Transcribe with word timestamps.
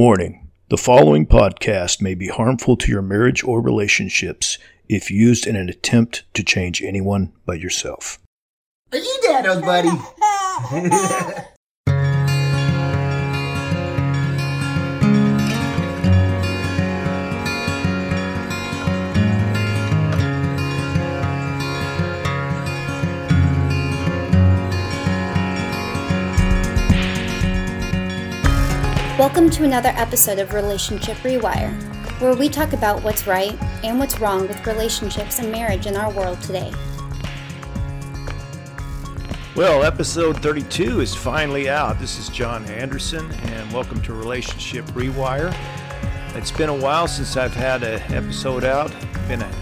Warning 0.00 0.48
the 0.70 0.78
following 0.78 1.26
podcast 1.26 2.00
may 2.00 2.14
be 2.14 2.28
harmful 2.28 2.74
to 2.74 2.90
your 2.90 3.02
marriage 3.02 3.44
or 3.44 3.60
relationships 3.60 4.56
if 4.88 5.10
used 5.10 5.46
in 5.46 5.56
an 5.56 5.68
attempt 5.68 6.24
to 6.32 6.42
change 6.42 6.80
anyone 6.80 7.34
but 7.44 7.60
yourself. 7.60 8.18
Are 8.92 8.96
you 8.96 9.20
Dado's 9.22 9.60
buddy? 9.60 9.90
Welcome 29.20 29.50
to 29.50 29.64
another 29.64 29.90
episode 29.96 30.38
of 30.38 30.54
Relationship 30.54 31.14
Rewire, 31.18 31.70
where 32.22 32.34
we 32.34 32.48
talk 32.48 32.72
about 32.72 33.02
what's 33.02 33.26
right 33.26 33.52
and 33.84 33.98
what's 33.98 34.18
wrong 34.18 34.48
with 34.48 34.66
relationships 34.66 35.40
and 35.40 35.52
marriage 35.52 35.84
in 35.84 35.94
our 35.94 36.10
world 36.10 36.40
today. 36.40 36.72
Well, 39.54 39.84
episode 39.84 40.40
32 40.42 41.00
is 41.00 41.14
finally 41.14 41.68
out. 41.68 41.98
This 41.98 42.18
is 42.18 42.30
John 42.30 42.64
Anderson, 42.64 43.30
and 43.30 43.70
welcome 43.74 44.00
to 44.04 44.14
Relationship 44.14 44.86
Rewire. 44.92 45.54
It's 46.34 46.50
been 46.50 46.70
a 46.70 46.74
while 46.74 47.06
since 47.06 47.36
I've 47.36 47.52
had 47.52 47.82
an 47.82 48.00
episode 48.14 48.64
out. 48.64 48.90
It's 48.90 49.28
been 49.28 49.42
a 49.42 49.52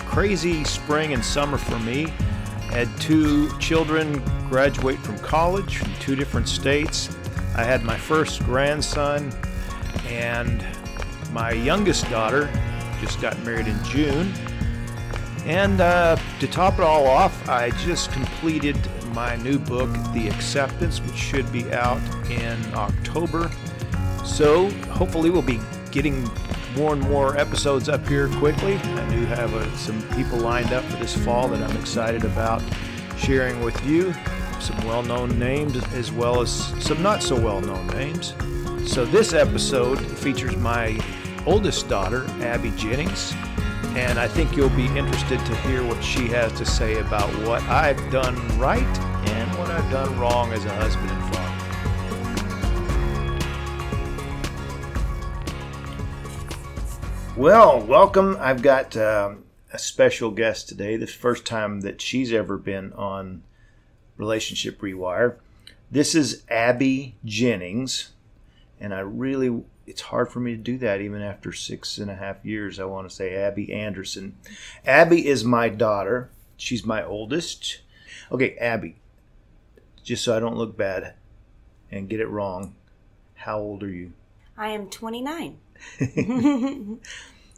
crazy 0.00 0.62
spring 0.62 1.14
and 1.14 1.24
summer 1.24 1.56
for 1.56 1.78
me. 1.78 2.12
Had 2.68 2.94
two 3.00 3.50
children 3.60 4.22
graduate 4.50 4.98
from 4.98 5.18
college 5.20 5.78
from 5.78 5.94
two 6.00 6.16
different 6.16 6.50
states. 6.50 7.16
I 7.56 7.64
had 7.64 7.84
my 7.84 7.96
first 7.96 8.44
grandson, 8.44 9.32
and 10.08 10.62
my 11.32 11.52
youngest 11.52 12.08
daughter 12.10 12.50
just 13.00 13.18
got 13.22 13.38
married 13.44 13.66
in 13.66 13.82
June. 13.84 14.30
And 15.46 15.80
uh, 15.80 16.16
to 16.40 16.46
top 16.48 16.74
it 16.74 16.80
all 16.80 17.06
off, 17.06 17.48
I 17.48 17.70
just 17.70 18.12
completed 18.12 18.76
my 19.14 19.36
new 19.36 19.58
book, 19.58 19.90
The 20.12 20.28
Acceptance, 20.28 21.00
which 21.00 21.16
should 21.16 21.50
be 21.50 21.72
out 21.72 21.98
in 22.30 22.58
October. 22.74 23.50
So 24.22 24.68
hopefully, 24.90 25.30
we'll 25.30 25.40
be 25.40 25.60
getting 25.90 26.28
more 26.76 26.92
and 26.92 27.00
more 27.02 27.38
episodes 27.38 27.88
up 27.88 28.06
here 28.06 28.28
quickly. 28.34 28.74
I 28.74 29.10
do 29.10 29.24
have 29.24 29.54
uh, 29.54 29.74
some 29.76 30.02
people 30.10 30.36
lined 30.38 30.74
up 30.74 30.84
for 30.84 30.96
this 30.98 31.16
fall 31.24 31.48
that 31.48 31.70
I'm 31.70 31.76
excited 31.78 32.24
about 32.24 32.62
sharing 33.16 33.62
with 33.62 33.82
you 33.86 34.12
some 34.60 34.76
well 34.86 35.02
known 35.02 35.38
names 35.38 35.76
as 35.92 36.10
well 36.12 36.40
as 36.40 36.50
some 36.82 37.02
not 37.02 37.22
so 37.22 37.38
well 37.38 37.60
known 37.60 37.86
names. 37.88 38.34
So, 38.86 39.04
this 39.04 39.32
episode 39.32 40.00
features 40.18 40.56
my 40.56 40.98
oldest 41.46 41.88
daughter, 41.88 42.26
Abby 42.40 42.70
Jennings, 42.72 43.34
and 43.96 44.18
I 44.18 44.28
think 44.28 44.56
you'll 44.56 44.68
be 44.70 44.86
interested 44.96 45.38
to 45.40 45.56
hear 45.56 45.84
what 45.84 46.02
she 46.02 46.28
has 46.28 46.52
to 46.54 46.64
say 46.64 46.98
about 46.98 47.28
what 47.46 47.62
I've 47.64 48.10
done 48.10 48.36
right 48.58 48.82
and 49.28 49.58
what 49.58 49.70
I've 49.70 49.90
done 49.90 50.18
wrong 50.18 50.52
as 50.52 50.64
a 50.64 50.74
husband 50.74 51.10
and 51.10 51.34
father. 51.34 51.46
Well, 57.36 57.80
welcome. 57.80 58.36
I've 58.40 58.62
got 58.62 58.96
um, 58.96 59.44
a 59.72 59.78
special 59.78 60.30
guest 60.30 60.68
today. 60.68 60.96
The 60.96 61.06
first 61.06 61.44
time 61.44 61.82
that 61.82 62.00
she's 62.00 62.32
ever 62.32 62.56
been 62.56 62.92
on 62.94 63.42
Relationship 64.16 64.80
Rewire. 64.80 65.36
This 65.90 66.14
is 66.14 66.42
Abby 66.48 67.16
Jennings, 67.24 68.10
and 68.80 68.92
I 68.92 69.00
really, 69.00 69.62
it's 69.86 70.00
hard 70.02 70.30
for 70.30 70.40
me 70.40 70.52
to 70.52 70.62
do 70.62 70.78
that 70.78 71.00
even 71.00 71.22
after 71.22 71.52
six 71.52 71.98
and 71.98 72.10
a 72.10 72.16
half 72.16 72.44
years. 72.44 72.80
I 72.80 72.84
want 72.84 73.08
to 73.08 73.14
say 73.14 73.34
Abby 73.36 73.72
Anderson. 73.72 74.36
Abby 74.84 75.26
is 75.26 75.44
my 75.44 75.68
daughter. 75.68 76.30
She's 76.56 76.84
my 76.84 77.04
oldest. 77.04 77.80
Okay, 78.32 78.56
Abby, 78.56 78.96
just 80.02 80.24
so 80.24 80.36
I 80.36 80.40
don't 80.40 80.56
look 80.56 80.76
bad 80.76 81.14
and 81.90 82.08
get 82.08 82.20
it 82.20 82.28
wrong, 82.28 82.74
how 83.34 83.58
old 83.58 83.82
are 83.82 83.88
you? 83.88 84.12
I 84.56 84.70
am 84.70 84.88
29. 84.88 85.58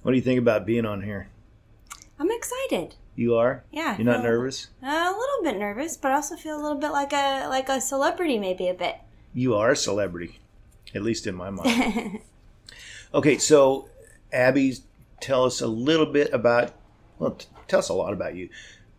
What 0.03 0.13
do 0.13 0.17
you 0.17 0.23
think 0.23 0.39
about 0.39 0.65
being 0.65 0.87
on 0.87 1.03
here? 1.03 1.29
I'm 2.19 2.31
excited. 2.31 2.95
You 3.19 3.35
are? 3.35 3.65
Yeah. 3.73 3.97
You're 3.97 4.07
not 4.07 4.23
nervous? 4.23 4.69
A 4.81 4.87
little 4.87 5.43
bit 5.43 5.59
nervous, 5.59 5.97
but 5.97 6.13
I 6.13 6.15
also 6.15 6.37
feel 6.37 6.55
a 6.55 6.63
little 6.63 6.79
bit 6.79 6.93
like 6.93 7.13
a 7.13 7.49
like 7.49 7.69
a 7.69 7.81
celebrity, 7.81 8.39
maybe 8.39 8.69
a 8.69 8.75
bit. 8.75 8.95
You 9.35 9.57
are 9.57 9.73
a 9.73 9.77
celebrity, 9.77 10.39
at 10.95 11.03
least 11.03 11.27
in 11.27 11.35
my 11.35 11.51
mind. 11.51 12.21
okay, 13.15 13.37
so 13.37 13.89
Abby, 14.33 14.77
tell 15.21 15.43
us 15.43 15.61
a 15.61 15.67
little 15.67 16.07
bit 16.07 16.33
about. 16.33 16.75
Well, 17.19 17.33
t- 17.33 17.49
tell 17.67 17.81
us 17.81 17.89
a 17.89 17.93
lot 17.93 18.13
about 18.13 18.37
you. 18.37 18.51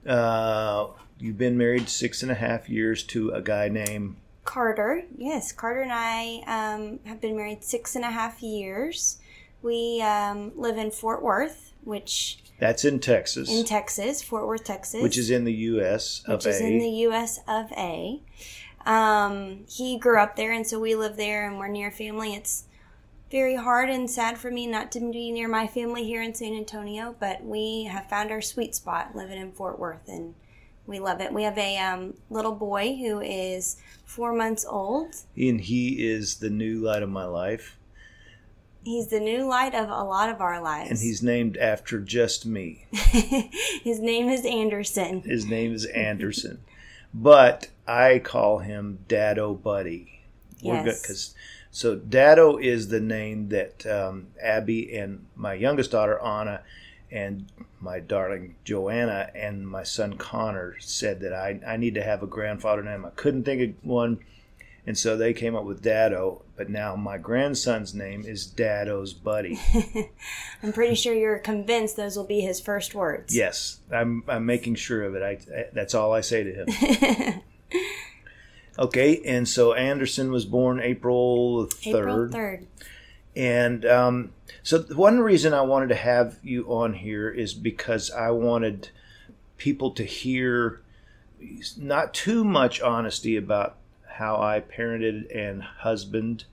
Uh, 0.06 0.88
you've 1.18 1.38
been 1.38 1.58
married 1.58 1.88
six 1.88 2.22
and 2.22 2.30
a 2.30 2.36
half 2.36 2.68
years 2.68 3.04
to 3.04 3.30
a 3.30 3.42
guy 3.42 3.70
named. 3.70 4.18
Carter, 4.44 5.06
yes, 5.18 5.54
Carter 5.54 5.80
and 5.80 5.94
I 5.94 6.44
um, 6.46 7.00
have 7.06 7.22
been 7.22 7.38
married 7.38 7.64
six 7.64 7.96
and 7.96 8.04
a 8.04 8.12
half 8.12 8.44
years. 8.44 9.22
We 9.62 10.02
um, 10.02 10.52
live 10.58 10.78
in 10.78 10.92
Fort 10.92 11.24
Worth, 11.24 11.72
which 11.86 12.40
That's 12.60 12.86
in 12.86 13.00
Texas, 13.00 13.50
in 13.50 13.66
Texas, 13.66 14.22
Fort 14.22 14.48
Worth, 14.48 14.64
Texas, 14.66 15.02
which 15.02 15.18
is 15.18 15.30
in 15.30 15.46
the 15.46 15.54
U.S. 15.54 16.22
of 16.26 16.40
which 16.40 16.46
of 16.46 16.52
is 16.52 16.62
in 16.62 16.80
the 16.80 16.90
U.S. 16.90 17.40
of 17.48 17.72
A. 17.72 18.22
Um, 18.86 19.66
he 19.70 19.98
grew 19.98 20.20
up 20.20 20.36
there, 20.36 20.52
and 20.52 20.66
so 20.66 20.80
we 20.80 20.96
live 20.96 21.16
there, 21.16 21.48
and 21.48 21.58
we're 21.58 21.68
near 21.68 21.92
family. 21.92 22.34
It's 22.34 22.66
very 23.32 23.56
hard 23.56 23.90
and 23.90 24.10
sad 24.10 24.38
for 24.38 24.50
me 24.50 24.66
not 24.68 24.92
to 24.94 25.00
be 25.00 25.32
near 25.32 25.48
my 25.48 25.68
family 25.68 26.04
here 26.04 26.22
in 26.22 26.34
San 26.34 26.54
Antonio, 26.54 27.16
but 27.20 27.44
we 27.44 27.84
have 27.84 28.10
found 28.10 28.32
our 28.32 28.42
sweet 28.42 28.76
spot 28.76 29.16
living 29.16 29.40
in 29.40 29.52
Fort 29.52 29.80
Worth, 29.80 30.08
and 30.08 30.34
we 30.88 31.00
love 31.00 31.22
it. 31.22 31.32
We 31.32 31.44
have 31.44 31.58
a 31.58 31.78
um, 31.78 32.16
little 32.30 32.56
boy 32.56 32.96
who 32.96 33.22
is 33.22 33.78
four 34.06 34.34
months 34.34 34.66
old. 34.68 35.16
and 35.38 35.62
he 35.62 36.08
is 36.10 36.38
the 36.38 36.50
new 36.50 36.82
light 36.82 37.04
of 37.04 37.10
my 37.10 37.26
life, 37.26 37.78
He's 38.90 39.06
the 39.06 39.20
new 39.20 39.44
light 39.44 39.76
of 39.76 39.88
a 39.88 40.04
lot 40.04 40.32
of 40.32 40.42
our 40.42 40.60
lives. 40.60 40.90
and 40.90 41.00
he's 41.00 41.22
named 41.22 41.58
after 41.58 42.00
just 42.00 42.48
me. 42.48 42.88
His 42.92 44.00
name 44.00 44.30
is 44.30 44.44
Anderson. 44.44 45.22
His 45.22 45.46
name 45.46 45.76
is 45.76 45.86
Anderson, 45.86 46.62
but 47.14 47.68
I 47.88 48.18
call 48.18 48.58
him 48.58 48.98
Dado 49.08 49.54
Buddy. 49.54 50.22
Yes. 50.60 51.02
because 51.02 51.36
so 51.70 51.98
Dado 51.98 52.58
is 52.58 52.88
the 52.88 53.00
name 53.00 53.50
that 53.50 53.86
um, 53.86 54.30
Abby 54.42 54.98
and 54.98 55.28
my 55.36 55.54
youngest 55.54 55.92
daughter 55.92 56.20
Anna 56.20 56.64
and 57.12 57.46
my 57.80 58.00
darling 58.00 58.56
Joanna 58.64 59.30
and 59.36 59.68
my 59.68 59.84
son 59.84 60.18
Connor 60.18 60.78
said 60.80 61.20
that 61.20 61.32
I, 61.32 61.60
I 61.66 61.78
need 61.78 61.94
to 61.94 62.04
have 62.04 62.24
a 62.24 62.28
grandfather 62.28 62.82
name. 62.82 63.06
I 63.06 63.12
couldn't 63.12 63.44
think 63.44 63.62
of 63.62 63.86
one, 63.86 64.18
and 64.86 64.98
so 64.98 65.18
they 65.18 65.34
came 65.34 65.56
up 65.56 65.66
with 65.66 65.82
Dado. 65.82 66.44
But 66.56 66.70
now 66.70 66.96
my 66.96 67.18
grandson's 67.18 67.94
name 67.94 68.26
is 68.26 68.46
Dado's 68.46 69.14
Buddy. 69.14 69.60
I'm 70.64 70.74
pretty 70.74 70.96
sure 70.96 71.14
you're 71.14 71.40
convinced 71.40 71.96
those 71.96 72.18
will 72.18 72.26
be 72.26 72.42
his 72.42 72.60
first 72.60 72.94
words. 72.94 73.36
Yes, 73.36 73.80
I'm, 73.92 74.24
I'm 74.28 74.46
making 74.46 74.76
sure 74.76 75.04
of 75.04 75.16
it. 75.16 75.24
I, 75.24 75.58
I 75.58 75.66
that's 75.74 75.94
all 75.94 76.14
I 76.14 76.22
say 76.22 76.44
to 76.44 76.54
him. 76.54 77.42
okay, 78.80 79.22
and 79.26 79.48
so 79.48 79.74
Anderson 79.74 80.32
was 80.32 80.46
born 80.46 80.80
April 80.80 81.70
April 81.86 82.30
third, 82.30 82.32
3rd. 82.32 82.66
and 83.36 83.86
um, 83.86 84.34
so 84.64 84.82
one 84.82 85.20
reason 85.20 85.54
I 85.54 85.62
wanted 85.62 85.90
to 85.90 85.96
have 85.96 86.38
you 86.44 86.66
on 86.74 86.94
here 86.94 87.30
is 87.30 87.54
because 87.54 88.12
I 88.12 88.32
wanted 88.32 88.90
people 89.58 89.92
to 89.92 90.04
hear 90.04 90.82
not 91.78 92.14
too 92.14 92.44
much 92.44 92.82
honesty 92.82 93.36
about 93.38 93.78
how 94.20 94.36
I 94.36 94.60
parented 94.60 95.34
and 95.34 95.64
husband, 95.64 96.44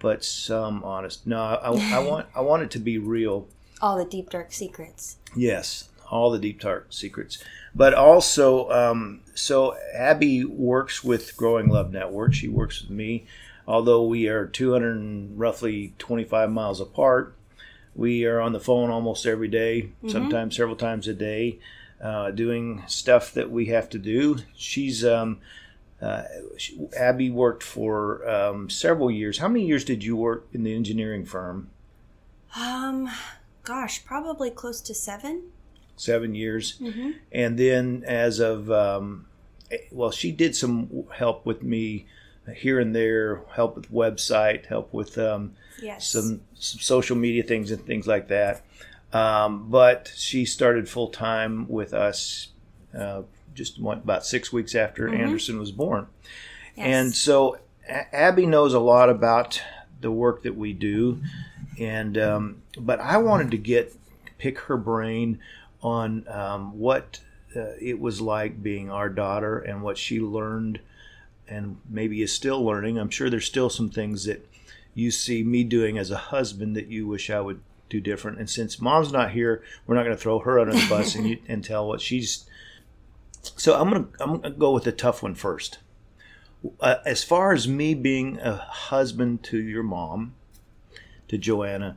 but 0.00 0.24
some 0.24 0.82
honest. 0.82 1.26
No, 1.26 1.40
I, 1.40 1.70
I 1.70 1.98
want 2.06 2.26
I 2.34 2.40
want 2.40 2.64
it 2.64 2.70
to 2.72 2.78
be 2.78 2.98
real. 2.98 3.48
All 3.80 3.96
the 3.96 4.04
deep, 4.04 4.30
dark 4.30 4.52
secrets. 4.52 5.16
Yes, 5.34 5.88
all 6.10 6.30
the 6.30 6.38
deep 6.38 6.60
dark 6.60 6.88
secrets. 6.90 7.42
But 7.74 7.94
also, 7.94 8.70
um, 8.70 9.20
so 9.34 9.76
Abby 9.94 10.44
works 10.44 11.04
with 11.04 11.36
Growing 11.36 11.68
Love 11.68 11.92
Network. 11.92 12.34
She 12.34 12.48
works 12.48 12.82
with 12.82 12.90
me, 12.90 13.26
although 13.66 14.04
we 14.04 14.28
are 14.28 14.46
200 14.46 14.96
and 14.96 15.38
roughly 15.38 15.94
25 15.98 16.50
miles 16.50 16.80
apart. 16.80 17.34
We 17.94 18.24
are 18.24 18.40
on 18.40 18.52
the 18.52 18.60
phone 18.60 18.90
almost 18.90 19.24
every 19.24 19.48
day, 19.48 19.90
sometimes 20.06 20.56
several 20.56 20.76
times 20.76 21.08
a 21.08 21.14
day, 21.14 21.58
uh, 22.00 22.30
doing 22.30 22.82
stuff 22.86 23.32
that 23.32 23.50
we 23.50 23.66
have 23.66 23.88
to 23.90 23.98
do. 23.98 24.38
She's 24.54 25.02
um, 25.04 25.38
uh, 26.02 26.22
Abby 26.98 27.30
worked 27.30 27.62
for 27.62 28.28
um, 28.28 28.68
several 28.70 29.10
years. 29.10 29.38
How 29.38 29.48
many 29.48 29.66
years 29.66 29.84
did 29.84 30.04
you 30.04 30.16
work 30.16 30.46
in 30.52 30.62
the 30.64 30.74
engineering 30.74 31.24
firm? 31.24 31.70
Um, 32.58 33.08
gosh, 33.64 34.04
probably 34.04 34.50
close 34.50 34.80
to 34.82 34.94
seven. 34.94 35.44
Seven 35.96 36.34
years. 36.34 36.78
Mm-hmm. 36.78 37.10
and 37.32 37.58
then 37.58 38.04
as 38.06 38.38
of 38.38 38.70
um, 38.70 39.26
well 39.90 40.10
she 40.10 40.30
did 40.30 40.54
some 40.54 41.04
help 41.14 41.46
with 41.46 41.62
me 41.62 42.06
here 42.54 42.78
and 42.78 42.94
there, 42.94 43.42
help 43.54 43.76
with 43.76 43.90
website, 43.90 44.66
help 44.66 44.92
with 44.92 45.16
um, 45.18 45.54
Yes. 45.82 46.08
some, 46.08 46.40
some 46.54 46.80
social 46.80 47.16
media 47.16 47.42
things 47.42 47.70
and 47.70 47.84
things 47.84 48.06
like 48.06 48.28
that. 48.28 48.62
Um, 49.12 49.68
but 49.70 50.12
she 50.14 50.44
started 50.44 50.88
full 50.88 51.08
time 51.08 51.66
with 51.68 51.92
us 51.94 52.48
uh, 52.96 53.22
just 53.56 53.80
one, 53.80 53.98
about 53.98 54.24
six 54.24 54.52
weeks 54.52 54.74
after 54.74 55.12
Anderson 55.12 55.58
was 55.58 55.72
born. 55.72 56.06
Yes. 56.76 56.86
And 56.86 57.14
so 57.14 57.58
A- 57.88 58.14
Abby 58.14 58.46
knows 58.46 58.74
a 58.74 58.80
lot 58.80 59.08
about 59.08 59.60
the 60.00 60.10
work 60.10 60.42
that 60.42 60.56
we 60.56 60.72
do, 60.72 61.20
and 61.78 62.16
um, 62.18 62.62
but 62.78 63.00
I 63.00 63.16
wanted 63.16 63.50
to 63.52 63.58
get 63.58 63.94
pick 64.38 64.58
her 64.60 64.76
brain 64.76 65.40
on 65.82 66.26
um, 66.28 66.78
what 66.78 67.20
uh, 67.56 67.72
it 67.80 67.98
was 67.98 68.20
like 68.20 68.62
being 68.62 68.90
our 68.90 69.08
daughter 69.08 69.58
and 69.58 69.82
what 69.82 69.96
she 69.96 70.20
learned, 70.20 70.80
and 71.48 71.78
maybe 71.88 72.22
is 72.22 72.32
still 72.32 72.64
learning. 72.64 72.98
I'm 72.98 73.10
sure 73.10 73.30
there's 73.30 73.46
still 73.46 73.70
some 73.70 73.88
things 73.88 74.24
that 74.24 74.46
you 74.94 75.10
see 75.10 75.42
me 75.42 75.64
doing 75.64 75.98
as 75.98 76.10
a 76.10 76.16
husband 76.16 76.76
that 76.76 76.88
you 76.88 77.06
wish 77.06 77.30
I 77.30 77.40
would 77.40 77.60
do 77.88 78.00
different. 78.00 78.38
And 78.38 78.48
since 78.50 78.80
mom's 78.80 79.12
not 79.12 79.30
here, 79.32 79.62
we're 79.86 79.94
not 79.94 80.04
going 80.04 80.16
to 80.16 80.22
throw 80.22 80.40
her 80.40 80.58
under 80.58 80.74
the 80.74 80.86
bus 80.88 81.14
and, 81.14 81.26
you, 81.28 81.38
and 81.48 81.64
tell 81.64 81.86
what 81.86 82.00
she's. 82.00 82.44
So 83.56 83.78
I'm 83.78 83.90
gonna 83.90 84.06
I'm 84.20 84.40
gonna 84.40 84.54
go 84.54 84.72
with 84.72 84.84
the 84.84 84.92
tough 84.92 85.22
one 85.22 85.34
first. 85.34 85.78
Uh, 86.80 86.96
as 87.04 87.22
far 87.22 87.52
as 87.52 87.68
me 87.68 87.94
being 87.94 88.38
a 88.38 88.56
husband 88.56 89.42
to 89.44 89.58
your 89.58 89.82
mom, 89.82 90.34
to 91.28 91.38
Joanna, 91.38 91.96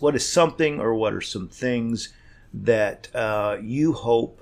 what 0.00 0.14
is 0.14 0.28
something 0.28 0.80
or 0.80 0.94
what 0.94 1.14
are 1.14 1.20
some 1.20 1.48
things 1.48 2.12
that 2.52 3.08
uh, 3.14 3.56
you 3.62 3.92
hope 3.94 4.40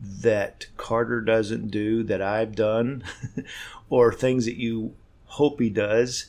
that 0.00 0.66
Carter 0.76 1.22
doesn't 1.22 1.68
do 1.68 2.02
that 2.02 2.20
I've 2.20 2.54
done, 2.54 3.02
or 3.88 4.12
things 4.12 4.44
that 4.44 4.56
you 4.56 4.94
hope 5.24 5.58
he 5.60 5.70
does, 5.70 6.26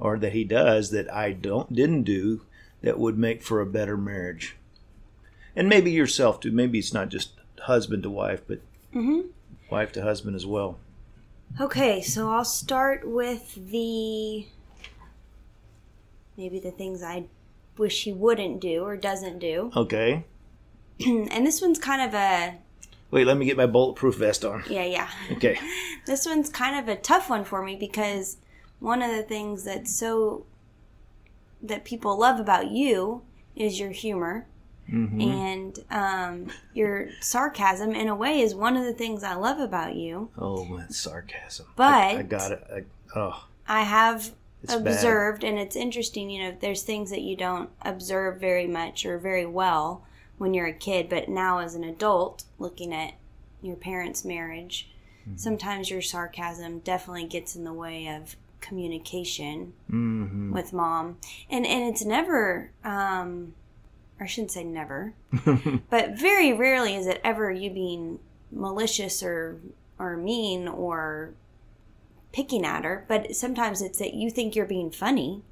or 0.00 0.18
that 0.18 0.32
he 0.32 0.42
does 0.44 0.90
that 0.90 1.12
I 1.12 1.32
don't 1.32 1.72
didn't 1.72 2.02
do 2.02 2.42
that 2.82 2.98
would 2.98 3.16
make 3.18 3.42
for 3.42 3.60
a 3.60 3.66
better 3.66 3.96
marriage, 3.96 4.56
and 5.54 5.68
maybe 5.68 5.92
yourself 5.92 6.40
too. 6.40 6.50
Maybe 6.50 6.78
it's 6.80 6.92
not 6.94 7.08
just 7.08 7.30
husband 7.60 8.02
to 8.04 8.10
wife, 8.10 8.42
but 8.46 8.60
mm-hmm. 8.94 9.28
wife 9.70 9.92
to 9.92 10.02
husband 10.02 10.36
as 10.36 10.46
well. 10.46 10.78
Okay, 11.60 12.02
so 12.02 12.30
I'll 12.30 12.44
start 12.44 13.08
with 13.08 13.54
the 13.70 14.46
maybe 16.36 16.58
the 16.58 16.70
things 16.70 17.02
I 17.02 17.24
wish 17.78 18.04
he 18.04 18.12
wouldn't 18.12 18.60
do 18.60 18.84
or 18.84 18.96
doesn't 18.96 19.38
do. 19.38 19.70
Okay. 19.76 20.24
and 21.04 21.46
this 21.46 21.60
one's 21.60 21.78
kind 21.78 22.00
of 22.00 22.14
a 22.14 22.56
Wait, 23.10 23.26
let 23.26 23.36
me 23.36 23.44
get 23.44 23.56
my 23.56 23.66
bulletproof 23.66 24.16
vest 24.16 24.44
on. 24.44 24.64
yeah, 24.68 24.84
yeah. 24.84 25.08
Okay. 25.32 25.58
This 26.06 26.24
one's 26.24 26.48
kind 26.48 26.78
of 26.78 26.88
a 26.88 26.94
tough 27.00 27.28
one 27.28 27.42
for 27.42 27.64
me 27.64 27.74
because 27.74 28.36
one 28.78 29.02
of 29.02 29.10
the 29.10 29.24
things 29.24 29.64
that's 29.64 29.92
so 29.92 30.46
that 31.60 31.84
people 31.84 32.16
love 32.16 32.38
about 32.38 32.70
you 32.70 33.22
is 33.56 33.80
your 33.80 33.90
humor. 33.90 34.46
And 34.88 35.78
um, 35.90 36.46
your 36.74 37.08
sarcasm, 37.20 37.92
in 37.94 38.08
a 38.08 38.14
way, 38.14 38.40
is 38.40 38.54
one 38.54 38.76
of 38.76 38.84
the 38.84 38.92
things 38.92 39.22
I 39.24 39.34
love 39.34 39.58
about 39.58 39.94
you. 39.96 40.30
Oh, 40.38 40.64
man, 40.64 40.90
sarcasm. 40.90 41.66
But- 41.76 41.92
I, 41.94 42.18
I 42.18 42.22
got 42.22 42.52
it. 42.52 42.64
I, 42.72 43.18
oh, 43.18 43.44
I 43.68 43.82
have 43.82 44.30
It's 44.62 44.74
bad. 44.74 44.86
observed, 44.86 45.42
and 45.44 45.58
it's 45.58 45.74
interesting, 45.76 46.30
you 46.30 46.42
know, 46.42 46.56
there's 46.60 46.82
things 46.84 47.10
that 47.10 47.22
you 47.22 47.36
don't 47.36 47.70
observe 47.82 48.38
very 48.40 48.66
much 48.68 49.04
or 49.04 49.18
very 49.18 49.44
well 49.46 50.04
when 50.38 50.54
you're 50.54 50.66
a 50.66 50.72
kid, 50.72 51.08
but 51.08 51.28
now 51.28 51.58
as 51.58 51.74
an 51.74 51.82
adult, 51.82 52.44
looking 52.58 52.94
at 52.94 53.14
your 53.62 53.76
parents' 53.76 54.24
marriage, 54.24 54.88
Mm-hmm. 55.26 55.38
sometimes 55.38 55.90
your 55.90 56.02
sarcasm 56.02 56.78
definitely 56.78 57.26
gets 57.26 57.56
in 57.56 57.64
the 57.64 57.72
way 57.72 58.06
of 58.06 58.36
communication 58.60 59.72
hmm 59.90 60.52
with 60.52 60.72
mom. 60.72 61.16
And, 61.50 61.66
and 61.66 61.82
it's 61.92 62.04
never, 62.04 62.70
um, 62.84 63.54
I 64.18 64.26
shouldn't 64.26 64.52
say 64.52 64.64
never, 64.64 65.14
but 65.90 66.18
very 66.18 66.52
rarely 66.52 66.94
is 66.94 67.06
it 67.06 67.20
ever 67.22 67.50
you 67.50 67.70
being 67.70 68.18
malicious 68.50 69.22
or 69.22 69.60
or 69.98 70.16
mean 70.16 70.68
or 70.68 71.34
picking 72.32 72.64
at 72.64 72.84
her. 72.84 73.04
But 73.08 73.34
sometimes 73.34 73.82
it's 73.82 73.98
that 73.98 74.14
you 74.14 74.30
think 74.30 74.54
you're 74.54 74.66
being 74.66 74.90
funny 74.90 75.42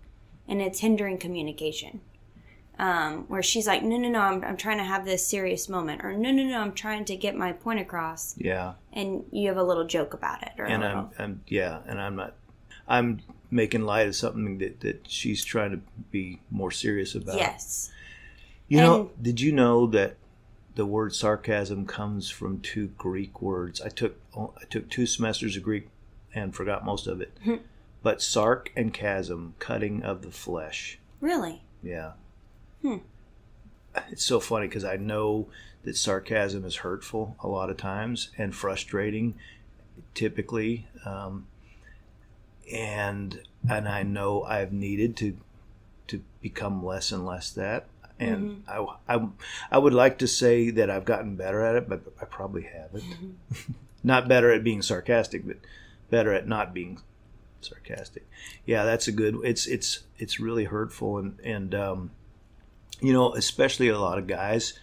and 0.46 0.60
it's 0.60 0.80
hindering 0.80 1.18
communication. 1.18 2.00
Um, 2.76 3.26
where 3.28 3.42
she's 3.42 3.68
like 3.68 3.84
no 3.84 3.96
no 3.96 4.08
no 4.08 4.18
I'm, 4.18 4.42
I'm 4.42 4.56
trying 4.56 4.78
to 4.78 4.84
have 4.84 5.04
this 5.04 5.24
serious 5.24 5.68
moment. 5.68 6.04
Or 6.04 6.12
no 6.12 6.32
no 6.32 6.42
no 6.42 6.58
i'm 6.58 6.72
trying 6.72 7.04
to 7.04 7.16
get 7.16 7.36
my 7.36 7.52
point 7.52 7.78
across. 7.78 8.34
Yeah. 8.36 8.74
and 8.92 9.24
you 9.30 9.46
have 9.48 9.56
a 9.58 9.62
little 9.62 9.84
joke 9.84 10.12
about 10.12 10.42
it 10.42 10.50
or 10.58 10.64
And 10.64 10.84
I'm, 10.84 11.10
I'm, 11.18 11.40
yeah, 11.46 11.78
and 11.86 12.00
I'm 12.00 12.16
not, 12.16 12.34
I'm 12.88 13.20
making 13.50 13.82
light 13.82 14.08
of 14.08 14.16
something 14.16 14.58
that, 14.58 14.80
that 14.80 15.08
she's 15.08 15.44
trying 15.44 15.70
to 15.70 15.80
be 16.10 16.40
more 16.50 16.72
serious 16.72 17.14
about. 17.14 17.36
yes 17.36 17.92
You 18.68 18.78
know, 18.78 19.10
did 19.20 19.40
you 19.40 19.52
know 19.52 19.86
that 19.88 20.16
the 20.74 20.86
word 20.86 21.14
sarcasm 21.14 21.86
comes 21.86 22.30
from 22.30 22.60
two 22.60 22.88
Greek 22.98 23.40
words? 23.42 23.80
I 23.80 23.88
took 23.88 24.16
I 24.36 24.64
took 24.68 24.88
two 24.88 25.06
semesters 25.06 25.56
of 25.56 25.62
Greek 25.62 25.88
and 26.34 26.54
forgot 26.54 26.84
most 26.84 27.06
of 27.06 27.20
it. 27.20 27.36
but 28.02 28.20
sark 28.22 28.72
and 28.76 28.92
chasm, 28.92 29.54
cutting 29.58 30.02
of 30.02 30.22
the 30.22 30.30
flesh. 30.30 30.98
really 31.20 31.62
Yeah. 31.82 32.12
Hmm. 32.82 32.98
It's 34.10 34.24
so 34.24 34.40
funny 34.40 34.66
because 34.66 34.84
I 34.84 34.96
know 34.96 35.46
that 35.84 35.96
sarcasm 35.96 36.64
is 36.64 36.76
hurtful 36.76 37.36
a 37.40 37.48
lot 37.48 37.70
of 37.70 37.76
times 37.76 38.30
and 38.36 38.54
frustrating, 38.54 39.34
typically, 40.14 40.86
um, 41.04 41.46
and 42.72 43.40
and 43.68 43.88
I 43.88 44.02
know 44.02 44.42
I've 44.42 44.72
needed 44.72 45.16
to 45.18 45.36
to 46.08 46.22
become 46.40 46.84
less 46.84 47.12
and 47.12 47.24
less 47.24 47.50
that. 47.52 47.86
And 48.18 48.64
mm-hmm. 48.66 48.98
I, 49.08 49.14
I, 49.16 49.28
I 49.72 49.78
would 49.78 49.94
like 49.94 50.18
to 50.18 50.28
say 50.28 50.70
that 50.70 50.90
I've 50.90 51.04
gotten 51.04 51.36
better 51.36 51.62
at 51.62 51.74
it, 51.74 51.88
but 51.88 52.02
I 52.20 52.24
probably 52.24 52.62
haven't. 52.62 53.02
Mm-hmm. 53.02 53.72
not 54.04 54.28
better 54.28 54.52
at 54.52 54.62
being 54.62 54.82
sarcastic, 54.82 55.46
but 55.46 55.56
better 56.10 56.32
at 56.32 56.46
not 56.46 56.74
being 56.74 57.00
sarcastic. 57.60 58.26
Yeah, 58.66 58.84
that's 58.84 59.08
a 59.08 59.12
good. 59.12 59.38
It's 59.42 59.66
it's 59.66 60.00
it's 60.18 60.38
really 60.38 60.64
hurtful, 60.64 61.18
and 61.18 61.40
and 61.42 61.74
um, 61.74 62.10
you 63.00 63.12
know, 63.12 63.34
especially 63.34 63.88
a 63.88 63.98
lot 63.98 64.18
of 64.18 64.26
guys 64.26 64.78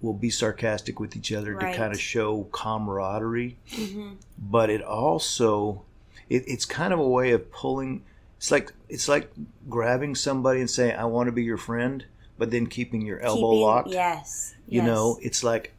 will 0.00 0.14
be 0.14 0.30
sarcastic 0.30 0.98
with 0.98 1.14
each 1.14 1.32
other 1.32 1.54
Right. 1.54 1.70
to 1.70 1.78
kind 1.78 1.92
of 1.92 2.00
show 2.00 2.48
camaraderie, 2.50 3.56
mm-hmm. 3.70 4.14
but 4.36 4.68
it 4.68 4.82
also 4.82 5.84
it, 6.28 6.42
it's 6.48 6.64
kind 6.64 6.92
of 6.92 6.98
a 6.98 7.08
way 7.08 7.30
of 7.30 7.52
pulling. 7.52 8.02
It's 8.38 8.50
like 8.50 8.72
it's 8.88 9.08
like 9.08 9.30
grabbing 9.68 10.14
somebody 10.14 10.60
and 10.60 10.70
saying, 10.70 10.96
"I 10.96 11.04
want 11.04 11.28
to 11.28 11.32
be 11.32 11.44
your 11.44 11.58
friend," 11.58 12.04
but 12.38 12.50
then 12.50 12.66
keeping 12.66 13.02
your 13.02 13.20
elbow 13.20 13.50
Keeping- 13.52 13.60
locked. 13.62 13.88
yes 13.90 14.54
You 14.68 14.80
yes. 14.80 14.86
know, 14.86 15.18
it's 15.22 15.42
like 15.44 15.72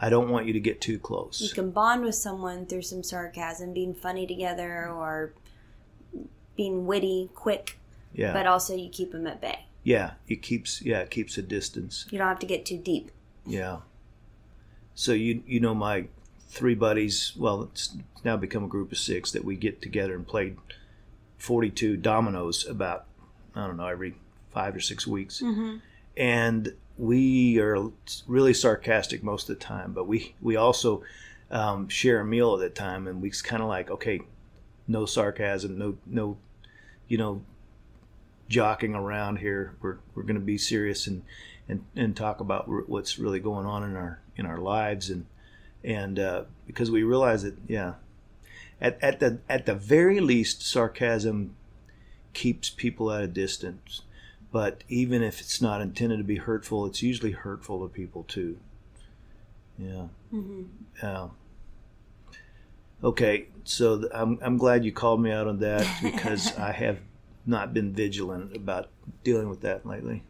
I 0.00 0.10
don't 0.10 0.28
want 0.30 0.46
you 0.46 0.52
to 0.52 0.60
get 0.60 0.80
too 0.80 0.98
close. 0.98 1.40
you 1.40 1.50
can 1.50 1.70
bond 1.70 2.02
with 2.04 2.14
someone 2.14 2.66
through 2.66 2.82
some 2.82 3.02
sarcasm 3.02 3.72
being 3.74 3.94
funny 3.94 4.26
together 4.26 4.88
or 4.88 5.32
being 6.56 6.86
witty 6.86 7.30
quick 7.34 7.78
Yeah, 8.14 8.32
but 8.32 8.46
also 8.46 8.74
you 8.74 8.88
keep 8.90 9.12
them 9.12 9.26
at 9.26 9.40
bay 9.40 9.60
yeah. 9.84 10.12
It 10.28 10.42
keeps 10.42 10.82
yeah, 10.82 11.00
it 11.00 11.10
keeps 11.10 11.38
a 11.38 11.42
distance. 11.42 12.04
you 12.10 12.18
don't 12.18 12.28
have 12.28 12.40
to 12.40 12.46
get 12.46 12.66
too 12.66 12.76
deep 12.78 13.10
Yeah. 13.46 13.78
So 14.94 15.12
you 15.12 15.42
you 15.46 15.60
know 15.60 15.74
my 15.74 16.06
three 16.50 16.74
buddies. 16.74 17.32
Well, 17.36 17.62
it's 17.62 17.96
now 18.24 18.36
become 18.36 18.64
a 18.64 18.68
group 18.68 18.90
of 18.92 18.98
six 18.98 19.30
that 19.32 19.44
we 19.44 19.54
get 19.56 19.80
together 19.80 20.14
and 20.14 20.26
play 20.26 20.54
forty 21.38 21.70
two 21.70 21.96
dominoes 21.96 22.66
about 22.66 23.06
I 23.54 23.66
don't 23.66 23.76
know 23.76 23.86
every 23.86 24.14
five 24.50 24.74
or 24.74 24.80
six 24.80 25.06
weeks, 25.06 25.40
mm-hmm. 25.40 25.76
And 26.18 26.74
we 26.98 27.60
are 27.60 27.90
really 28.26 28.52
sarcastic 28.52 29.22
most 29.22 29.48
of 29.48 29.58
the 29.58 29.64
time. 29.64 29.92
But 29.92 30.06
we 30.06 30.34
we 30.42 30.56
also 30.56 31.02
um, 31.50 31.88
share 31.88 32.20
a 32.20 32.24
meal 32.24 32.54
at 32.54 32.60
that 32.60 32.74
time, 32.74 33.06
and 33.06 33.22
we 33.22 33.30
kind 33.30 33.62
of 33.62 33.68
like 33.68 33.90
okay, 33.90 34.20
no 34.86 35.06
sarcasm, 35.06 35.78
no 35.78 35.96
no, 36.04 36.36
you 37.06 37.16
know, 37.16 37.42
jockeying 38.48 38.94
around 38.94 39.36
here. 39.36 39.76
We're 39.80 39.98
we're 40.14 40.24
going 40.24 40.34
to 40.34 40.40
be 40.40 40.58
serious 40.58 41.06
and 41.06 41.22
and 41.68 41.84
and 41.94 42.16
talk 42.16 42.40
about 42.40 42.68
what's 42.88 43.18
really 43.18 43.40
going 43.40 43.66
on 43.66 43.84
in 43.84 43.94
our 43.96 44.20
in 44.36 44.44
our 44.44 44.58
lives 44.58 45.08
and 45.08 45.26
and 45.84 46.18
uh, 46.18 46.44
because 46.66 46.90
we 46.90 47.04
realize 47.04 47.44
that 47.44 47.56
yeah, 47.68 47.94
at 48.80 48.98
at 49.02 49.20
the 49.20 49.38
at 49.48 49.66
the 49.66 49.74
very 49.74 50.18
least, 50.18 50.62
sarcasm 50.62 51.54
keeps 52.32 52.70
people 52.70 53.12
at 53.12 53.22
a 53.22 53.28
distance. 53.28 54.02
But 54.50 54.82
even 54.88 55.22
if 55.22 55.40
it's 55.40 55.60
not 55.60 55.80
intended 55.82 56.18
to 56.18 56.24
be 56.24 56.36
hurtful, 56.36 56.86
it's 56.86 57.02
usually 57.02 57.32
hurtful 57.32 57.82
to 57.86 57.92
people 57.92 58.24
too. 58.24 58.58
Yeah. 59.78 60.08
Mm-hmm. 60.32 60.62
Yeah. 61.02 61.28
Okay, 63.02 63.46
so 63.64 63.98
th- 64.00 64.10
I'm 64.14 64.38
I'm 64.42 64.56
glad 64.56 64.84
you 64.84 64.92
called 64.92 65.20
me 65.22 65.30
out 65.30 65.46
on 65.46 65.58
that 65.60 65.86
because 66.02 66.56
I 66.56 66.72
have 66.72 66.98
not 67.46 67.72
been 67.72 67.92
vigilant 67.92 68.56
about 68.56 68.88
dealing 69.22 69.48
with 69.48 69.60
that 69.62 69.86
lately. 69.86 70.24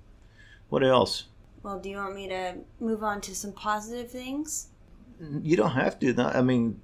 What 0.68 0.82
else? 0.84 1.24
well 1.62 1.80
do 1.80 1.90
you 1.90 1.96
want 1.96 2.14
me 2.14 2.28
to 2.28 2.54
move 2.78 3.02
on 3.02 3.20
to 3.20 3.34
some 3.34 3.52
positive 3.52 4.08
things 4.10 4.68
You 5.42 5.56
don't 5.56 5.72
have 5.72 5.98
to. 6.00 6.12
Not, 6.12 6.36
I 6.36 6.42
mean, 6.42 6.80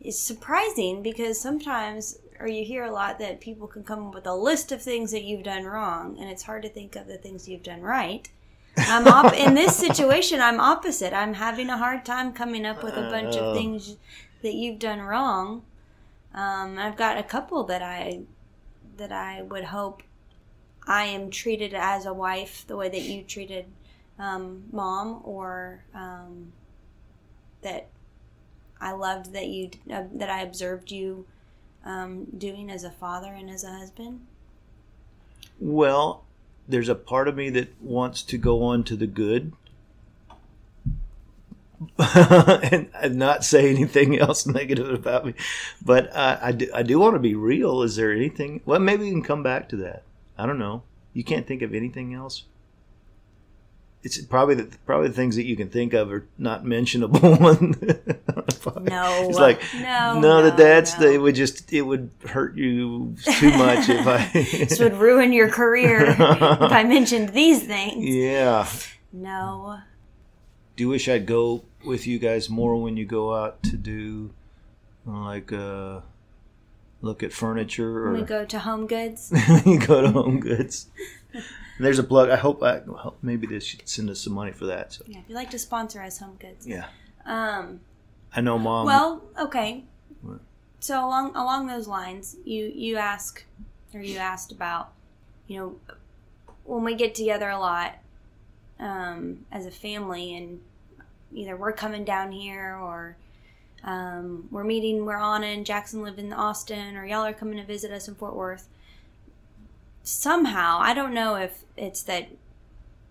it's 0.00 0.20
surprising 0.20 1.02
because 1.02 1.40
sometimes, 1.40 2.19
or 2.40 2.48
you 2.48 2.64
hear 2.64 2.84
a 2.84 2.92
lot 2.92 3.18
that 3.18 3.40
people 3.40 3.66
can 3.66 3.84
come 3.84 4.08
up 4.08 4.14
with 4.14 4.26
a 4.26 4.34
list 4.34 4.72
of 4.72 4.82
things 4.82 5.10
that 5.12 5.24
you've 5.24 5.42
done 5.42 5.64
wrong, 5.64 6.18
and 6.18 6.30
it's 6.30 6.42
hard 6.42 6.62
to 6.62 6.68
think 6.68 6.96
of 6.96 7.06
the 7.06 7.18
things 7.18 7.48
you've 7.48 7.62
done 7.62 7.82
right. 7.82 8.28
I'm 8.76 9.06
op- 9.06 9.34
in 9.34 9.54
this 9.54 9.76
situation. 9.76 10.40
I'm 10.40 10.60
opposite. 10.60 11.12
I'm 11.12 11.34
having 11.34 11.68
a 11.68 11.76
hard 11.76 12.04
time 12.04 12.32
coming 12.32 12.64
up 12.64 12.82
with 12.82 12.96
a 12.96 13.10
bunch 13.10 13.36
of 13.36 13.54
things 13.54 13.96
that 14.42 14.54
you've 14.54 14.78
done 14.78 15.00
wrong. 15.00 15.62
Um, 16.34 16.78
I've 16.78 16.96
got 16.96 17.18
a 17.18 17.22
couple 17.22 17.64
that 17.64 17.82
I 17.82 18.20
that 18.96 19.12
I 19.12 19.42
would 19.42 19.64
hope 19.64 20.02
I 20.86 21.04
am 21.04 21.30
treated 21.30 21.74
as 21.74 22.06
a 22.06 22.14
wife 22.14 22.64
the 22.66 22.76
way 22.76 22.88
that 22.88 23.02
you 23.02 23.22
treated 23.22 23.66
um, 24.18 24.64
mom, 24.70 25.20
or 25.24 25.84
um, 25.94 26.52
that 27.62 27.88
I 28.80 28.92
loved 28.92 29.32
that 29.32 29.48
you 29.48 29.70
uh, 29.92 30.04
that 30.14 30.30
I 30.30 30.42
observed 30.42 30.90
you 30.90 31.26
um, 31.84 32.26
doing 32.36 32.70
as 32.70 32.84
a 32.84 32.90
father 32.90 33.32
and 33.32 33.50
as 33.50 33.64
a 33.64 33.70
husband. 33.70 34.26
Well, 35.58 36.24
there's 36.68 36.88
a 36.88 36.94
part 36.94 37.28
of 37.28 37.36
me 37.36 37.50
that 37.50 37.80
wants 37.82 38.22
to 38.22 38.38
go 38.38 38.62
on 38.62 38.84
to 38.84 38.96
the 38.96 39.06
good 39.06 39.52
and, 41.98 43.16
not 43.16 43.44
say 43.44 43.70
anything 43.70 44.18
else 44.18 44.46
negative 44.46 44.90
about 44.90 45.24
me. 45.24 45.34
But 45.84 46.14
uh, 46.14 46.38
I, 46.40 46.52
do, 46.52 46.70
I 46.74 46.82
do 46.82 46.98
want 46.98 47.14
to 47.14 47.20
be 47.20 47.34
real. 47.34 47.82
Is 47.82 47.96
there 47.96 48.12
anything? 48.12 48.60
Well, 48.64 48.80
maybe 48.80 49.04
we 49.04 49.10
can 49.10 49.22
come 49.22 49.42
back 49.42 49.68
to 49.70 49.76
that. 49.76 50.02
I 50.36 50.46
don't 50.46 50.58
know. 50.58 50.82
You 51.12 51.24
can't 51.24 51.46
think 51.46 51.62
of 51.62 51.74
anything 51.74 52.14
else? 52.14 52.44
It's 54.02 54.18
probably 54.22 54.54
the 54.54 54.76
probably 54.86 55.08
the 55.08 55.14
things 55.14 55.36
that 55.36 55.44
you 55.44 55.56
can 55.56 55.68
think 55.68 55.92
of 55.92 56.10
are 56.10 56.26
not 56.38 56.64
mentionable. 56.64 57.18
No, 58.66 59.28
it's 59.28 59.38
like 59.38 59.62
no, 59.74 60.20
no, 60.20 60.42
no, 60.42 60.50
that's 60.50 60.98
no. 60.98 61.06
the, 61.06 61.14
it 61.14 61.18
would 61.18 61.34
just 61.34 61.72
it 61.72 61.82
would 61.82 62.10
hurt 62.26 62.56
you 62.56 63.14
too 63.38 63.50
much 63.56 63.88
if 63.88 64.06
I. 64.06 64.30
this 64.32 64.78
would 64.80 64.94
ruin 64.96 65.32
your 65.32 65.48
career 65.48 66.04
if 66.10 66.20
I 66.20 66.84
mentioned 66.84 67.30
these 67.30 67.62
things. 67.64 68.04
yeah. 68.04 68.68
No. 69.12 69.78
Do 70.76 70.84
you 70.84 70.88
wish 70.88 71.08
I'd 71.08 71.26
go 71.26 71.64
with 71.84 72.06
you 72.06 72.18
guys 72.18 72.48
more 72.48 72.80
when 72.80 72.96
you 72.96 73.04
go 73.06 73.34
out 73.34 73.62
to 73.64 73.76
do 73.76 74.30
like 75.06 75.52
uh 75.52 76.00
look 77.02 77.22
at 77.22 77.32
furniture 77.32 78.06
or 78.06 78.12
When 78.12 78.20
we 78.20 78.26
go 78.26 78.44
to 78.44 78.58
Home 78.58 78.86
Goods. 78.86 79.32
you 79.66 79.78
go 79.78 80.02
to 80.02 80.10
Home 80.10 80.38
Goods? 80.40 80.86
There's 81.78 81.98
a 81.98 82.02
plug. 82.04 82.28
I 82.30 82.36
hope 82.36 82.62
I 82.62 82.80
hope 82.86 83.18
maybe 83.22 83.46
they 83.46 83.58
should 83.60 83.88
send 83.88 84.10
us 84.10 84.20
some 84.20 84.34
money 84.34 84.52
for 84.52 84.66
that. 84.66 84.92
So 84.92 85.04
Yeah, 85.06 85.20
if 85.20 85.28
you'd 85.28 85.34
like 85.34 85.50
to 85.50 85.58
sponsor 85.58 86.02
us, 86.02 86.18
Home 86.18 86.36
Goods. 86.38 86.66
yeah, 86.66 86.86
Um. 87.24 87.80
I 88.34 88.40
know, 88.40 88.58
Mom. 88.58 88.86
Well, 88.86 89.22
okay. 89.38 89.84
What? 90.22 90.40
So 90.80 91.04
along 91.04 91.34
along 91.34 91.66
those 91.66 91.88
lines, 91.88 92.36
you 92.44 92.72
you 92.74 92.96
ask 92.96 93.44
or 93.92 94.00
you 94.00 94.18
asked 94.18 94.52
about, 94.52 94.92
you 95.46 95.58
know, 95.58 95.94
when 96.64 96.84
we 96.84 96.94
get 96.94 97.14
together 97.14 97.50
a 97.50 97.58
lot 97.58 97.98
um, 98.78 99.46
as 99.50 99.66
a 99.66 99.70
family, 99.70 100.34
and 100.36 100.60
either 101.32 101.56
we're 101.56 101.72
coming 101.72 102.04
down 102.04 102.32
here 102.32 102.76
or 102.80 103.16
um, 103.82 104.48
we're 104.50 104.64
meeting 104.64 105.04
where 105.04 105.18
Anna 105.18 105.46
and 105.46 105.66
Jackson 105.66 106.02
live 106.02 106.18
in 106.18 106.32
Austin, 106.32 106.96
or 106.96 107.04
y'all 107.04 107.24
are 107.24 107.32
coming 107.32 107.58
to 107.58 107.64
visit 107.64 107.90
us 107.90 108.08
in 108.08 108.14
Fort 108.14 108.36
Worth. 108.36 108.68
Somehow, 110.02 110.78
I 110.80 110.94
don't 110.94 111.12
know 111.12 111.34
if 111.34 111.64
it's 111.76 112.02
that 112.04 112.28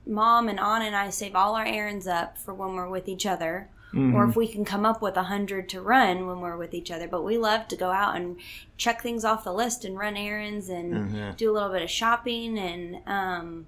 Mom 0.05 0.47
and 0.49 0.59
Anna 0.59 0.85
and 0.85 0.95
I 0.95 1.09
save 1.09 1.35
all 1.35 1.55
our 1.55 1.65
errands 1.65 2.07
up 2.07 2.37
for 2.37 2.53
when 2.53 2.73
we're 2.73 2.89
with 2.89 3.07
each 3.07 3.25
other, 3.25 3.69
Mm-hmm. 3.93 4.13
or 4.13 4.25
if 4.29 4.35
we 4.35 4.47
can 4.47 4.63
come 4.65 4.85
up 4.85 5.01
with 5.01 5.17
a 5.17 5.23
hundred 5.23 5.67
to 5.69 5.81
run 5.81 6.27
when 6.27 6.41
we're 6.41 6.57
with 6.57 6.75
each 6.75 6.91
other. 6.91 7.07
But 7.07 7.23
we 7.23 7.39
love 7.39 7.67
to 7.69 7.75
go 7.75 7.89
out 7.89 8.15
and 8.15 8.37
check 8.77 9.01
things 9.01 9.25
off 9.25 9.43
the 9.43 9.51
list 9.51 9.83
and 9.83 9.97
run 9.97 10.15
errands 10.15 10.69
and 10.69 11.11
Mhm. 11.11 11.37
do 11.37 11.49
a 11.49 11.53
little 11.53 11.69
bit 11.69 11.81
of 11.81 11.89
shopping. 11.89 12.59
And 12.59 12.99
um, 13.07 13.65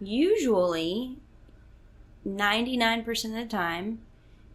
usually, 0.00 1.16
ninety 2.24 2.76
nine 2.76 3.04
percent 3.04 3.34
of 3.36 3.40
the 3.40 3.46
time, 3.56 4.00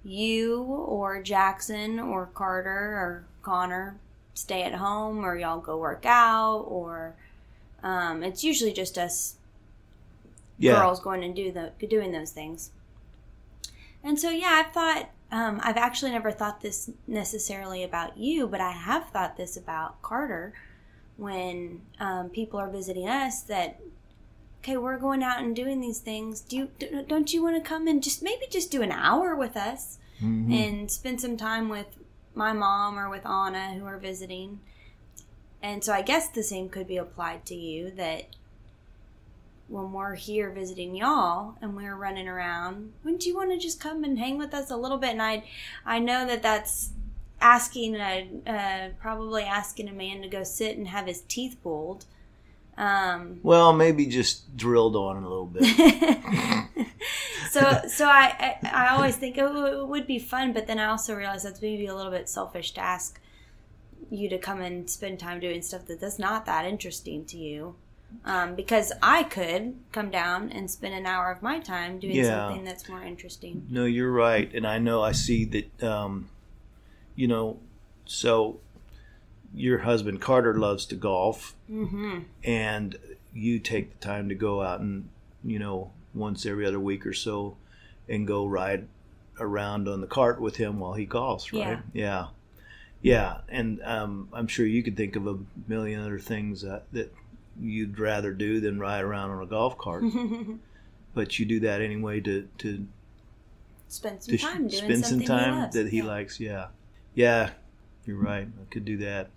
you 0.03 0.61
or 0.63 1.21
Jackson 1.21 1.99
or 1.99 2.27
Carter 2.33 2.69
or 2.69 3.25
Connor 3.43 3.97
stay 4.33 4.63
at 4.63 4.73
home, 4.75 5.23
or 5.23 5.37
y'all 5.37 5.59
go 5.59 5.77
work 5.77 6.05
out, 6.05 6.65
or 6.67 7.15
um, 7.83 8.23
it's 8.23 8.43
usually 8.43 8.73
just 8.73 8.97
us 8.97 9.35
yeah, 10.57 10.73
girls 10.79 10.99
going 10.99 11.23
and 11.23 11.35
do 11.35 11.51
the 11.51 11.71
doing 11.87 12.11
those 12.11 12.31
things. 12.31 12.71
And 14.05 14.19
so 14.19 14.29
yeah, 14.29 14.63
I've 14.63 14.71
thought 14.71 15.09
um, 15.31 15.59
I've 15.63 15.77
actually 15.77 16.11
never 16.11 16.31
thought 16.31 16.61
this 16.61 16.91
necessarily 17.07 17.83
about 17.83 18.17
you, 18.17 18.47
but 18.47 18.61
I 18.61 18.71
have 18.71 19.09
thought 19.09 19.35
this 19.35 19.57
about 19.57 20.01
Carter 20.03 20.53
when 21.17 21.81
um, 21.99 22.29
people 22.29 22.59
are 22.59 22.69
visiting 22.69 23.09
us 23.09 23.41
that 23.43 23.79
okay, 24.61 24.77
we're 24.77 24.97
going 24.97 25.21
out 25.23 25.39
and 25.43 25.55
doing 25.55 25.79
these 25.81 25.99
things. 25.99 26.41
Do 26.41 26.55
you 26.57 27.03
don't 27.07 27.33
you 27.33 27.43
want 27.43 27.61
to 27.61 27.67
come 27.67 27.87
and 27.87 28.01
just 28.01 28.21
maybe 28.21 28.45
just 28.49 28.71
do 28.71 28.81
an 28.81 28.91
hour 28.91 29.35
with 29.35 29.57
us 29.57 29.97
Mhm. 30.21 30.53
and 30.53 30.89
spend 30.91 31.19
some 31.19 31.35
time 31.35 31.67
with 31.67 31.87
my 32.33 32.53
mom 32.53 32.97
or 32.97 33.09
with 33.09 33.25
Anna 33.25 33.73
who 33.73 33.85
are 33.85 33.97
visiting? 33.97 34.59
And 35.61 35.83
so 35.83 35.91
I 35.93 36.03
guess 36.03 36.29
the 36.29 36.43
same 36.43 36.69
could 36.69 36.87
be 36.87 36.97
applied 36.97 37.45
to 37.47 37.55
you 37.55 37.91
that 37.91 38.27
when 39.67 39.91
we're 39.91 40.15
here 40.15 40.51
visiting 40.51 40.95
y'all 40.95 41.55
and 41.61 41.75
we're 41.75 41.95
running 41.95 42.27
around, 42.27 42.93
wouldn't 43.03 43.25
you 43.25 43.35
want 43.35 43.51
to 43.51 43.57
just 43.57 43.79
come 43.79 44.03
and 44.03 44.19
hang 44.19 44.37
with 44.37 44.53
us 44.53 44.69
a 44.69 44.77
little 44.77 44.97
bit? 44.97 45.11
And 45.11 45.21
I, 45.21 45.43
I 45.85 45.99
know 45.99 46.25
that 46.27 46.43
that's 46.43 46.91
asking 47.41 47.95
a, 47.95 48.29
uh, 48.45 48.89
probably 48.99 49.43
asking 49.43 49.89
a 49.89 49.93
man 49.93 50.21
to 50.21 50.27
go 50.27 50.43
sit 50.43 50.77
and 50.77 50.87
have 50.87 51.07
his 51.07 51.21
teeth 51.21 51.57
pulled. 51.63 52.05
Um, 52.77 53.39
well, 53.41 53.73
maybe 53.73 54.05
just 54.05 54.55
drilled 54.55 54.95
on 54.95 55.23
a 55.23 55.27
little 55.27 55.45
bit. 55.45 55.63
so, 57.49 57.81
so 57.87 58.05
I, 58.05 58.57
I, 58.63 58.69
I 58.71 58.87
always 58.89 59.15
think 59.15 59.37
oh, 59.39 59.81
it 59.81 59.87
would 59.87 60.05
be 60.05 60.19
fun, 60.19 60.53
but 60.53 60.67
then 60.67 60.77
I 60.77 60.85
also 60.85 61.15
realize 61.15 61.43
that's 61.43 61.61
maybe 61.61 61.87
a 61.87 61.95
little 61.95 62.11
bit 62.11 62.29
selfish 62.29 62.71
to 62.73 62.81
ask 62.81 63.19
you 64.11 64.29
to 64.29 64.37
come 64.37 64.61
and 64.61 64.89
spend 64.89 65.19
time 65.19 65.39
doing 65.39 65.61
stuff 65.61 65.85
that 65.87 65.99
that's 65.99 66.19
not 66.19 66.45
that 66.45 66.65
interesting 66.65 67.25
to 67.25 67.37
you. 67.37 67.75
Um, 68.23 68.55
because 68.55 68.91
I 69.01 69.23
could 69.23 69.75
come 69.91 70.09
down 70.11 70.51
and 70.51 70.69
spend 70.71 70.93
an 70.93 71.05
hour 71.05 71.31
of 71.31 71.41
my 71.41 71.59
time 71.59 71.99
doing 71.99 72.15
Yeah. 72.15 72.47
something 72.47 72.63
that's 72.63 72.87
more 72.87 73.03
interesting. 73.03 73.65
No, 73.69 73.85
you're 73.85 74.11
right, 74.11 74.53
and 74.53 74.65
I 74.65 74.79
know 74.79 75.01
I 75.03 75.11
see 75.11 75.45
that. 75.45 75.83
Um, 75.83 76.29
you 77.15 77.27
know, 77.27 77.59
so 78.05 78.59
your 79.53 79.79
husband 79.79 80.21
Carter 80.21 80.53
loves 80.57 80.85
to 80.87 80.95
golf, 80.95 81.55
Mm-hmm. 81.71 82.19
and 82.43 82.97
you 83.33 83.59
take 83.59 83.91
the 83.91 84.05
time 84.05 84.29
to 84.29 84.35
go 84.35 84.61
out 84.61 84.79
and 84.79 85.09
you 85.43 85.59
know 85.59 85.91
once 86.13 86.45
every 86.45 86.65
other 86.65 86.79
week 86.79 87.05
or 87.05 87.13
so, 87.13 87.57
and 88.07 88.25
go 88.27 88.45
ride 88.45 88.87
around 89.39 89.87
on 89.87 89.99
the 90.01 90.07
cart 90.07 90.39
with 90.39 90.55
him 90.57 90.79
while 90.79 90.93
he 90.93 91.05
golfs, 91.05 91.51
right? 91.51 91.79
Yeah, 91.81 91.81
yeah, 91.93 92.27
yeah. 93.01 93.37
and 93.49 93.81
um, 93.83 94.29
I'm 94.33 94.47
sure 94.47 94.65
you 94.65 94.81
could 94.83 94.95
think 94.95 95.15
of 95.17 95.27
a 95.27 95.37
million 95.67 95.99
other 96.01 96.19
things 96.19 96.61
that, 96.61 96.83
that 96.93 97.13
you'd 97.59 97.97
rather 97.99 98.31
do 98.33 98.59
than 98.59 98.79
ride 98.79 99.03
around 99.03 99.31
on 99.31 99.41
a 99.43 99.45
golf 99.45 99.77
cart, 99.77 100.03
but 101.13 101.39
you 101.39 101.45
do 101.45 101.59
that 101.61 101.81
anyway 101.81 102.19
to 102.21 102.47
to 102.59 102.85
spend 103.87 104.23
some 104.23 104.31
to 104.31 104.37
sh- 104.37 104.41
time 104.43 104.67
doing 104.67 104.83
spend 104.83 105.05
some 105.05 105.09
something 105.11 105.27
time 105.27 105.69
he 105.71 105.77
that 105.83 105.89
he 105.89 105.97
Yeah. 105.99 106.03
likes. 106.05 106.39
Yeah, 106.39 106.67
yeah, 107.13 107.51
you're 108.05 108.17
right. 108.17 108.47
I 108.47 108.73
could 108.73 108.85
do 108.85 108.97
that. 108.97 109.29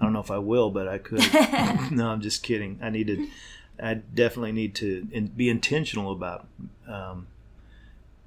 I 0.00 0.04
don't 0.04 0.12
know 0.12 0.20
if 0.20 0.30
I 0.30 0.38
will, 0.38 0.70
but 0.70 0.88
I 0.88 0.98
could. 0.98 1.20
no, 1.92 2.08
I'm 2.08 2.20
just 2.20 2.42
kidding. 2.42 2.78
I 2.82 2.90
need 2.90 3.06
to. 3.08 3.28
I 3.82 3.94
definitely 3.94 4.52
need 4.52 4.74
to 4.76 5.06
in, 5.10 5.26
be 5.28 5.48
intentional 5.48 6.12
about. 6.12 6.46
Um, 6.88 7.26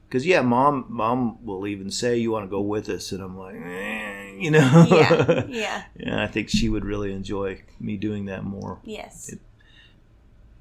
because 0.08 0.26
yeah, 0.26 0.42
mom, 0.42 0.86
mom 0.90 1.46
will 1.46 1.68
even 1.68 1.92
say 1.92 2.18
you 2.18 2.32
want 2.32 2.46
to 2.46 2.50
go 2.50 2.62
with 2.62 2.88
us, 2.90 3.12
and 3.12 3.22
I'm 3.22 3.38
like, 3.38 3.56
eh, 3.56 4.32
you 4.38 4.52
know, 4.52 4.86
yeah, 4.90 5.44
yeah, 5.50 5.84
And 6.00 6.20
I 6.20 6.28
think 6.28 6.50
she 6.50 6.70
would 6.70 6.86
really 6.86 7.12
enjoy 7.14 7.62
me 7.80 7.98
doing 7.98 8.26
that 8.26 8.44
more. 8.44 8.80
yes. 8.84 9.30
It- 9.30 9.40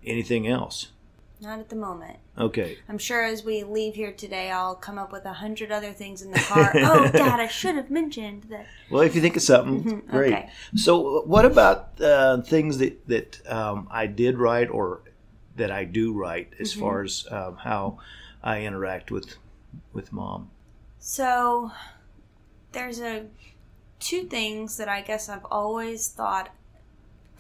Anything 0.05 0.47
else? 0.47 0.93
Not 1.41 1.59
at 1.59 1.69
the 1.69 1.77
moment. 1.77 2.19
Okay. 2.39 2.79
I'm 2.89 2.97
sure 2.97 3.25
as 3.25 3.45
we 3.45 3.63
leave 3.65 3.95
here 3.97 4.13
today, 4.13 4.51
I'll 4.51 4.75
come 4.77 4.99
up 4.99 5.11
with 5.13 5.25
a 5.25 5.33
hundred 5.35 5.71
other 5.73 5.93
things 5.93 6.23
in 6.23 6.31
the 6.31 6.39
car. 6.39 6.73
oh, 6.77 7.11
God, 7.11 7.41
I 7.41 7.49
should 7.49 7.75
have 7.75 7.91
mentioned 7.91 8.45
that. 8.45 8.67
Well, 8.89 9.03
if 9.03 9.15
you 9.17 9.21
think 9.21 9.37
of 9.37 9.43
something, 9.43 9.83
Mhm, 9.83 10.07
great. 10.07 10.33
okay. 10.33 10.51
So, 10.77 11.23
what 11.23 11.45
about 11.45 12.01
uh, 12.01 12.41
things 12.43 12.79
that 12.79 13.07
that 13.09 13.47
um, 13.51 13.89
I 13.91 14.07
did 14.07 14.39
right 14.39 14.69
or 14.71 15.03
that 15.57 15.71
I 15.71 15.85
do 15.85 16.13
right 16.15 16.49
as 16.61 16.71
Mm-hmm. 16.73 16.81
far 16.81 17.03
as 17.03 17.27
um, 17.31 17.57
how 17.57 17.99
I 18.47 18.63
interact 18.63 19.11
with 19.11 19.37
with 19.93 20.13
mom? 20.13 20.51
So 21.01 21.73
there's 22.71 23.01
a 23.01 23.27
two 23.99 24.23
things 24.23 24.77
that 24.77 24.89
I 24.89 25.01
guess 25.01 25.29
I've 25.29 25.45
always 25.51 26.09
thought 26.09 26.55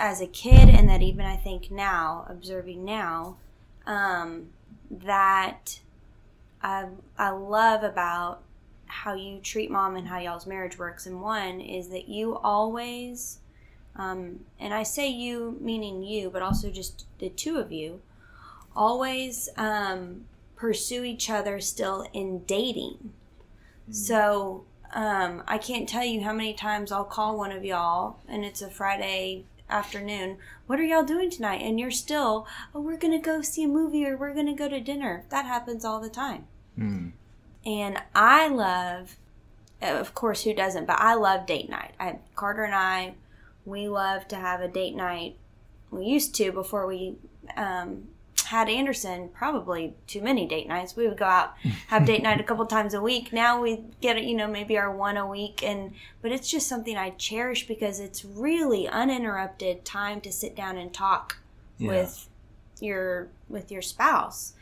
as 0.00 0.20
a 0.20 0.26
kid, 0.26 0.68
and 0.68 0.88
that 0.88 1.02
even 1.02 1.24
I 1.24 1.36
think 1.36 1.70
now, 1.70 2.26
observing 2.28 2.84
now, 2.84 3.36
um, 3.86 4.48
that 4.90 5.78
I 6.60 6.86
I 7.16 7.30
love 7.30 7.84
about 7.84 8.42
how 8.86 9.14
you 9.14 9.38
treat 9.38 9.70
mom 9.70 9.94
and 9.94 10.08
how 10.08 10.18
y'all's 10.18 10.46
marriage 10.46 10.76
works. 10.76 11.06
And 11.06 11.22
one 11.22 11.60
is 11.60 11.88
that 11.90 12.08
you 12.08 12.36
always, 12.36 13.38
um, 13.94 14.40
and 14.58 14.74
I 14.74 14.82
say 14.82 15.08
you 15.08 15.56
meaning 15.60 16.02
you, 16.02 16.30
but 16.30 16.42
also 16.42 16.68
just 16.68 17.06
the 17.20 17.28
two 17.28 17.58
of 17.58 17.70
you, 17.70 18.00
always 18.74 19.48
um, 19.56 20.24
pursue 20.56 21.04
each 21.04 21.30
other 21.30 21.60
still 21.60 22.06
in 22.12 22.44
dating. 22.44 23.12
So 23.90 24.64
um, 24.92 25.42
I 25.46 25.58
can't 25.58 25.88
tell 25.88 26.04
you 26.04 26.22
how 26.22 26.32
many 26.32 26.54
times 26.54 26.90
I'll 26.90 27.04
call 27.04 27.36
one 27.36 27.52
of 27.52 27.64
y'all 27.64 28.18
and 28.28 28.44
it's 28.44 28.62
a 28.62 28.70
Friday 28.70 29.44
afternoon. 29.68 30.38
What 30.66 30.80
are 30.80 30.84
y'all 30.84 31.04
doing 31.04 31.30
tonight? 31.30 31.60
And 31.62 31.78
you're 31.78 31.90
still, 31.90 32.46
oh, 32.74 32.80
we're 32.80 32.96
going 32.96 33.12
to 33.12 33.24
go 33.24 33.42
see 33.42 33.64
a 33.64 33.68
movie 33.68 34.06
or 34.06 34.16
we're 34.16 34.34
going 34.34 34.46
to 34.46 34.52
go 34.54 34.68
to 34.68 34.80
dinner. 34.80 35.24
That 35.28 35.44
happens 35.44 35.84
all 35.84 36.00
the 36.00 36.10
time. 36.10 36.46
And 37.64 37.98
I 38.14 38.48
love, 38.48 39.16
of 39.82 40.14
course, 40.14 40.44
who 40.44 40.54
doesn't, 40.54 40.86
but 40.86 41.00
I 41.00 41.14
love 41.14 41.46
date 41.46 41.68
night. 41.68 41.94
I, 41.98 42.18
Carter 42.34 42.64
and 42.64 42.74
I, 42.74 43.14
we 43.64 43.88
love 43.88 44.28
to 44.28 44.36
have 44.36 44.60
a 44.60 44.68
date 44.68 44.94
night. 44.94 45.36
We 45.90 46.04
used 46.04 46.34
to 46.36 46.52
before 46.52 46.86
we 46.86 47.16
um, 47.56 48.08
had 48.46 48.68
Anderson, 48.68 49.28
probably 49.32 49.94
too 50.06 50.20
many 50.20 50.46
date 50.46 50.68
nights. 50.68 50.96
We 50.96 51.06
would 51.08 51.18
go 51.18 51.24
out, 51.26 51.54
have 51.88 52.04
date 52.06 52.22
night 52.22 52.40
a 52.40 52.44
couple 52.44 52.64
times 52.66 52.94
a 52.94 53.00
week. 53.02 53.32
Now 53.32 53.60
we 53.60 53.82
get, 54.00 54.22
you 54.24 54.34
know, 54.36 54.46
maybe 54.48 54.76
our 54.78 54.90
one 54.94 55.16
a 55.16 55.26
week. 55.26 55.62
And, 55.62 55.92
but 56.22 56.32
it's 56.32 56.50
just 56.50 56.68
something 56.68 56.96
I 56.96 57.10
cherish 57.10 57.66
because 57.66 58.00
it's 58.00 58.24
really 58.24 58.88
uninterrupted 58.88 59.84
time 59.84 60.20
to 60.22 60.32
sit 60.32 60.54
down 60.56 60.76
and 60.78 60.92
talk 60.92 61.38
Yeah. 61.78 61.88
with 61.88 62.28
your, 62.80 63.28
with 63.48 63.70
your 63.70 63.82
spouse 63.82 64.52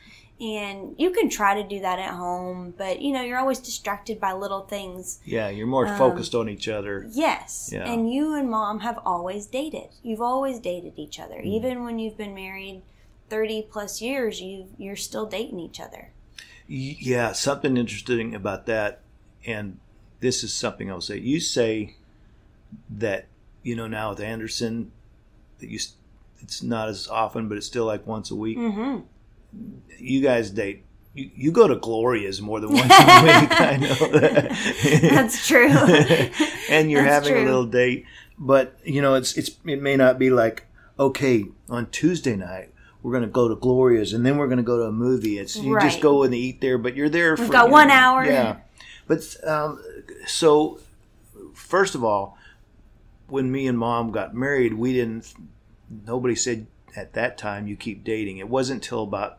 and 0.41 0.97
you 0.99 1.11
can 1.12 1.29
try 1.29 1.55
to 1.62 1.69
do 1.69 1.79
that 1.81 2.00
at 2.00 2.11
home 2.11 2.75
but 2.76 3.00
you 3.00 3.12
know 3.12 3.23
you're 3.23 3.38
always 3.38 3.61
distracted 3.61 4.19
by 4.21 4.33
little 4.33 4.62
things 4.62 5.21
Yeah, 5.25 5.49
you're 5.49 5.69
more 5.69 5.87
Um, 5.87 5.97
focused 5.97 6.35
on 6.35 6.49
each 6.49 6.67
other. 6.67 7.07
yes 7.12 7.71
Yeah. 7.73 7.88
and 7.88 8.12
you 8.12 8.35
and 8.35 8.50
mom 8.50 8.81
have 8.81 8.99
always 9.07 9.47
dated 9.47 9.91
you've 10.03 10.21
always 10.21 10.59
dated 10.59 10.95
each 10.97 11.21
other 11.21 11.37
Mm. 11.37 11.45
even 11.47 11.85
when 11.85 12.00
you've 12.00 12.17
been 12.17 12.35
married 12.35 12.83
30 13.28 13.66
plus 13.71 14.00
years 14.02 14.40
you 14.40 14.66
you're 14.78 14.97
still 14.97 15.26
dating 15.26 15.59
each 15.59 15.81
other 15.81 16.11
Yeah, 16.66 17.33
something 17.33 17.76
interesting 17.76 18.35
about 18.35 18.64
that, 18.66 19.00
and 19.47 19.78
this 20.21 20.43
is 20.43 20.54
something 20.54 20.90
I'll 20.90 21.02
say. 21.02 21.19
You 21.19 21.38
say 21.40 21.97
that 22.88 23.26
you 23.62 23.76
know 23.76 23.87
now 23.87 24.11
with 24.11 24.21
Anderson 24.21 24.90
that 25.59 25.69
you 25.69 25.78
it's 26.40 26.62
not 26.62 26.88
as 26.88 27.07
often, 27.09 27.49
but 27.49 27.59
it's 27.59 27.66
still 27.66 27.85
like 27.85 28.07
once 28.07 28.31
a 28.31 28.35
week. 28.35 28.57
mm-hmm. 28.59 29.00
You 29.99 30.21
guys 30.21 30.50
date. 30.50 30.85
You, 31.14 31.31
you 31.37 31.52
go 31.52 31.69
to 31.69 31.76
Gloria's 31.76 32.40
more 32.43 32.61
than 32.61 32.73
once 32.81 32.85
a 32.85 33.23
week. 33.23 33.61
I 33.61 33.76
know 33.76 34.19
that. 34.19 35.11
that's 35.11 35.47
true 35.47 35.69
and 36.71 36.90
you're 36.90 37.04
That's 37.04 37.26
having 37.28 37.43
a 37.43 37.47
little 37.47 37.66
date, 37.66 38.04
but 38.38 38.76
you 38.85 39.00
know 39.02 39.14
it's 39.14 39.37
it's 39.37 39.50
it 39.64 39.81
may 39.83 39.97
not 39.97 40.19
be 40.19 40.31
like 40.31 40.66
okay 40.99 41.45
on 41.69 41.87
Tuesday 41.90 42.37
night 42.37 42.74
we're 43.04 43.12
going 43.12 43.23
to 43.23 43.28
go 43.28 43.49
to 43.49 43.54
Gloria's 43.54 44.14
and 44.14 44.25
then 44.25 44.38
we're 44.38 44.46
going 44.46 44.56
to 44.56 44.64
go 44.64 44.78
to 44.78 44.84
a 44.84 44.92
movie. 44.92 45.38
It's 45.38 45.56
you 45.56 45.78
just 45.78 45.96
Right. 45.96 46.02
go 46.02 46.23
and 46.23 46.34
eat 46.34 46.62
there, 46.62 46.78
but 46.78 46.96
you're 46.96 47.11
there. 47.11 47.37
We've 47.37 47.46
for, 47.46 47.52
got 47.52 47.70
one 47.70 47.88
know, 47.88 47.94
hour. 47.94 48.25
Yeah, 48.25 48.56
but 49.06 49.37
um, 49.46 49.78
so 50.26 50.80
first 51.52 51.94
of 51.94 52.02
all, 52.02 52.38
when 53.28 53.52
me 53.52 53.66
and 53.66 53.78
mom 53.78 54.11
got 54.11 54.34
married, 54.34 54.73
we 54.73 54.94
didn't. 54.94 55.34
Nobody 56.06 56.34
said 56.34 56.66
at 56.96 57.12
that 57.12 57.37
time 57.37 57.66
you 57.66 57.76
keep 57.76 58.04
dating. 58.04 58.38
It 58.38 58.49
wasn't 58.49 58.82
until 58.82 59.02
about 59.02 59.38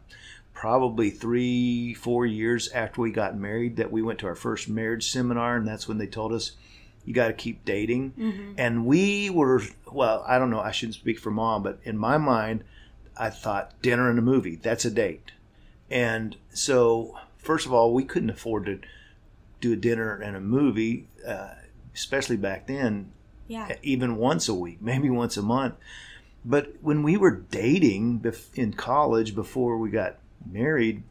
probably 0.54 1.10
three, 1.10 1.96
four 1.96 2.28
years 2.28 2.70
after 2.70 3.02
we 3.02 3.12
got 3.12 3.36
married 3.36 3.78
that 3.78 3.92
we 3.92 4.04
went 4.04 4.20
to 4.20 4.28
our 4.28 4.36
first 4.36 4.70
marriage 4.70 5.10
seminar, 5.10 5.58
and 5.58 5.68
that's 5.68 5.88
when 5.88 5.98
they 5.98 6.08
told 6.08 6.32
us 6.32 6.52
you 7.04 7.16
got 7.16 7.28
to 7.28 7.34
keep 7.34 7.66
dating. 7.66 8.12
Mm-hmm. 8.12 8.54
And 8.60 8.86
we 8.86 9.32
were, 9.32 9.64
well, 9.92 10.24
I 10.28 10.38
don't 10.38 10.52
know, 10.52 10.60
I 10.60 10.72
shouldn't 10.72 10.96
speak 10.96 11.18
for 11.18 11.32
mom, 11.32 11.64
but 11.64 11.80
in 11.84 11.98
my 11.98 12.20
mind, 12.20 12.64
I 13.18 13.30
thought 13.30 13.74
dinner 13.82 14.10
and 14.10 14.20
a 14.20 14.22
movie, 14.22 14.56
that's 14.56 14.86
a 14.86 14.92
date. 14.92 15.32
And 15.90 16.36
so, 16.54 17.18
first 17.38 17.66
of 17.66 17.74
all, 17.74 17.94
we 17.94 18.04
couldn't 18.04 18.30
afford 18.30 18.66
to 18.66 18.80
do 19.62 19.74
a 19.74 19.76
dinner 19.76 20.16
and 20.16 20.36
a 20.36 20.42
movie, 20.42 21.08
uh, 21.26 21.50
especially 21.94 22.38
back 22.38 22.68
then, 22.68 23.12
yeah 23.48 23.76
even 23.84 24.18
once 24.18 24.50
a 24.50 24.54
week, 24.54 24.78
maybe 24.82 25.10
once 25.10 25.38
a 25.38 25.42
month. 25.42 25.76
But 26.44 26.76
when 26.82 27.02
we 27.04 27.18
were 27.18 27.32
dating 27.32 28.24
in 28.54 28.74
college 28.74 29.34
before 29.34 29.78
we 29.78 29.90
got 29.90 30.18
married, 30.52 31.04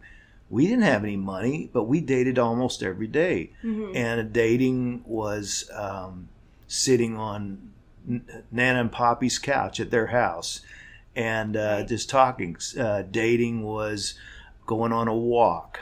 we 0.49 0.67
didn't 0.67 0.83
have 0.85 1.03
any 1.03 1.17
money, 1.17 1.71
but 1.73 1.85
we 1.85 2.01
dated 2.01 2.39
almost 2.39 2.83
every 2.83 3.09
day. 3.09 3.51
Mhm. 3.65 3.97
And 3.97 4.33
dating 4.33 5.03
was 5.07 5.69
um, 5.73 6.29
sitting 6.69 7.17
on 7.17 7.73
Nana 8.07 8.81
and 8.81 8.93
Poppy's 8.93 9.39
couch 9.39 9.81
at 9.81 9.91
their 9.91 10.09
house 10.09 10.61
and 11.17 11.57
uh, 11.57 11.61
Right. 11.79 11.89
just 11.89 12.09
talking. 12.11 12.57
Uh, 12.79 13.03
dating 13.03 13.63
was 13.63 14.15
going 14.67 14.93
on 14.93 15.09
a 15.09 15.15
walk. 15.15 15.81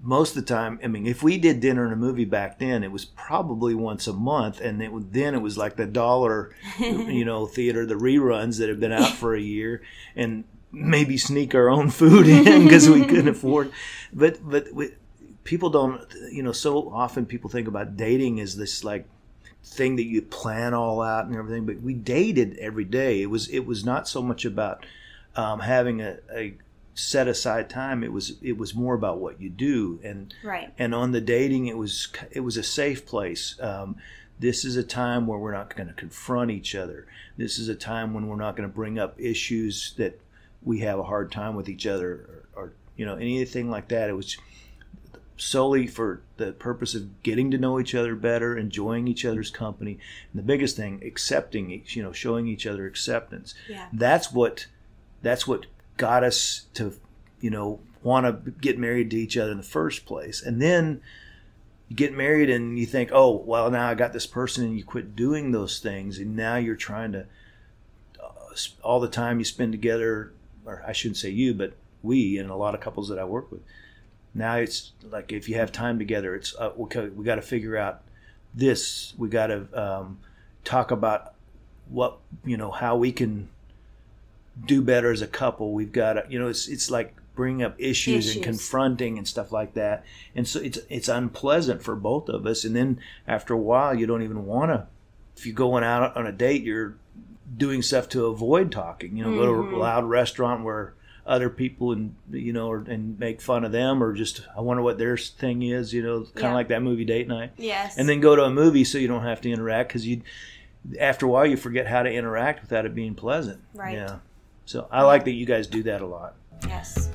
Most 0.00 0.36
of 0.36 0.44
the 0.46 0.54
time, 0.54 0.78
I 0.82 0.86
mean, 0.86 1.06
if 1.08 1.24
we 1.24 1.38
did 1.38 1.58
dinner 1.60 1.82
and 1.82 1.92
a 1.92 1.96
movie 1.96 2.24
back 2.24 2.60
then, 2.60 2.84
it 2.84 2.92
was 2.92 3.04
probably 3.04 3.74
once 3.74 4.06
a 4.06 4.12
month, 4.12 4.60
and 4.60 4.80
it 4.80 5.12
then 5.12 5.34
it 5.34 5.42
was 5.42 5.58
like 5.58 5.74
the 5.74 5.86
dollar, 5.86 6.54
you 6.78 7.24
know, 7.24 7.46
theater, 7.46 7.84
the 7.84 7.96
reruns 7.96 8.58
that 8.60 8.68
have 8.68 8.78
been 8.78 8.92
out 8.92 9.14
for 9.14 9.34
a 9.34 9.40
year, 9.40 9.82
and 10.14 10.44
maybe 10.70 11.16
sneak 11.16 11.52
our 11.54 11.68
own 11.68 11.90
food 11.90 12.28
in 12.28 12.62
because 12.62 12.88
we 12.88 13.04
couldn't 13.04 13.28
afford. 13.28 13.72
But 14.12 14.38
but 14.48 14.72
we, 14.72 14.90
people 15.42 15.68
don't, 15.70 16.00
you 16.30 16.44
know, 16.44 16.52
so 16.52 16.90
often 16.92 17.26
people 17.26 17.50
think 17.50 17.66
about 17.66 17.96
dating 17.96 18.38
as 18.38 18.56
this 18.56 18.84
like 18.84 19.04
thing 19.64 19.96
that 19.96 20.04
you 20.04 20.22
plan 20.22 20.74
all 20.74 21.00
out 21.02 21.26
and 21.26 21.36
everything. 21.36 21.66
But 21.66 21.80
we 21.80 21.94
dated 21.94 22.56
every 22.58 22.84
day. 22.84 23.22
It 23.22 23.26
was 23.26 23.48
it 23.48 23.66
was 23.66 23.84
not 23.84 24.08
so 24.08 24.22
much 24.22 24.44
about 24.44 24.84
um, 25.36 25.60
having 25.60 26.00
a, 26.00 26.18
a 26.34 26.54
set 26.94 27.28
aside 27.28 27.70
time. 27.70 28.02
It 28.02 28.12
was 28.12 28.36
it 28.42 28.58
was 28.58 28.74
more 28.74 28.94
about 28.94 29.18
what 29.18 29.40
you 29.40 29.50
do 29.50 30.00
and 30.02 30.34
right 30.42 30.72
and 30.78 30.94
on 30.94 31.12
the 31.12 31.20
dating 31.20 31.66
it 31.66 31.76
was 31.76 32.08
it 32.30 32.40
was 32.40 32.56
a 32.56 32.62
safe 32.62 33.06
place 33.06 33.56
um, 33.60 33.96
this 34.40 34.64
is 34.64 34.76
a 34.76 34.82
time 34.82 35.26
where 35.26 35.38
we're 35.38 35.52
not 35.52 35.74
going 35.74 35.88
to 35.88 35.94
confront 35.94 36.50
each 36.50 36.74
other 36.74 37.06
this 37.36 37.58
is 37.58 37.68
a 37.68 37.74
time 37.74 38.14
when 38.14 38.26
we're 38.26 38.36
not 38.36 38.56
going 38.56 38.68
to 38.68 38.74
bring 38.74 38.98
up 38.98 39.18
issues 39.20 39.94
that 39.96 40.20
we 40.62 40.80
have 40.80 40.98
a 40.98 41.04
hard 41.04 41.30
time 41.30 41.54
with 41.54 41.68
each 41.68 41.86
other 41.86 42.44
or, 42.54 42.62
or 42.62 42.72
you 42.96 43.06
know 43.06 43.14
anything 43.14 43.70
like 43.70 43.88
that 43.88 44.10
it 44.10 44.14
was 44.14 44.36
solely 45.38 45.86
for 45.86 46.20
the 46.36 46.52
purpose 46.52 46.94
of 46.94 47.22
getting 47.22 47.50
to 47.50 47.58
know 47.58 47.80
each 47.80 47.94
other 47.94 48.14
better 48.14 48.56
enjoying 48.56 49.08
each 49.08 49.24
other's 49.24 49.50
company. 49.50 49.98
And 50.32 50.38
the 50.38 50.46
biggest 50.46 50.76
thing 50.76 51.02
accepting 51.04 51.70
each 51.70 51.96
you 51.96 52.02
know 52.02 52.12
showing 52.12 52.46
each 52.46 52.66
other 52.66 52.86
acceptance. 52.86 53.54
Yeah. 53.68 53.86
That's 53.92 54.32
what 54.32 54.66
that's 55.22 55.46
what 55.46 55.66
got 55.96 56.24
us 56.24 56.66
to 56.74 56.94
you 57.40 57.50
know 57.50 57.80
want 58.02 58.26
to 58.26 58.50
get 58.52 58.78
married 58.78 59.10
to 59.10 59.16
each 59.16 59.36
other 59.36 59.52
in 59.52 59.56
the 59.56 59.62
first 59.62 60.06
place. 60.06 60.42
And 60.42 60.60
then 60.60 61.00
you 61.88 61.96
get 61.96 62.12
married 62.12 62.50
and 62.50 62.78
you 62.78 62.86
think 62.86 63.10
oh 63.12 63.34
well 63.34 63.70
now 63.70 63.88
i 63.88 63.94
got 63.94 64.12
this 64.12 64.26
person 64.26 64.64
and 64.64 64.76
you 64.76 64.84
quit 64.84 65.16
doing 65.16 65.50
those 65.50 65.80
things 65.80 66.18
and 66.18 66.36
now 66.36 66.56
you're 66.56 66.76
trying 66.76 67.12
to 67.12 67.26
uh, 68.22 68.54
all 68.82 69.00
the 69.00 69.08
time 69.08 69.38
you 69.38 69.44
spend 69.44 69.72
together 69.72 70.32
or 70.66 70.84
i 70.86 70.92
shouldn't 70.92 71.16
say 71.16 71.30
you 71.30 71.54
but 71.54 71.72
we 72.02 72.38
and 72.38 72.50
a 72.50 72.54
lot 72.54 72.74
of 72.74 72.80
couples 72.80 73.08
that 73.08 73.18
i 73.18 73.24
work 73.24 73.50
with 73.50 73.62
now 74.38 74.56
it's 74.56 74.92
like 75.10 75.32
if 75.32 75.48
you 75.48 75.56
have 75.56 75.70
time 75.72 75.98
together 75.98 76.34
it's 76.34 76.54
uh, 76.58 76.70
okay 76.78 77.08
we 77.08 77.24
got 77.24 77.36
to 77.36 77.42
figure 77.42 77.76
out 77.76 78.02
this 78.54 79.14
we 79.18 79.28
got 79.28 79.48
to 79.48 79.66
um, 79.74 80.18
talk 80.64 80.90
about 80.90 81.34
what 81.88 82.18
you 82.44 82.56
know 82.56 82.70
how 82.70 82.96
we 82.96 83.12
can 83.12 83.48
do 84.66 84.82
better 84.82 85.10
as 85.10 85.22
a 85.22 85.26
couple. 85.26 85.72
We've 85.72 85.92
got 85.92 86.14
to, 86.14 86.24
you 86.28 86.38
know, 86.38 86.48
it's 86.48 86.68
it's 86.68 86.90
like 86.90 87.14
bringing 87.34 87.62
up 87.62 87.76
issues, 87.78 88.26
Issues. 88.26 88.36
and 88.36 88.44
confronting 88.44 89.18
and 89.18 89.26
stuff 89.26 89.52
like 89.52 89.74
that. 89.74 90.04
And 90.34 90.46
so 90.46 90.60
it's 90.60 90.78
it's 90.88 91.08
unpleasant 91.08 91.82
for 91.82 91.94
both 91.94 92.28
of 92.28 92.46
us. 92.46 92.64
And 92.64 92.74
then 92.74 93.00
after 93.26 93.54
a 93.54 93.58
while, 93.58 93.94
you 93.94 94.06
don't 94.06 94.22
even 94.22 94.46
want 94.46 94.70
to. 94.70 94.86
If 95.36 95.46
you're 95.46 95.54
going 95.54 95.84
out 95.84 96.16
on 96.16 96.26
a 96.26 96.32
date, 96.32 96.62
you're 96.62 96.96
doing 97.56 97.82
stuff 97.82 98.08
to 98.10 98.26
avoid 98.26 98.72
talking. 98.72 99.16
You 99.16 99.24
know, 99.24 99.34
go 99.34 99.46
to 99.46 99.76
a 99.76 99.78
loud 99.78 100.04
restaurant 100.04 100.64
where 100.64 100.94
other 101.28 101.50
people 101.50 101.92
and 101.92 102.14
you 102.32 102.52
know 102.52 102.68
or, 102.68 102.78
and 102.88 103.18
make 103.20 103.40
fun 103.40 103.64
of 103.64 103.70
them 103.70 104.02
or 104.02 104.14
just 104.14 104.40
I 104.56 104.60
wonder 104.62 104.82
what 104.82 104.98
their 104.98 105.16
thing 105.16 105.62
is. 105.62 105.92
You 105.92 106.02
know, 106.02 106.20
kind 106.22 106.36
of 106.36 106.42
Yeah. 106.42 106.54
like 106.54 106.68
that 106.68 106.82
movie 106.82 107.04
date 107.04 107.28
night 107.28 107.52
yes 107.58 107.96
and 107.98 108.08
then 108.08 108.20
go 108.20 108.34
to 108.34 108.42
a 108.44 108.50
movie 108.50 108.84
so 108.84 108.98
you 108.98 109.06
don't 109.08 109.22
have 109.24 109.40
to 109.42 109.50
interact 109.50 109.90
because 109.90 110.06
you 110.06 110.22
after 110.98 111.26
a 111.26 111.28
while 111.28 111.44
you 111.46 111.56
forget 111.56 111.86
how 111.86 112.02
to 112.02 112.10
interact 112.10 112.62
without 112.62 112.86
it 112.86 112.94
being 112.94 113.14
pleasant 113.14 113.60
Right. 113.74 113.94
yeah 113.94 114.16
so 114.64 114.88
i 114.90 115.02
like 115.02 115.24
that 115.26 115.32
you 115.32 115.44
guys 115.44 115.66
do 115.66 115.82
that 115.82 116.00
a 116.00 116.06
lot 116.06 116.34
yes 116.66 117.10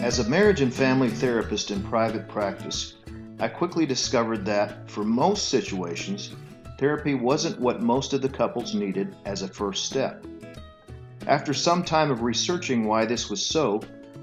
As 0.00 0.20
a 0.20 0.28
marriage 0.28 0.60
and 0.60 0.72
family 0.72 1.08
therapist 1.08 1.72
in 1.72 1.82
private 1.82 2.28
practice, 2.28 2.94
I 3.40 3.48
quickly 3.48 3.86
discovered 3.86 4.44
that, 4.46 4.88
for 4.88 5.02
most 5.04 5.48
situations, 5.48 6.30
therapy 6.78 7.14
wasn't 7.14 7.58
what 7.58 7.82
most 7.82 8.12
of 8.12 8.22
the 8.22 8.28
couples 8.28 8.72
needed 8.72 9.16
as 9.24 9.42
a 9.42 9.48
first 9.48 9.84
step. 9.84 10.24
After 11.26 11.52
some 11.52 11.82
time 11.82 12.12
of 12.12 12.22
researching 12.22 12.84
why 12.84 13.04
this 13.04 13.28
was 13.28 13.44
so, 13.44 13.80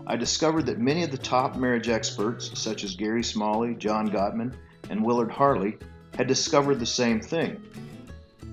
I 0.07 0.15
discovered 0.15 0.65
that 0.67 0.79
many 0.79 1.03
of 1.03 1.11
the 1.11 1.17
top 1.17 1.57
marriage 1.57 1.89
experts, 1.89 2.57
such 2.57 2.85
as 2.85 2.95
Gary 2.95 3.23
Smalley, 3.23 3.75
John 3.75 4.09
Gottman, 4.09 4.53
and 4.89 5.03
Willard 5.03 5.29
Harley, 5.29 5.77
had 6.17 6.27
discovered 6.27 6.79
the 6.79 6.85
same 6.85 7.19
thing. 7.19 7.61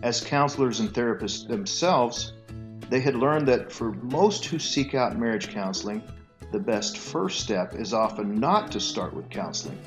As 0.02 0.20
counselors 0.20 0.80
and 0.80 0.92
therapists 0.92 1.46
themselves, 1.46 2.32
they 2.88 2.98
had 2.98 3.14
learned 3.14 3.46
that 3.46 3.70
for 3.70 3.92
most 3.92 4.46
who 4.46 4.58
seek 4.58 4.96
out 4.96 5.16
marriage 5.16 5.50
counseling, 5.50 6.02
the 6.50 6.58
best 6.58 6.98
first 6.98 7.38
step 7.38 7.74
is 7.74 7.94
often 7.94 8.40
not 8.40 8.72
to 8.72 8.80
start 8.80 9.14
with 9.14 9.30
counseling, 9.30 9.78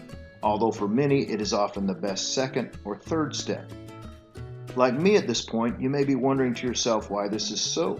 although 0.41 0.71
for 0.71 0.87
many 0.87 1.29
it 1.29 1.41
is 1.41 1.51
often 1.51 1.85
the 1.85 1.93
best 1.93 2.33
second 2.33 2.77
or 2.85 2.95
third 2.95 3.35
step. 3.35 3.69
Like 4.77 4.93
me 4.93 5.17
at 5.17 5.27
this 5.27 5.41
point, 5.41 5.81
you 5.81 5.89
may 5.89 6.05
be 6.05 6.15
wondering 6.15 6.53
to 6.53 6.67
yourself 6.67 7.09
why 7.09 7.27
this 7.27 7.51
is 7.51 7.59
so. 7.59 7.99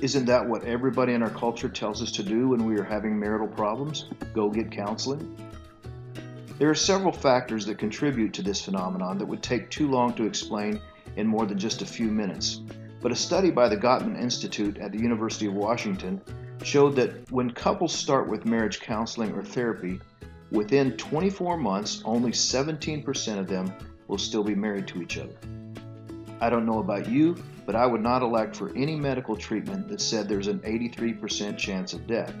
Isn't 0.00 0.26
that 0.26 0.46
what 0.46 0.64
everybody 0.64 1.14
in 1.14 1.22
our 1.22 1.30
culture 1.30 1.70
tells 1.70 2.02
us 2.02 2.12
to 2.12 2.22
do 2.22 2.48
when 2.48 2.66
we 2.66 2.78
are 2.78 2.84
having 2.84 3.18
marital 3.18 3.48
problems? 3.48 4.04
Go 4.34 4.50
get 4.50 4.70
counseling? 4.70 5.34
There 6.58 6.68
are 6.68 6.74
several 6.74 7.12
factors 7.12 7.64
that 7.64 7.78
contribute 7.78 8.34
to 8.34 8.42
this 8.42 8.62
phenomenon 8.62 9.16
that 9.16 9.24
would 9.24 9.42
take 9.42 9.70
too 9.70 9.88
long 9.88 10.12
to 10.14 10.24
explain 10.24 10.80
in 11.16 11.26
more 11.26 11.46
than 11.46 11.58
just 11.58 11.80
a 11.80 11.86
few 11.86 12.08
minutes. 12.08 12.60
But 13.00 13.10
a 13.10 13.16
study 13.16 13.50
by 13.50 13.68
the 13.68 13.76
Gottman 13.78 14.20
Institute 14.20 14.76
at 14.76 14.92
the 14.92 15.00
University 15.00 15.46
of 15.46 15.54
Washington 15.54 16.20
showed 16.62 16.94
that 16.96 17.30
when 17.32 17.50
couples 17.50 17.94
start 17.94 18.28
with 18.28 18.44
marriage 18.44 18.80
counseling 18.80 19.32
or 19.32 19.42
therapy, 19.42 19.98
within 20.50 20.92
24 20.98 21.56
months, 21.56 22.02
only 22.04 22.32
17% 22.32 23.38
of 23.38 23.48
them 23.48 23.72
will 24.08 24.18
still 24.18 24.44
be 24.44 24.54
married 24.54 24.86
to 24.88 25.00
each 25.00 25.16
other. 25.16 25.36
I 26.40 26.50
don't 26.50 26.66
know 26.66 26.80
about 26.80 27.08
you, 27.08 27.36
but 27.64 27.74
I 27.74 27.86
would 27.86 28.02
not 28.02 28.22
elect 28.22 28.54
for 28.54 28.70
any 28.76 28.96
medical 28.96 29.36
treatment 29.36 29.88
that 29.88 30.00
said 30.00 30.28
there's 30.28 30.46
an 30.46 30.60
83% 30.60 31.56
chance 31.56 31.92
of 31.92 32.06
death. 32.06 32.34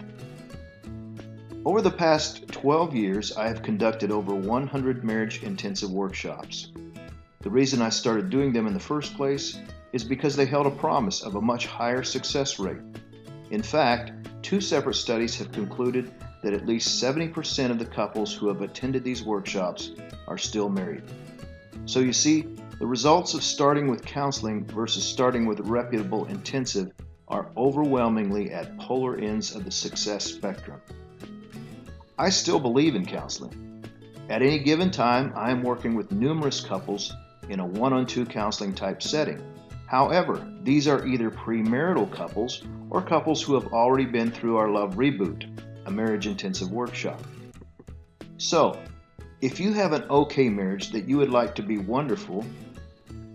Over 1.64 1.82
the 1.82 1.90
past 1.90 2.46
12 2.48 2.94
years, 2.94 3.36
I 3.36 3.48
have 3.48 3.62
conducted 3.62 4.12
over 4.12 4.34
100 4.34 5.02
marriage 5.02 5.42
intensive 5.42 5.90
workshops. 5.90 6.70
The 7.40 7.50
reason 7.50 7.82
I 7.82 7.88
started 7.88 8.30
doing 8.30 8.52
them 8.52 8.66
in 8.66 8.74
the 8.74 8.80
first 8.80 9.16
place 9.16 9.58
is 9.92 10.04
because 10.04 10.36
they 10.36 10.46
held 10.46 10.66
a 10.66 10.70
promise 10.70 11.22
of 11.22 11.34
a 11.34 11.40
much 11.40 11.66
higher 11.66 12.02
success 12.02 12.58
rate. 12.58 12.82
In 13.50 13.62
fact, 13.62 14.12
two 14.42 14.60
separate 14.60 14.94
studies 14.94 15.36
have 15.38 15.50
concluded 15.52 16.12
that 16.42 16.52
at 16.52 16.66
least 16.66 17.02
70% 17.02 17.70
of 17.70 17.78
the 17.78 17.86
couples 17.86 18.32
who 18.32 18.48
have 18.48 18.62
attended 18.62 19.02
these 19.02 19.24
workshops 19.24 19.90
are 20.28 20.38
still 20.38 20.68
married. 20.68 21.02
So 21.86 22.00
you 22.00 22.12
see, 22.12 22.46
the 22.78 22.86
results 22.86 23.32
of 23.32 23.42
starting 23.42 23.88
with 23.88 24.04
counseling 24.04 24.66
versus 24.66 25.02
starting 25.02 25.46
with 25.46 25.60
reputable 25.60 26.26
intensive 26.26 26.92
are 27.28 27.50
overwhelmingly 27.56 28.52
at 28.52 28.76
polar 28.78 29.16
ends 29.16 29.54
of 29.54 29.64
the 29.64 29.70
success 29.70 30.24
spectrum. 30.24 30.80
I 32.18 32.28
still 32.28 32.60
believe 32.60 32.94
in 32.94 33.06
counseling. 33.06 33.82
At 34.28 34.42
any 34.42 34.58
given 34.58 34.90
time, 34.90 35.32
I 35.34 35.50
am 35.50 35.62
working 35.62 35.94
with 35.94 36.12
numerous 36.12 36.60
couples 36.60 37.14
in 37.48 37.60
a 37.60 37.66
one 37.66 37.92
on 37.92 38.06
two 38.06 38.26
counseling 38.26 38.74
type 38.74 39.02
setting. 39.02 39.42
However, 39.86 40.46
these 40.62 40.86
are 40.86 41.06
either 41.06 41.30
premarital 41.30 42.12
couples 42.12 42.62
or 42.90 43.00
couples 43.00 43.42
who 43.42 43.54
have 43.54 43.72
already 43.72 44.04
been 44.04 44.30
through 44.30 44.56
our 44.56 44.68
Love 44.68 44.96
Reboot, 44.96 45.48
a 45.86 45.90
marriage 45.90 46.26
intensive 46.26 46.70
workshop. 46.70 47.22
So, 48.36 48.78
if 49.40 49.60
you 49.60 49.72
have 49.74 49.92
an 49.92 50.04
okay 50.10 50.48
marriage 50.48 50.90
that 50.90 51.08
you 51.08 51.18
would 51.18 51.30
like 51.30 51.54
to 51.54 51.62
be 51.62 51.78
wonderful, 51.78 52.44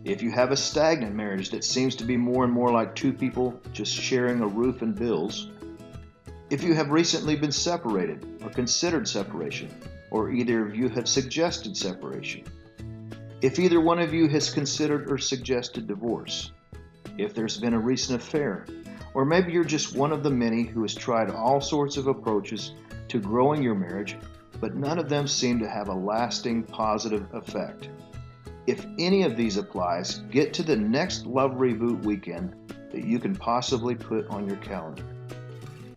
if 0.03 0.23
you 0.23 0.31
have 0.31 0.51
a 0.51 0.57
stagnant 0.57 1.15
marriage 1.15 1.51
that 1.51 1.63
seems 1.63 1.95
to 1.95 2.03
be 2.03 2.17
more 2.17 2.43
and 2.43 2.51
more 2.51 2.71
like 2.71 2.95
two 2.95 3.13
people 3.13 3.59
just 3.71 3.93
sharing 3.93 4.41
a 4.41 4.47
roof 4.47 4.81
and 4.81 4.95
bills, 4.95 5.49
if 6.49 6.63
you 6.63 6.73
have 6.73 6.89
recently 6.89 7.35
been 7.35 7.51
separated 7.51 8.25
or 8.43 8.49
considered 8.49 9.07
separation, 9.07 9.69
or 10.09 10.31
either 10.31 10.65
of 10.65 10.75
you 10.75 10.89
have 10.89 11.07
suggested 11.07 11.77
separation, 11.77 12.43
if 13.41 13.59
either 13.59 13.79
one 13.79 13.99
of 13.99 14.13
you 14.13 14.27
has 14.27 14.49
considered 14.49 15.09
or 15.11 15.17
suggested 15.17 15.87
divorce, 15.87 16.51
if 17.17 17.33
there's 17.33 17.57
been 17.57 17.73
a 17.73 17.79
recent 17.79 18.21
affair, 18.21 18.65
or 19.13 19.23
maybe 19.23 19.51
you're 19.51 19.63
just 19.63 19.95
one 19.95 20.11
of 20.11 20.23
the 20.23 20.29
many 20.29 20.63
who 20.63 20.81
has 20.81 20.95
tried 20.95 21.29
all 21.29 21.61
sorts 21.61 21.97
of 21.97 22.07
approaches 22.07 22.73
to 23.07 23.19
growing 23.19 23.61
your 23.61 23.75
marriage, 23.75 24.15
but 24.59 24.75
none 24.75 24.97
of 24.97 25.09
them 25.09 25.27
seem 25.27 25.59
to 25.59 25.69
have 25.69 25.89
a 25.89 25.93
lasting 25.93 26.63
positive 26.63 27.25
effect. 27.33 27.89
If 28.67 28.85
any 28.99 29.23
of 29.23 29.35
these 29.35 29.57
applies, 29.57 30.19
get 30.31 30.53
to 30.53 30.63
the 30.63 30.75
next 30.75 31.25
Love 31.25 31.53
Reboot 31.53 32.03
weekend 32.03 32.55
that 32.91 33.03
you 33.03 33.19
can 33.19 33.35
possibly 33.35 33.95
put 33.95 34.27
on 34.27 34.47
your 34.47 34.57
calendar. 34.57 35.03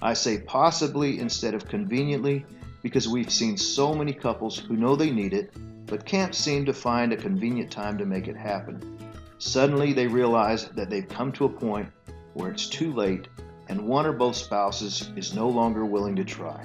I 0.01 0.15
say 0.15 0.39
possibly 0.41 1.19
instead 1.19 1.55
of 1.55 1.69
conveniently 1.69 2.47
because 2.83 3.09
we've 3.09 3.31
seen 3.31 3.57
so 3.57 3.95
many 3.95 4.13
couples 4.13 4.59
who 4.59 4.77
know 4.77 4.97
they 4.97 5.11
need 5.11 5.35
it 5.35 5.55
but 5.87 6.07
can't 6.07 6.35
seem 6.35 6.65
to 6.65 6.73
find 6.73 7.13
a 7.13 7.17
convenient 7.17 7.71
time 7.71 7.99
to 7.99 8.07
make 8.07 8.29
it 8.29 8.37
happen. 8.37 8.99
Suddenly 9.39 9.93
they 9.93 10.07
realize 10.07 10.69
that 10.69 10.89
they've 10.89 11.09
come 11.09 11.33
to 11.33 11.45
a 11.45 11.49
point 11.49 11.89
where 12.33 12.51
it's 12.51 12.67
too 12.67 12.93
late 12.93 13.29
and 13.69 13.87
one 13.87 14.07
or 14.07 14.13
both 14.13 14.37
spouses 14.37 15.11
is 15.17 15.35
no 15.35 15.49
longer 15.49 15.85
willing 15.85 16.17
to 16.17 16.25
try. 16.25 16.65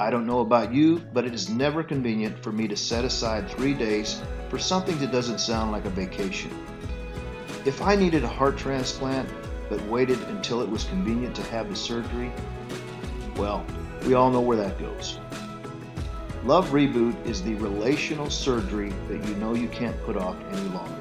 I 0.00 0.10
don't 0.10 0.26
know 0.26 0.40
about 0.40 0.72
you, 0.72 1.00
but 1.12 1.24
it 1.24 1.34
is 1.34 1.48
never 1.48 1.82
convenient 1.82 2.40
for 2.40 2.52
me 2.52 2.68
to 2.68 2.76
set 2.76 3.04
aside 3.04 3.50
three 3.50 3.74
days 3.74 4.22
for 4.48 4.56
something 4.56 4.96
that 5.00 5.10
doesn't 5.10 5.40
sound 5.40 5.72
like 5.72 5.86
a 5.86 5.90
vacation. 5.90 6.52
If 7.64 7.82
I 7.82 7.96
needed 7.96 8.22
a 8.22 8.28
heart 8.28 8.56
transplant 8.56 9.28
but 9.68 9.84
waited 9.86 10.22
until 10.28 10.62
it 10.62 10.68
was 10.68 10.84
convenient 10.84 11.34
to 11.34 11.42
have 11.44 11.68
the 11.68 11.74
surgery, 11.74 12.32
well, 13.36 13.66
we 14.06 14.14
all 14.14 14.30
know 14.30 14.40
where 14.40 14.56
that 14.56 14.78
goes. 14.78 15.18
Love 16.44 16.68
Reboot 16.70 17.26
is 17.26 17.42
the 17.42 17.54
relational 17.54 18.30
surgery 18.30 18.92
that 19.08 19.26
you 19.26 19.34
know 19.34 19.54
you 19.54 19.68
can't 19.68 20.00
put 20.04 20.16
off 20.16 20.36
any 20.52 20.68
longer. 20.68 20.94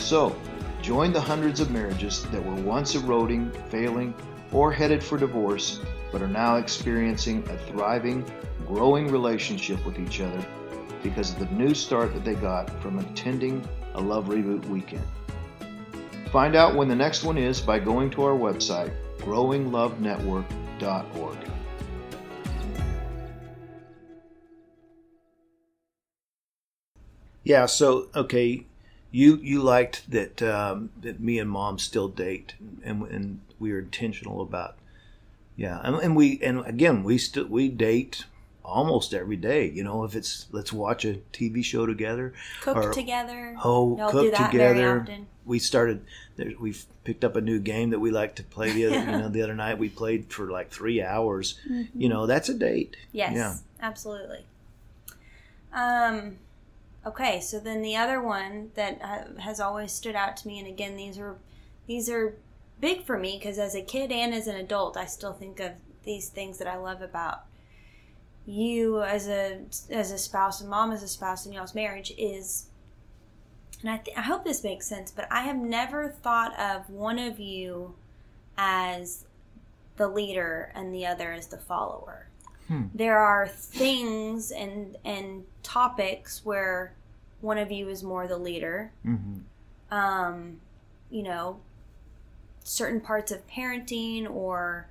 So, 0.00 0.34
join 0.82 1.12
the 1.12 1.20
hundreds 1.20 1.60
of 1.60 1.70
marriages 1.70 2.24
that 2.24 2.44
were 2.44 2.60
once 2.62 2.96
eroding, 2.96 3.52
failing, 3.68 4.12
or 4.50 4.72
headed 4.72 5.04
for 5.04 5.16
divorce, 5.16 5.80
but 6.12 6.22
are 6.22 6.28
now 6.28 6.56
experiencing 6.56 7.42
a 7.48 7.56
thriving, 7.70 8.24
growing 8.66 9.10
relationship 9.10 9.84
with 9.84 9.98
each 9.98 10.20
other 10.20 10.44
because 11.02 11.32
of 11.32 11.38
the 11.38 11.46
new 11.54 11.74
start 11.74 12.12
that 12.14 12.24
they 12.24 12.34
got 12.34 12.70
from 12.82 12.98
attending 12.98 13.66
a 13.94 14.00
Love 14.00 14.26
Reboot 14.26 14.64
weekend. 14.66 15.04
Find 16.30 16.54
out 16.54 16.76
when 16.76 16.88
the 16.88 16.94
next 16.94 17.24
one 17.24 17.36
is 17.36 17.60
by 17.60 17.78
going 17.78 18.10
to 18.10 18.22
our 18.22 18.36
website, 18.36 18.92
growinglovenetwork.org. 19.18 21.36
Yeah. 27.42 27.66
So 27.66 28.08
okay, 28.14 28.66
you 29.10 29.36
you 29.36 29.62
liked 29.62 30.10
that 30.10 30.42
um, 30.42 30.90
that 31.00 31.20
me 31.20 31.38
and 31.38 31.50
mom 31.50 31.78
still 31.78 32.08
date, 32.08 32.54
and 32.84 33.02
and 33.08 33.40
we 33.58 33.72
are 33.72 33.80
intentional 33.80 34.40
about. 34.40 34.76
Yeah, 35.60 35.78
and, 35.84 35.96
and 35.96 36.16
we 36.16 36.40
and 36.42 36.64
again 36.66 37.04
we 37.04 37.18
still 37.18 37.44
we 37.46 37.68
date 37.68 38.24
almost 38.64 39.12
every 39.12 39.36
day. 39.36 39.68
You 39.68 39.84
know, 39.84 40.04
if 40.04 40.14
it's 40.16 40.46
let's 40.52 40.72
watch 40.72 41.04
a 41.04 41.18
TV 41.34 41.62
show 41.62 41.84
together, 41.84 42.32
Cook 42.62 42.76
or- 42.78 42.92
together. 42.94 43.54
Oh, 43.62 43.94
Don't 43.94 44.10
cook 44.10 44.22
do 44.24 44.30
that 44.30 44.52
very 44.52 44.74
together. 44.74 45.00
often. 45.02 45.26
We 45.44 45.58
started. 45.58 46.02
We've 46.58 46.82
picked 47.04 47.24
up 47.24 47.36
a 47.36 47.42
new 47.42 47.58
game 47.58 47.90
that 47.90 47.98
we 47.98 48.10
like 48.10 48.36
to 48.36 48.42
play. 48.42 48.70
The 48.70 48.86
other, 48.86 48.98
you 49.00 49.18
know, 49.18 49.28
the 49.28 49.42
other 49.42 49.54
night 49.54 49.76
we 49.78 49.90
played 49.90 50.32
for 50.32 50.50
like 50.50 50.70
three 50.70 51.02
hours. 51.02 51.58
You 51.94 52.08
know, 52.08 52.26
that's 52.26 52.48
a 52.48 52.54
date. 52.54 52.96
Yes, 53.12 53.34
Yeah. 53.34 53.56
absolutely. 53.82 54.46
Um, 55.72 56.38
okay, 57.04 57.40
so 57.40 57.60
then 57.60 57.82
the 57.82 57.96
other 57.96 58.22
one 58.22 58.70
that 58.76 59.00
uh, 59.02 59.40
has 59.40 59.60
always 59.60 59.92
stood 59.92 60.14
out 60.14 60.36
to 60.38 60.48
me, 60.48 60.58
and 60.58 60.66
again, 60.68 60.96
these 60.96 61.18
are 61.18 61.36
these 61.86 62.08
are 62.08 62.34
big 62.80 63.04
for 63.04 63.18
me 63.18 63.38
because 63.38 63.58
as 63.58 63.74
a 63.74 63.82
kid 63.82 64.10
and 64.10 64.34
as 64.34 64.46
an 64.46 64.56
adult, 64.56 64.96
I 64.96 65.06
still 65.06 65.32
think 65.32 65.60
of 65.60 65.72
these 66.04 66.28
things 66.28 66.58
that 66.58 66.66
I 66.66 66.76
love 66.76 67.02
about 67.02 67.42
you 68.46 69.02
as 69.02 69.28
a 69.28 69.60
as 69.90 70.10
a 70.10 70.18
spouse 70.18 70.60
and 70.60 70.70
mom 70.70 70.92
as 70.92 71.02
a 71.02 71.08
spouse 71.08 71.46
in 71.46 71.52
y'all's 71.52 71.74
marriage 71.74 72.12
is. 72.18 72.66
And 73.82 73.88
I, 73.88 73.96
th- 73.96 74.16
I 74.16 74.20
hope 74.20 74.44
this 74.44 74.62
makes 74.62 74.86
sense, 74.86 75.10
but 75.10 75.26
I 75.30 75.40
have 75.40 75.56
never 75.56 76.10
thought 76.10 76.58
of 76.58 76.90
one 76.90 77.18
of 77.18 77.40
you 77.40 77.94
as 78.58 79.24
the 79.96 80.06
leader 80.06 80.70
and 80.74 80.94
the 80.94 81.06
other 81.06 81.32
as 81.32 81.46
the 81.46 81.56
follower. 81.56 82.28
There 82.94 83.18
are 83.18 83.48
things 83.48 84.50
and 84.50 84.96
and 85.04 85.44
topics 85.62 86.44
where 86.44 86.94
one 87.40 87.58
of 87.58 87.72
you 87.72 87.88
is 87.88 88.02
more 88.02 88.28
the 88.28 88.38
leader. 88.38 88.92
Hmm 89.02 89.38
um 89.90 90.60
you 91.10 91.22
know 91.22 91.58
certain 92.70 93.00
parts 93.00 93.32
of 93.32 93.46
parenting 93.48 94.28
or 94.30 94.86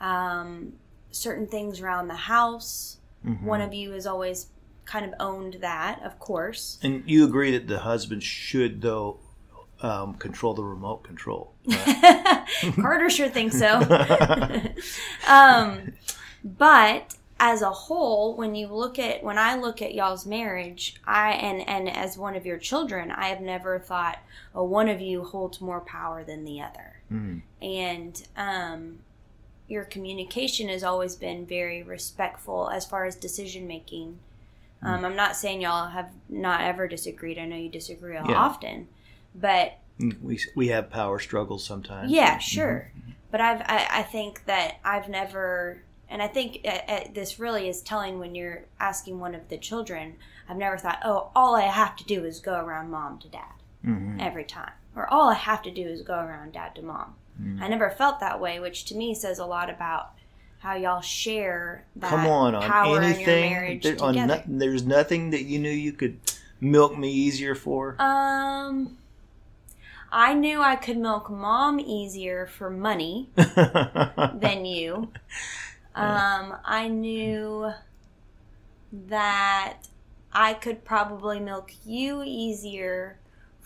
um 0.00 0.72
certain 1.10 1.46
things 1.46 1.80
around 1.80 2.08
the 2.08 2.14
house 2.14 2.98
Mm-hmm. 3.24 3.46
one 3.46 3.60
of 3.60 3.72
you 3.74 3.90
has 3.92 4.06
always 4.06 4.48
kind 4.84 5.04
of 5.04 5.12
owned 5.18 5.54
that 5.60 6.00
of 6.04 6.18
course 6.20 6.78
And 6.82 7.02
you 7.06 7.24
agree 7.24 7.50
that 7.52 7.66
the 7.66 7.80
husband 7.80 8.22
should, 8.22 8.82
though, 8.82 9.18
um, 9.80 10.14
control 10.14 10.54
the 10.54 10.62
remote 10.62 11.02
control. 11.02 11.52
Carter 12.76 13.10
sure 13.10 13.28
thinks 13.28 13.58
so. 13.58 13.80
um, 15.28 15.92
but 16.44 17.16
as 17.38 17.62
a 17.62 17.70
whole, 17.70 18.36
when 18.36 18.54
you 18.54 18.68
look 18.68 18.98
at 18.98 19.22
when 19.22 19.38
I 19.38 19.56
look 19.56 19.82
at 19.82 19.94
y'all's 19.94 20.24
marriage, 20.26 21.00
I 21.04 21.32
and 21.32 21.68
and 21.68 21.88
as 21.90 22.16
one 22.16 22.36
of 22.36 22.46
your 22.46 22.58
children, 22.58 23.10
I 23.10 23.26
have 23.28 23.40
never 23.40 23.78
thought, 23.78 24.18
oh, 24.54 24.64
one 24.64 24.88
of 24.88 25.00
you 25.00 25.24
holds 25.24 25.60
more 25.60 25.80
power 25.80 26.24
than 26.24 26.44
the 26.44 26.60
other, 26.60 26.95
Mhm. 27.12 27.42
and 27.62 28.26
um, 28.36 28.98
your 29.68 29.84
communication 29.84 30.68
has 30.68 30.82
always 30.84 31.16
been 31.16 31.46
very 31.46 31.82
respectful 31.82 32.68
as 32.70 32.84
far 32.86 33.04
as 33.04 33.16
decision 33.16 33.66
making. 33.66 34.18
Um, 34.82 35.04
I'm 35.04 35.16
not 35.16 35.34
saying 35.36 35.62
y'all 35.62 35.88
have 35.88 36.12
not 36.28 36.60
ever 36.60 36.86
disagreed. 36.86 37.38
I 37.38 37.46
know 37.46 37.56
you 37.56 37.68
disagree 37.68 38.14
Yeah. 38.14 38.22
often, 38.34 38.88
but 39.34 39.78
We 40.22 40.38
we 40.54 40.68
have 40.68 40.90
power 40.90 41.18
struggles 41.18 41.64
sometimes. 41.64 42.12
yeah, 42.12 42.38
sure. 42.38 42.92
But 43.30 43.40
I've 43.40 43.62
I, 43.62 43.86
I 43.90 44.02
think 44.02 44.44
that 44.44 44.76
I've 44.84 45.08
never, 45.08 45.82
and 46.08 46.22
I 46.22 46.28
think 46.28 46.60
uh, 46.64 46.68
uh, 46.86 47.00
this 47.12 47.38
really 47.40 47.68
is 47.68 47.80
telling 47.82 48.18
when 48.20 48.34
you're 48.34 48.64
asking 48.78 49.18
one 49.18 49.34
of 49.34 49.48
the 49.48 49.56
children. 49.58 50.16
I've 50.48 50.58
never 50.58 50.76
thought, 50.78 51.00
oh, 51.04 51.30
all 51.34 51.56
I 51.56 51.62
have 51.62 51.96
to 51.96 52.04
do 52.04 52.24
is 52.24 52.38
go 52.40 52.54
around 52.60 52.90
mom 52.90 53.18
to 53.20 53.28
dad 53.28 53.54
Mhm. 53.84 54.20
every 54.20 54.44
time, 54.44 54.72
or 54.96 55.06
all 55.12 55.28
I 55.28 55.34
have 55.34 55.62
to 55.62 55.70
do 55.70 55.82
is 55.86 56.02
go 56.02 56.14
around 56.14 56.52
dad 56.52 56.74
to 56.76 56.82
mom. 56.82 57.14
Mm-hmm. 57.40 57.62
I 57.62 57.68
never 57.68 57.90
felt 57.90 58.18
that 58.20 58.40
way, 58.40 58.58
which 58.58 58.86
to 58.86 58.96
me 58.96 59.14
says 59.14 59.38
a 59.38 59.44
lot 59.46 59.68
about 59.70 60.10
how 60.60 60.74
y'all 60.74 61.02
share 61.02 61.84
that 61.96 62.08
Come 62.10 62.26
on, 62.26 62.54
on 62.54 62.62
power 62.62 62.96
in 62.96 63.02
your 63.02 63.02
anything. 63.12 63.50
marriage 63.52 63.82
there- 63.84 64.02
on 64.02 64.14
together. 64.14 64.42
no- 64.48 64.58
there's 64.58 64.84
nothing 64.84 65.30
that 65.30 65.42
you 65.44 65.58
knew 65.58 65.70
you 65.70 65.92
could 65.92 66.18
milk 66.60 66.96
me 66.96 67.12
easier 67.12 67.54
for. 67.54 67.94
um, 68.00 68.96
I 70.10 70.32
knew 70.34 70.62
I 70.62 70.76
could 70.76 70.96
milk 70.96 71.28
mom 71.30 71.78
easier 71.78 72.46
for 72.46 72.70
money. 72.70 73.28
than 73.36 74.64
you. 74.64 75.10
Um, 75.94 76.56
I 76.64 76.88
knew 76.88 77.70
that 78.92 79.78
I 80.32 80.54
could 80.54 80.84
probably 80.84 81.40
milk 81.40 81.72
you 81.84 82.22
easier 82.24 83.18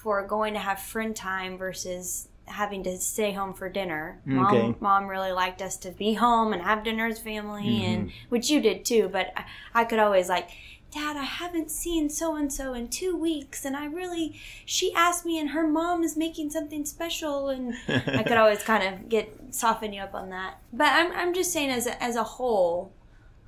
for 0.02 0.26
going 0.26 0.54
to 0.54 0.60
have 0.60 0.80
friend 0.80 1.14
time 1.14 1.58
versus 1.58 2.28
having 2.46 2.82
to 2.82 2.96
stay 2.98 3.32
home 3.32 3.52
for 3.52 3.68
dinner. 3.68 4.20
Mm, 4.26 4.32
mom, 4.32 4.56
Okay. 4.56 4.74
mom 4.80 5.06
really 5.06 5.30
liked 5.32 5.60
us 5.60 5.76
to 5.78 5.90
be 5.90 6.14
home 6.14 6.52
and 6.52 6.62
have 6.62 6.82
dinner 6.82 7.06
as 7.06 7.18
family, 7.18 7.84
and 7.84 8.06
mm-hmm. 8.08 8.28
which 8.30 8.48
you 8.50 8.60
did 8.60 8.84
too. 8.84 9.08
But 9.12 9.32
I, 9.36 9.44
I 9.74 9.84
could 9.84 9.98
always 9.98 10.28
like. 10.28 10.50
Dad, 10.92 11.16
I 11.16 11.22
haven't 11.22 11.70
seen 11.70 12.10
so 12.10 12.34
and 12.34 12.52
so 12.52 12.74
in 12.74 12.88
two 12.88 13.16
weeks, 13.16 13.64
and 13.64 13.76
I 13.76 13.84
really, 13.84 14.40
she 14.64 14.92
asked 14.92 15.24
me, 15.24 15.38
and 15.38 15.50
her 15.50 15.64
mom 15.64 16.02
is 16.02 16.16
making 16.16 16.50
something 16.50 16.84
special, 16.84 17.48
and 17.48 17.74
I 17.88 18.24
could 18.24 18.36
always 18.36 18.64
kind 18.64 18.82
of 18.82 19.08
get 19.08 19.54
soften 19.54 19.92
you 19.92 20.02
up 20.02 20.16
on 20.16 20.30
that. 20.30 20.58
But 20.72 20.88
I'm 20.88 21.12
I'm 21.12 21.32
just 21.32 21.52
saying 21.52 21.70
as 21.70 21.86
a, 21.86 22.02
as 22.02 22.16
a 22.16 22.24
whole, 22.24 22.92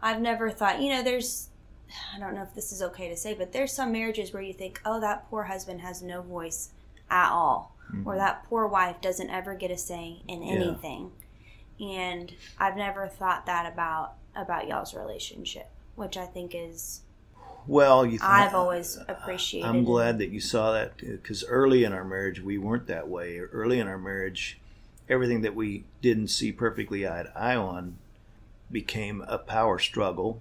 I've 0.00 0.20
never 0.20 0.50
thought 0.50 0.80
you 0.80 0.90
know 0.90 1.02
there's 1.02 1.48
I 2.14 2.18
don't 2.18 2.34
know 2.34 2.42
if 2.42 2.54
this 2.54 2.72
is 2.72 2.82
okay 2.82 3.08
to 3.08 3.16
say, 3.16 3.34
but 3.34 3.52
there's 3.52 3.72
some 3.72 3.92
marriages 3.92 4.32
where 4.32 4.42
you 4.42 4.52
think 4.52 4.80
oh 4.84 5.00
that 5.00 5.28
poor 5.28 5.44
husband 5.44 5.80
has 5.80 6.02
no 6.02 6.22
voice 6.22 6.70
at 7.10 7.30
all, 7.30 7.76
or 7.90 7.96
mm-hmm. 7.96 8.18
that 8.18 8.44
poor 8.44 8.66
wife 8.66 9.00
doesn't 9.00 9.30
ever 9.30 9.54
get 9.54 9.70
a 9.70 9.78
say 9.78 10.22
in 10.28 10.42
Yeah. 10.42 10.54
anything, 10.54 11.12
and 11.80 12.32
I've 12.58 12.76
never 12.76 13.08
thought 13.08 13.46
that 13.46 13.70
about 13.70 14.14
about 14.34 14.68
y'all's 14.68 14.94
relationship, 14.94 15.68
which 15.94 16.16
I 16.16 16.26
think 16.26 16.54
is 16.54 17.02
well, 17.66 18.04
you. 18.04 18.12
Th- 18.12 18.22
I've 18.22 18.54
always 18.54 18.98
appreciated. 19.08 19.68
I'm 19.68 19.84
glad 19.84 20.18
that 20.18 20.30
you 20.30 20.40
saw 20.40 20.72
that 20.72 20.96
because 20.96 21.44
early 21.44 21.84
in 21.84 21.92
our 21.92 22.04
marriage 22.04 22.40
we 22.40 22.58
weren't 22.58 22.86
that 22.88 23.08
way. 23.08 23.38
Early 23.38 23.78
in 23.78 23.86
our 23.86 23.98
marriage, 23.98 24.58
everything 25.08 25.42
that 25.42 25.54
we 25.54 25.84
didn't 26.00 26.28
see 26.28 26.52
perfectly 26.52 27.06
eye 27.06 27.24
to 27.24 27.38
eye 27.38 27.56
on 27.56 27.98
became 28.70 29.22
a 29.28 29.38
power 29.38 29.78
struggle. 29.78 30.40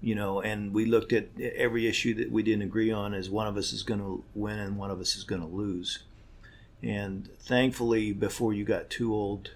You 0.00 0.14
know, 0.14 0.40
and 0.40 0.72
we 0.72 0.84
looked 0.86 1.12
at 1.12 1.28
every 1.40 1.88
issue 1.88 2.14
that 2.14 2.30
we 2.30 2.44
didn't 2.44 2.62
agree 2.62 2.92
on 2.92 3.14
as 3.14 3.28
one 3.28 3.48
of 3.48 3.56
us 3.56 3.72
is 3.72 3.82
going 3.82 4.00
to 4.00 4.22
win 4.34 4.58
and 4.58 4.76
one 4.76 4.92
of 4.92 5.00
us 5.00 5.16
is 5.16 5.24
going 5.24 5.40
to 5.40 5.46
lose. 5.48 6.00
And 6.82 7.28
thankfully, 7.40 8.12
before 8.12 8.52
you 8.52 8.64
got 8.64 8.90
too 8.90 9.12
old, 9.12 9.50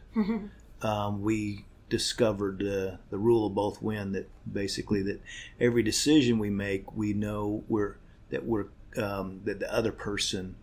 um, 0.82 1.22
we 1.22 1.64
discovered 1.88 2.62
uh, 2.62 2.96
the 3.10 3.18
rule 3.18 3.46
of 3.46 3.54
both 3.54 3.80
win. 3.80 4.12
That 4.12 4.28
basically 4.50 5.02
that 5.02 5.20
every 5.60 5.82
decision 5.82 6.38
we 6.38 6.50
make, 6.50 6.96
we 6.96 7.12
know 7.12 7.62
we're 7.68 7.96
that 8.30 8.44
we're 8.44 8.66
um, 8.96 9.42
that 9.44 9.60
the 9.60 9.72
other 9.72 9.92
person 9.92 10.56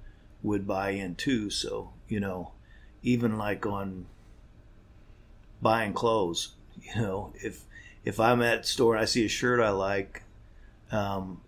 would 0.43 0.67
buy 0.67 0.89
in 0.89 1.15
too. 1.15 1.49
So 1.49 1.91
you 2.09 2.19
know, 2.19 2.51
even 3.03 3.37
like 3.37 3.65
on 3.65 4.07
buying 5.61 5.93
clothes, 5.93 6.53
you 6.81 6.99
know, 6.99 7.31
if 7.35 7.63
if 8.03 8.19
I'm 8.19 8.41
at 8.41 8.59
a 8.59 8.63
store 8.63 8.95
and 8.95 9.01
I 9.01 9.05
see 9.05 9.25
a 9.25 9.29
shirt 9.29 9.59
I 9.59 9.69
like, 9.69 10.23
um, 10.91 11.41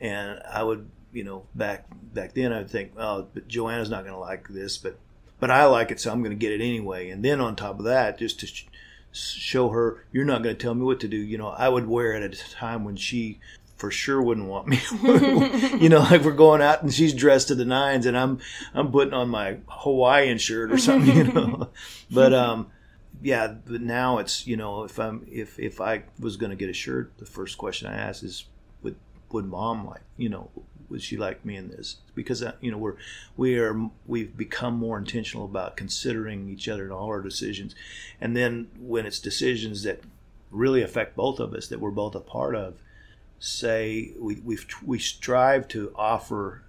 and 0.00 0.40
I 0.50 0.62
would, 0.62 0.88
you 1.12 1.24
know, 1.24 1.46
back 1.54 1.86
back 2.12 2.34
then 2.34 2.52
I'd 2.52 2.70
think, 2.70 2.92
oh, 2.96 3.26
but 3.32 3.48
Joanna's 3.48 3.90
not 3.90 4.02
going 4.02 4.14
to 4.14 4.20
like 4.20 4.48
this, 4.48 4.76
but 4.78 4.98
but 5.38 5.50
I 5.50 5.64
like 5.66 5.90
it, 5.90 6.00
so 6.00 6.10
I'm 6.10 6.22
going 6.22 6.30
to 6.30 6.36
get 6.36 6.52
it 6.52 6.60
anyway. 6.60 7.10
And 7.10 7.24
then 7.24 7.40
on 7.40 7.56
top 7.56 7.78
of 7.78 7.84
that, 7.84 8.18
just 8.18 8.40
to 8.40 8.46
sh- 8.46 8.66
show 9.12 9.68
her 9.70 10.04
you're 10.12 10.24
not 10.24 10.42
going 10.42 10.56
to 10.56 10.62
tell 10.62 10.74
me 10.74 10.82
what 10.82 11.00
to 11.00 11.08
do, 11.08 11.16
you 11.16 11.38
know, 11.38 11.48
I 11.48 11.68
would 11.68 11.86
wear 11.86 12.12
it 12.12 12.22
at 12.22 12.34
a 12.34 12.50
time 12.50 12.84
when 12.84 12.96
she 12.96 13.38
for 13.76 13.90
sure 13.90 14.22
wouldn't 14.22 14.46
want 14.46 14.66
me. 14.66 14.80
you 15.78 15.88
know, 15.88 16.00
like 16.00 16.22
we're 16.22 16.32
going 16.32 16.62
out 16.62 16.82
and 16.82 16.92
she's 16.92 17.12
dressed 17.12 17.48
to 17.48 17.54
the 17.54 17.64
nines, 17.64 18.06
and 18.06 18.16
I'm 18.16 18.40
I'm 18.74 18.90
putting 18.90 19.14
on 19.14 19.28
my 19.28 19.58
Hawaiian 19.68 20.38
shirt 20.38 20.72
or 20.72 20.78
something, 20.78 21.16
you 21.16 21.24
know. 21.24 21.70
but 22.10 22.32
um, 22.32 22.70
yeah, 23.22 23.54
but 23.64 23.80
now 23.80 24.18
it's 24.18 24.46
you 24.46 24.56
know 24.56 24.84
if 24.84 24.98
I'm 24.98 25.26
if 25.30 25.58
if 25.58 25.80
I 25.80 26.04
was 26.18 26.36
going 26.36 26.50
to 26.50 26.56
get 26.56 26.68
a 26.68 26.74
shirt, 26.74 27.12
the 27.18 27.26
first 27.26 27.58
question 27.58 27.88
I 27.88 27.94
ask 27.96 28.22
is 28.22 28.44
would 28.82 28.96
would 29.30 29.46
mom 29.46 29.86
like 29.86 30.02
you 30.16 30.28
know 30.28 30.50
would 30.88 31.02
she 31.02 31.16
like 31.16 31.44
me 31.44 31.56
in 31.56 31.68
this? 31.68 31.96
Because 32.14 32.42
uh, 32.42 32.52
you 32.60 32.70
know 32.70 32.78
we're 32.78 32.96
we 33.36 33.58
are 33.58 33.90
we've 34.06 34.36
become 34.36 34.74
more 34.74 34.98
intentional 34.98 35.44
about 35.44 35.76
considering 35.76 36.48
each 36.48 36.68
other 36.68 36.84
in 36.84 36.92
all 36.92 37.06
our 37.06 37.22
decisions. 37.22 37.74
And 38.20 38.36
then 38.36 38.68
when 38.78 39.06
it's 39.06 39.20
decisions 39.20 39.82
that 39.82 40.00
really 40.50 40.82
affect 40.82 41.16
both 41.16 41.40
of 41.40 41.54
us 41.54 41.66
that 41.68 41.80
we're 41.80 41.90
both 41.90 42.14
a 42.14 42.20
part 42.20 42.54
of 42.54 42.80
say 43.38 44.12
we 44.18 44.36
we 44.36 44.58
we 44.84 44.98
strive 44.98 45.68
to 45.68 45.92
offer 45.96 46.62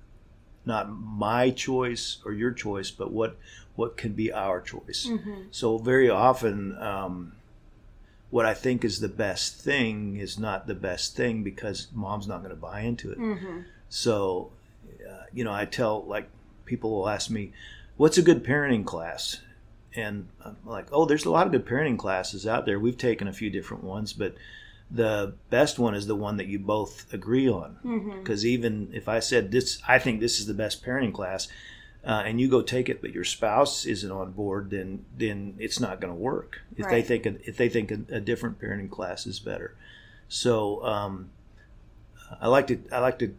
not 0.65 0.89
my 0.89 1.49
choice 1.49 2.17
or 2.25 2.33
your 2.33 2.51
choice 2.51 2.91
but 2.91 3.11
what 3.11 3.37
what 3.77 3.95
can 3.95 4.11
be 4.13 4.27
our 4.33 4.59
choice 4.59 5.07
so 5.51 5.77
very 5.77 6.09
often 6.09 6.77
um, 6.91 7.31
what 8.29 8.45
I 8.45 8.53
think 8.53 8.83
is 8.83 8.99
the 8.99 9.07
best 9.07 9.55
thing 9.61 10.17
is 10.17 10.37
not 10.37 10.67
the 10.67 10.75
best 10.75 11.15
thing 11.15 11.43
because 11.43 11.87
mom's 11.93 12.27
not 12.27 12.39
going 12.43 12.53
to 12.53 12.61
buy 12.71 12.81
into 12.81 13.11
it. 13.11 13.17
So, 13.89 14.51
uh, 15.09 15.23
you 15.33 15.43
know, 15.45 15.53
I 15.53 15.63
tell 15.65 16.03
like 16.05 16.27
people 16.65 16.89
will 16.91 17.07
ask 17.07 17.29
me, 17.29 17.53
"What's 17.95 18.17
a 18.17 18.21
good 18.21 18.43
parenting 18.43 18.83
class?" 18.85 19.39
And 19.95 20.27
I'm 20.43 20.57
like, 20.65 20.87
"Oh, 20.91 21.05
there's 21.05 21.23
a 21.25 21.31
lot 21.31 21.45
of 21.47 21.53
good 21.53 21.65
parenting 21.65 21.97
classes 21.97 22.45
out 22.45 22.65
there. 22.65 22.77
We've 22.79 22.97
taken 22.97 23.27
a 23.29 23.33
few 23.33 23.49
different 23.49 23.83
ones, 23.85 24.11
but 24.11 24.35
the 24.91 25.33
best 25.49 25.79
one 25.79 25.95
is 25.95 26.07
the 26.07 26.15
one 26.27 26.35
that 26.37 26.47
you 26.47 26.59
both 26.59 27.13
agree 27.13 27.47
on. 27.49 27.77
Because 28.19 28.45
even 28.45 28.89
if 28.93 29.07
I 29.07 29.19
said 29.19 29.51
this, 29.51 29.81
I 29.87 29.99
think 29.99 30.19
this 30.19 30.39
is 30.39 30.47
the 30.47 30.53
best 30.53 30.83
parenting 30.83 31.13
class." 31.13 31.47
Uh, 32.07 32.23
and 32.25 32.39
you 32.39 32.47
go 32.47 32.61
take 32.61 32.87
it, 32.87 33.01
but 33.01 33.11
your 33.11 33.25
spouse 33.25 33.85
isn't 33.85 34.11
on 34.11 34.31
board, 34.31 34.69
then 34.69 35.03
then 35.17 35.55
it's 35.59 35.77
not 35.77 35.99
going 35.99 36.13
to 36.13 36.17
work. 36.17 36.61
If 36.77 36.85
they 36.89 37.01
think 37.01 37.25
a, 37.25 37.35
if 37.49 37.57
they 37.57 37.67
think 37.67 37.91
a, 37.91 37.99
a 38.09 38.19
different 38.21 38.61
parenting 38.61 38.89
class 38.89 39.27
is 39.27 39.41
better, 39.41 39.75
so 40.29 40.85
um, 40.85 41.31
I 42.39 42.47
like 42.47 42.67
to 42.67 42.79
I 42.93 42.99
like 42.99 43.19
to 43.19 43.35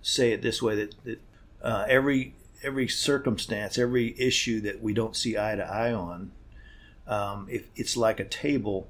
say 0.00 0.32
it 0.32 0.40
this 0.40 0.62
way 0.62 0.76
that, 0.76 0.94
that 1.04 1.20
uh, 1.62 1.84
every 1.86 2.34
every 2.62 2.88
circumstance, 2.88 3.76
every 3.76 4.18
issue 4.18 4.62
that 4.62 4.82
we 4.82 4.94
don't 4.94 5.14
see 5.14 5.36
eye 5.36 5.54
to 5.54 5.62
eye 5.62 5.92
on, 5.92 6.30
um, 7.06 7.46
if 7.50 7.68
it's 7.76 7.98
like 7.98 8.18
a 8.18 8.24
table, 8.24 8.88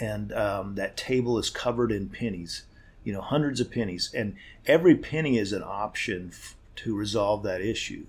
and 0.00 0.32
um, 0.32 0.76
that 0.76 0.96
table 0.96 1.38
is 1.38 1.50
covered 1.50 1.92
in 1.92 2.08
pennies, 2.08 2.64
you 3.04 3.12
know, 3.12 3.20
hundreds 3.20 3.60
of 3.60 3.70
pennies, 3.70 4.10
and 4.14 4.36
every 4.66 4.94
penny 4.94 5.36
is 5.36 5.52
an 5.52 5.62
option 5.62 6.30
f- 6.32 6.56
to 6.76 6.96
resolve 6.96 7.42
that 7.42 7.60
issue. 7.60 8.06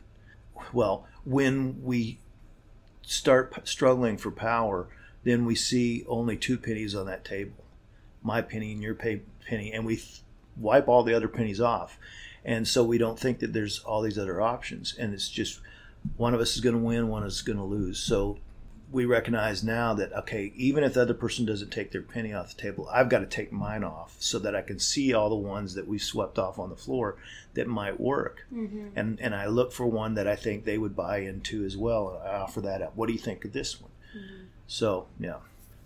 Well, 0.73 1.07
when 1.23 1.81
we 1.83 2.19
start 3.01 3.67
struggling 3.67 4.17
for 4.17 4.31
power, 4.31 4.87
then 5.23 5.45
we 5.45 5.55
see 5.55 6.05
only 6.07 6.37
two 6.37 6.57
pennies 6.57 6.95
on 6.95 7.05
that 7.07 7.25
table 7.25 7.65
my 8.25 8.41
penny 8.41 8.71
and 8.71 8.81
your 8.81 8.95
pay, 8.95 9.21
penny, 9.47 9.71
and 9.71 9.85
we 9.85 9.97
th- 9.97 10.21
wipe 10.57 10.87
all 10.87 11.03
the 11.03 11.13
other 11.13 11.27
pennies 11.27 11.61
off. 11.61 11.99
And 12.43 12.67
so 12.67 12.83
we 12.83 12.97
don't 12.97 13.19
think 13.19 13.39
that 13.39 13.53
there's 13.53 13.79
all 13.79 14.01
these 14.01 14.17
other 14.17 14.41
options. 14.41 14.95
And 14.97 15.13
it's 15.13 15.29
just 15.29 15.61
one 16.17 16.33
of 16.33 16.41
us 16.41 16.55
is 16.55 16.61
going 16.61 16.75
to 16.75 16.81
win, 16.81 17.07
one 17.07 17.23
is 17.23 17.43
going 17.43 17.59
to 17.59 17.63
lose. 17.63 17.99
So 17.99 18.39
we 18.91 19.05
recognize 19.05 19.63
now 19.63 19.93
that 19.93 20.13
okay, 20.13 20.53
even 20.55 20.83
if 20.83 20.93
the 20.93 21.01
other 21.01 21.13
person 21.13 21.45
doesn't 21.45 21.71
take 21.71 21.91
their 21.91 22.01
penny 22.01 22.33
off 22.33 22.55
the 22.55 22.61
table, 22.61 22.87
I've 22.91 23.09
got 23.09 23.19
to 23.19 23.25
take 23.25 23.51
mine 23.51 23.83
off 23.83 24.15
so 24.19 24.39
that 24.39 24.55
I 24.55 24.61
can 24.61 24.79
see 24.79 25.13
all 25.13 25.29
the 25.29 25.35
ones 25.35 25.73
that 25.73 25.87
we 25.87 25.97
swept 25.97 26.37
off 26.37 26.59
on 26.59 26.69
the 26.69 26.75
floor 26.75 27.17
that 27.55 27.67
might 27.67 27.99
work. 27.99 28.45
Mm-hmm. 28.53 28.89
And 28.95 29.19
and 29.19 29.35
I 29.35 29.47
look 29.47 29.71
for 29.71 29.85
one 29.85 30.13
that 30.15 30.27
I 30.27 30.35
think 30.35 30.65
they 30.65 30.77
would 30.77 30.95
buy 30.95 31.19
into 31.19 31.65
as 31.65 31.75
well. 31.75 32.09
And 32.09 32.29
I 32.29 32.35
offer 32.37 32.61
that 32.61 32.81
up. 32.81 32.95
What 32.95 33.07
do 33.07 33.13
you 33.13 33.19
think 33.19 33.43
of 33.45 33.53
this 33.53 33.81
one? 33.81 33.91
So 34.67 35.07
yeah, 35.19 35.37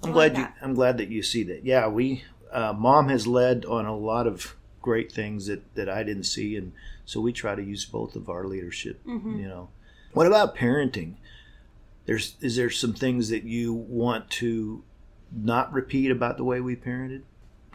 I'm 0.04 0.10
I 0.10 0.14
glad 0.14 0.34
like 0.34 0.38
you. 0.38 0.54
I'm 0.62 0.74
glad 0.74 0.98
that 0.98 1.10
you 1.10 1.24
see 1.24 1.44
that. 1.44 1.66
Yeah, 1.66 1.88
we 1.88 2.24
uh, 2.52 2.74
mom 2.74 3.10
has 3.10 3.28
led 3.28 3.66
on 3.66 3.86
a 3.86 3.96
lot 3.96 4.28
of 4.28 4.56
great 4.82 5.12
things 5.12 5.48
that 5.48 5.76
that 5.76 5.90
I 5.90 6.04
didn't 6.04 6.24
see, 6.24 6.56
and 6.56 6.74
so 7.06 7.22
we 7.22 7.34
try 7.34 7.56
to 7.56 7.64
use 7.64 7.86
both 7.86 8.16
of 8.16 8.30
our 8.30 8.46
leadership. 8.46 9.04
Mm-hmm. 9.06 9.40
You 9.40 9.48
know, 9.48 9.70
what 10.14 10.28
about 10.28 10.56
parenting? 10.56 11.16
There's 12.10 12.34
is 12.42 12.56
there 12.56 12.72
some 12.72 12.94
things 12.96 13.30
that 13.30 13.44
you 13.44 13.72
want 13.72 14.32
to 14.32 14.82
not 15.32 15.72
repeat 15.72 16.10
about 16.10 16.38
the 16.38 16.44
way 16.44 16.60
we 16.60 16.76
parented, 16.76 17.22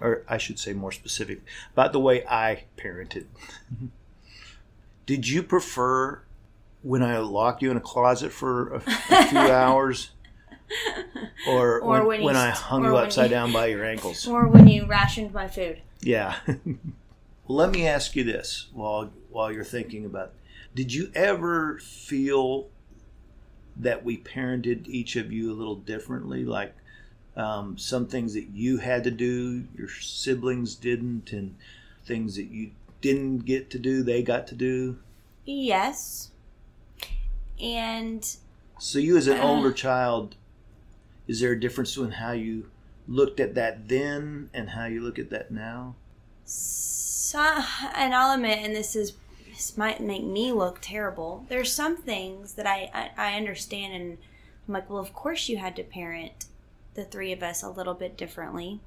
or 0.01 0.25
I 0.29 0.39
should 0.39 0.59
say 0.59 0.73
more 0.73 0.91
specific 0.91 1.43
about 1.73 1.93
the 1.93 2.01
way 2.01 2.27
I 2.27 2.65
parented. 2.77 3.27
Mm-hmm. 3.73 3.87
Did 5.07 5.29
you 5.29 5.45
prefer 5.45 6.23
when 6.83 7.01
I 7.01 7.19
locked 7.19 7.63
you 7.63 7.71
in 7.71 7.77
a 7.77 7.81
closet 7.81 8.33
for 8.33 8.75
a, 8.75 8.77
a 9.11 9.25
few 9.27 9.39
hours? 9.39 10.11
Or, 11.47 11.79
Or 11.81 11.91
when, 11.91 12.07
when 12.07 12.19
you 12.19 12.27
when 12.27 12.35
I 12.37 12.51
hung 12.51 12.83
you 12.83 12.97
upside 12.97 13.31
you- 13.31 13.37
down 13.37 13.53
by 13.53 13.67
your 13.67 13.85
ankles. 13.85 14.27
Or 14.27 14.49
when 14.49 14.67
you 14.67 14.85
rationed 14.85 15.33
my 15.33 15.47
food. 15.47 15.81
Yeah. 16.01 16.35
well, 16.49 16.57
let 17.47 17.71
me 17.71 17.87
ask 17.87 18.17
you 18.17 18.25
this 18.25 18.67
while 18.73 19.13
while 19.31 19.53
you're 19.53 19.63
thinking 19.63 20.05
about. 20.05 20.31
it. 20.31 20.35
Did 20.75 20.93
you 20.93 21.13
ever 21.15 21.79
feel 21.79 22.67
that 23.77 24.05
we 24.05 24.19
parented 24.19 24.87
each 24.89 25.17
of 25.17 25.33
you 25.33 25.53
a 25.53 25.55
little 25.55 25.77
differently? 25.77 26.45
Like 26.45 26.75
um, 27.37 27.77
some 27.79 28.07
things 28.07 28.35
that 28.35 28.49
you 28.49 28.79
had 28.79 29.05
to 29.05 29.11
do, 29.11 29.65
your 29.77 29.89
siblings 29.89 30.75
didn't, 30.75 31.33
and 31.33 31.57
things 32.07 32.37
that 32.37 32.51
you 32.51 32.71
didn't 33.01 33.41
get 33.41 33.71
to 33.71 33.79
do, 33.79 34.03
they 34.03 34.23
got 34.23 34.47
to 34.49 34.55
do. 34.55 34.99
Yes. 35.45 36.31
And 37.61 38.25
So 38.79 38.99
you, 38.99 39.17
as 39.17 39.27
an 39.27 39.41
older 39.41 39.73
child, 39.73 40.37
is 41.27 41.41
there 41.41 41.53
a 41.53 41.61
difference 41.61 41.97
in 41.97 42.13
how 42.13 42.33
you 42.33 42.71
looked 43.07 43.41
at 43.41 43.55
that 43.55 43.89
then 43.89 44.51
and 44.55 44.71
how 44.71 44.87
you 44.87 45.01
look 45.01 45.19
at 45.19 45.31
that 45.31 45.51
now? 45.51 45.95
so, 46.47 47.41
and 47.95 48.15
I'll 48.15 48.35
admit, 48.35 48.59
and 48.59 48.77
this 48.77 48.95
is 48.95 49.13
this 49.55 49.77
might 49.77 50.01
make 50.01 50.25
me 50.25 50.51
look 50.53 50.79
terrible. 50.81 51.47
There's 51.49 51.73
some 51.73 51.97
things 51.97 52.55
that 52.55 52.67
I, 52.67 52.91
I 53.17 53.33
I 53.33 53.37
understand, 53.37 53.95
and 53.95 54.19
I'm 54.67 54.75
like, 54.75 54.91
well, 54.91 55.01
of 55.01 55.13
course 55.13 55.49
you 55.49 55.59
had 55.59 55.77
to 55.77 55.83
parent 55.85 56.47
the 56.95 57.05
three 57.05 57.33
of 57.33 57.43
us 57.43 57.63
a 57.63 57.71
little 57.71 57.95
bit 57.95 58.17
differently. 58.17 58.81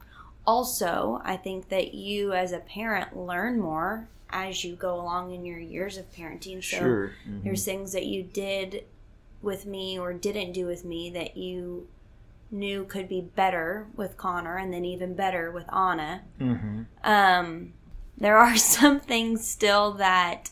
Also, 0.46 1.22
I 1.26 1.36
think 1.38 1.70
that 1.70 1.94
you 1.94 2.34
as 2.34 2.52
a 2.54 2.60
parent 2.60 3.18
learn 3.18 3.60
more 3.60 4.08
as 4.30 4.64
you 4.64 4.76
go 4.76 4.96
along 4.96 5.34
in 5.34 5.46
your 5.46 5.60
years 5.60 5.98
of 5.98 6.12
parenting. 6.14 6.64
So 6.64 6.78
Sure. 6.78 7.12
Mhm. 7.28 7.44
there's 7.44 7.66
things 7.66 7.92
that 7.94 8.06
you 8.06 8.24
did 8.24 8.84
with 9.42 9.66
me 9.66 9.98
or 10.00 10.14
didn't 10.14 10.54
do 10.54 10.66
with 10.66 10.84
me 10.86 11.10
that 11.12 11.38
you 11.38 11.88
knew 12.50 12.86
could 12.86 13.08
be 13.10 13.22
better 13.22 13.88
with 13.96 14.16
Connor 14.18 14.58
and 14.58 14.74
then 14.74 14.86
even 14.86 15.14
better 15.16 15.52
with 15.52 15.66
Anna. 15.74 16.24
Mm-hmm. 16.40 16.84
Um, 17.04 17.74
there 18.18 18.38
are 18.38 18.56
some 18.78 19.00
things 19.02 19.46
still 19.46 19.92
that, 19.94 20.50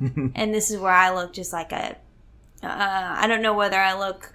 and 0.34 0.54
this 0.54 0.70
is 0.70 0.78
where 0.80 0.92
I 0.92 1.10
look 1.14 1.32
just 1.32 1.52
like 1.52 1.72
a, 1.72 1.96
uh, 2.62 3.14
I 3.18 3.26
don't 3.26 3.42
know 3.42 3.54
whether 3.54 3.78
I 3.78 3.94
look 3.98 4.34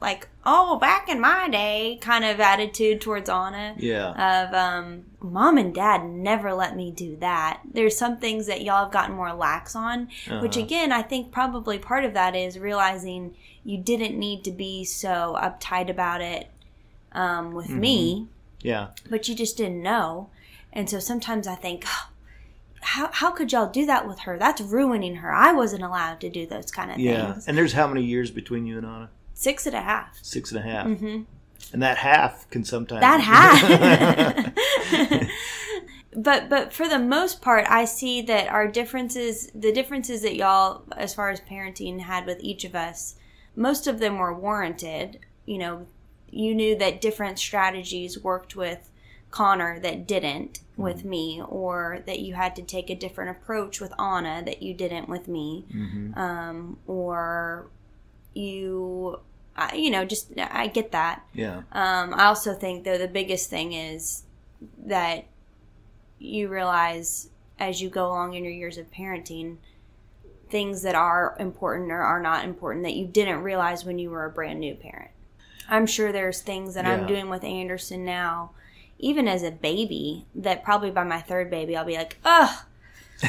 like, 0.00 0.28
oh, 0.46 0.78
back 0.78 1.08
in 1.10 1.20
my 1.20 1.46
day 1.48 1.98
kind 2.00 2.24
of 2.24 2.40
attitude 2.40 3.00
towards 3.02 3.28
Anna 3.28 3.74
Yeah. 3.76 4.46
of 4.48 4.54
um, 4.54 5.04
mom 5.20 5.58
and 5.58 5.74
dad 5.74 6.04
never 6.06 6.54
let 6.54 6.74
me 6.74 6.90
do 6.90 7.16
that. 7.16 7.60
There's 7.70 7.98
some 7.98 8.16
things 8.16 8.46
that 8.46 8.62
y'all 8.62 8.84
have 8.84 8.92
gotten 8.92 9.14
more 9.14 9.32
lax 9.34 9.76
on, 9.76 10.08
which 10.40 10.56
Uh-huh. 10.56 10.64
again, 10.64 10.90
I 10.92 11.02
think 11.02 11.32
probably 11.32 11.78
part 11.78 12.04
of 12.06 12.14
that 12.14 12.34
is 12.34 12.58
realizing 12.58 13.34
you 13.62 13.76
didn't 13.76 14.18
need 14.18 14.42
to 14.44 14.50
be 14.52 14.84
so 14.84 15.36
uptight 15.38 15.90
about 15.90 16.22
it 16.22 16.48
um, 17.12 17.52
with 17.52 17.68
me, 17.68 18.26
Yeah. 18.62 18.88
but 19.10 19.28
you 19.28 19.34
just 19.34 19.56
didn't 19.58 19.82
know. 19.82 20.30
And 20.72 20.88
so 20.88 20.98
sometimes 21.00 21.46
I 21.48 21.56
think, 21.56 21.84
"Oh, 21.86 22.08
how, 22.80 23.10
how 23.12 23.30
could 23.30 23.52
y'all 23.52 23.70
do 23.70 23.84
that 23.86 24.06
with 24.08 24.20
her? 24.20 24.38
That's 24.38 24.60
ruining 24.60 25.16
her. 25.16 25.32
I 25.32 25.52
wasn't 25.52 25.82
allowed 25.82 26.20
to 26.20 26.30
do 26.30 26.46
those 26.46 26.70
kind 26.70 26.90
of 26.90 26.98
Yeah. 26.98 27.32
things. 27.32 27.48
And 27.48 27.56
there's 27.56 27.72
how 27.74 27.86
many 27.86 28.02
years 28.04 28.30
between 28.30 28.66
you 28.66 28.78
and 28.78 28.86
Anna? 28.86 29.10
Six 29.34 29.66
and 29.66 29.74
a 29.76 29.82
half. 29.82 30.18
Six 30.22 30.50
and 30.52 30.60
a 30.60 30.62
half. 30.62 30.86
Mhm. 30.86 31.26
And 31.72 31.82
that 31.82 31.98
half 31.98 32.48
can 32.50 32.64
sometimes. 32.64 33.00
that 33.02 33.20
half 33.20 34.54
but 36.16 36.48
but 36.48 36.72
for 36.72 36.88
the 36.88 36.98
most 36.98 37.40
part 37.40 37.64
i 37.68 37.84
see 37.84 38.20
that 38.22 38.48
our 38.48 38.66
differences 38.66 39.48
the 39.54 39.70
differences 39.72 40.22
that 40.22 40.34
y'all 40.34 40.82
as 40.96 41.14
far 41.14 41.30
as 41.30 41.40
parenting 41.42 42.00
had 42.00 42.26
with 42.26 42.40
each 42.40 42.64
of 42.64 42.74
us 42.74 43.14
most 43.54 43.86
of 43.86 44.00
them 44.00 44.18
were 44.18 44.34
warranted 44.34 45.20
you 45.46 45.56
know 45.58 45.86
you 46.30 46.52
knew 46.54 46.76
that 46.76 47.00
different 47.00 47.38
strategies 47.38 48.18
worked 48.24 48.56
with 48.56 48.90
connor 49.30 49.78
that 49.78 50.08
didn't 50.08 50.58
with 50.80 51.04
me 51.04 51.42
or 51.48 52.00
that 52.06 52.18
you 52.20 52.34
had 52.34 52.56
to 52.56 52.62
take 52.62 52.90
a 52.90 52.94
different 52.94 53.30
approach 53.30 53.80
with 53.80 53.92
anna 53.98 54.42
that 54.44 54.62
you 54.62 54.72
didn't 54.74 55.08
with 55.08 55.28
me 55.28 55.64
Mhm. 55.72 56.16
um, 56.16 56.78
or 56.86 57.66
you 58.34 59.20
I 59.56 59.74
you 59.74 59.90
know 59.90 60.04
just 60.04 60.32
i 60.38 60.66
get 60.68 60.92
that 60.92 61.22
Yeah. 61.34 61.62
um, 61.72 62.14
I 62.14 62.24
also 62.26 62.54
think 62.54 62.84
though 62.84 62.98
the 62.98 63.08
biggest 63.08 63.50
thing 63.50 63.72
is 63.72 64.22
that 64.86 65.24
you 66.18 66.48
realize 66.48 67.28
as 67.58 67.80
you 67.82 67.88
go 67.90 68.06
along 68.06 68.34
in 68.34 68.44
your 68.44 68.52
years 68.52 68.78
of 68.78 68.90
parenting 68.90 69.56
things 70.48 70.82
that 70.82 70.94
are 70.94 71.36
important 71.38 71.90
or 71.92 72.00
are 72.02 72.20
not 72.20 72.44
important 72.44 72.84
that 72.84 72.94
you 72.94 73.06
didn't 73.06 73.42
realize 73.42 73.84
when 73.84 73.98
you 73.98 74.10
were 74.10 74.24
a 74.24 74.30
brand 74.30 74.58
new 74.60 74.74
parent. 74.74 75.10
I'm 75.68 75.86
sure 75.86 76.10
there's 76.10 76.40
things 76.42 76.74
that 76.74 76.84
Yeah. 76.84 76.94
I'm 76.94 77.06
doing 77.06 77.28
with 77.30 77.44
Anderson 77.44 78.04
now, 78.04 78.50
even 79.00 79.26
as 79.28 79.42
a 79.42 79.50
baby, 79.50 80.26
that 80.34 80.62
probably 80.64 80.90
by 80.90 81.04
my 81.04 81.20
third 81.20 81.50
baby 81.50 81.76
I'll 81.76 81.84
be 81.84 81.96
like, 81.96 82.18
ugh, 82.24 82.64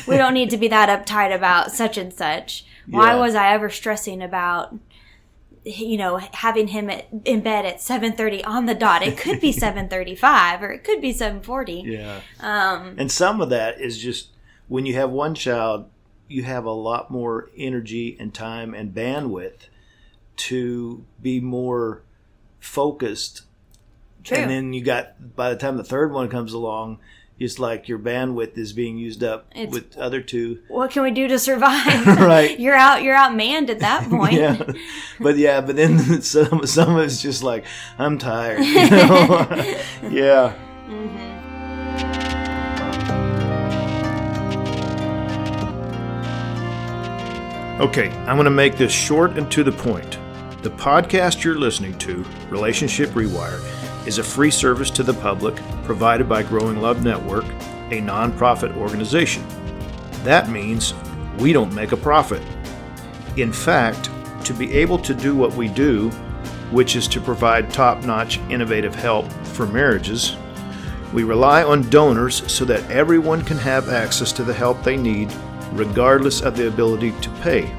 we 0.08 0.18
don't 0.18 0.34
need 0.34 0.50
to 0.52 0.58
be 0.58 0.68
that 0.70 0.90
uptight 0.90 1.34
about 1.36 1.72
such 1.72 1.98
and 1.98 2.14
such. 2.14 2.66
Why 2.90 3.14
Yeah. 3.14 3.20
was 3.20 3.36
I 3.36 3.54
ever 3.54 3.70
stressing 3.70 4.22
about 4.22 4.76
you 5.64 5.96
know 5.96 6.18
having 6.18 6.68
him 6.70 6.90
at, 6.90 7.06
in 7.24 7.42
bed 7.42 7.66
at 7.68 7.78
7:30 7.80 8.44
on 8.48 8.66
the 8.66 8.74
dot 8.74 9.04
it 9.04 9.16
could 9.16 9.40
be 9.40 9.52
7:35 9.54 10.62
or 10.64 10.72
it 10.72 10.84
could 10.84 11.02
be 11.02 11.14
7:40 11.14 11.86
Yeah. 11.86 12.22
um 12.40 12.96
And 12.98 13.12
some 13.12 13.42
of 13.42 13.50
that 13.52 13.80
is 13.80 14.00
just 14.00 14.30
when 14.68 14.86
you 14.88 14.96
have 14.96 15.12
one 15.12 15.36
child, 15.36 15.86
you 16.28 16.44
have 16.44 16.66
a 16.66 16.72
lot 16.72 17.12
more 17.12 17.50
energy 17.58 18.18
and 18.20 18.34
time 18.34 18.74
and 18.74 18.92
bandwidth 18.96 19.68
to 20.38 21.06
be 21.22 21.40
more 21.40 22.04
focused. 22.60 23.44
True. 24.24 24.38
And 24.38 24.52
then 24.52 24.74
you 24.74 24.84
got 24.84 25.36
by 25.36 25.50
the 25.50 25.56
time 25.56 25.78
the 25.78 25.84
third 25.84 26.12
one 26.12 26.30
comes 26.30 26.54
along, 26.54 27.00
it's 27.40 27.58
like 27.58 27.88
your 27.88 27.98
bandwidth 27.98 28.56
is 28.58 28.72
being 28.72 28.98
used 29.00 29.24
up 29.24 29.48
It's- 29.56 29.74
with 29.74 29.98
other 29.98 30.22
two. 30.22 30.60
what 30.68 30.92
can 30.92 31.02
we 31.02 31.10
do 31.12 31.28
to 31.28 31.40
survive 31.40 32.06
Right. 32.20 32.60
you're 32.64 32.76
out 32.76 33.02
you're 33.02 33.16
outmanned 33.16 33.70
at 33.70 33.80
that 33.80 34.08
point 34.10 34.34
Yeah, 34.34 34.62
but 35.20 35.38
yeah, 35.38 35.60
but 35.62 35.76
then 35.76 36.22
some 36.22 36.66
some 36.68 36.96
of 36.98 37.04
it's 37.04 37.22
just 37.22 37.42
like 37.42 37.66
I'm 37.98 38.18
tired. 38.20 38.64
You 38.64 38.90
know? 38.92 39.48
yeah. 40.12 40.54
Mm-hmm. 40.88 41.32
Okay, 47.82 48.10
I'm 48.28 48.36
going 48.36 48.46
to 48.46 48.52
make 48.52 48.78
this 48.78 48.92
short 48.92 49.38
and 49.40 49.52
to 49.52 49.64
the 49.64 49.72
point. 49.72 50.20
The 50.62 50.70
podcast 50.70 51.44
you're 51.44 51.58
listening 51.58 51.98
to, 52.00 52.24
Relationship 52.50 53.10
Rewire, 53.12 53.60
is 54.06 54.18
a 54.18 54.24
free 54.24 54.52
service 54.52 54.90
to 54.92 55.04
the 55.04 55.14
public 55.14 55.56
provided 55.84 56.28
by 56.28 56.44
Growing 56.44 56.82
Love 56.82 57.04
Network, 57.04 57.46
a 57.46 58.02
nonprofit 58.02 58.76
organization. 58.78 59.46
That 60.24 60.50
means 60.50 60.94
we 61.38 61.54
don't 61.54 61.74
make 61.74 61.92
a 61.92 61.98
profit. 61.98 62.42
In 63.38 63.54
fact, 63.54 64.10
to 64.46 64.54
be 64.54 64.72
able 64.74 64.98
to 65.00 65.14
do 65.14 65.36
what 65.36 65.54
we 65.54 65.68
do, 65.68 66.10
which 66.72 66.96
is 66.96 67.08
to 67.10 67.22
provide 67.22 67.70
top 67.70 68.04
notch 68.04 68.40
innovative 68.50 68.96
help 68.96 69.32
for 69.32 69.68
marriages, 69.68 70.36
we 71.14 71.24
rely 71.24 71.64
on 71.64 71.90
donors 71.90 72.50
so 72.52 72.64
that 72.66 72.90
everyone 72.90 73.44
can 73.44 73.58
have 73.58 73.90
access 73.90 74.32
to 74.32 74.44
the 74.44 74.54
help 74.54 74.82
they 74.84 74.98
need, 74.98 75.32
regardless 75.74 76.42
of 76.42 76.56
the 76.56 76.68
ability 76.68 77.12
to 77.22 77.30
pay. 77.42 77.74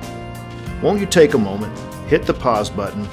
Won't 0.82 1.00
you 1.00 1.06
take 1.06 1.34
a 1.34 1.38
moment, 1.38 1.76
hit 2.08 2.26
the 2.26 2.34
pause 2.34 2.68
button, 2.68 3.08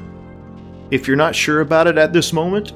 If 0.91 1.07
you're 1.07 1.15
not 1.15 1.35
sure 1.35 1.61
about 1.61 1.87
it 1.87 1.97
at 1.97 2.13
this 2.13 2.33
moment, 2.33 2.73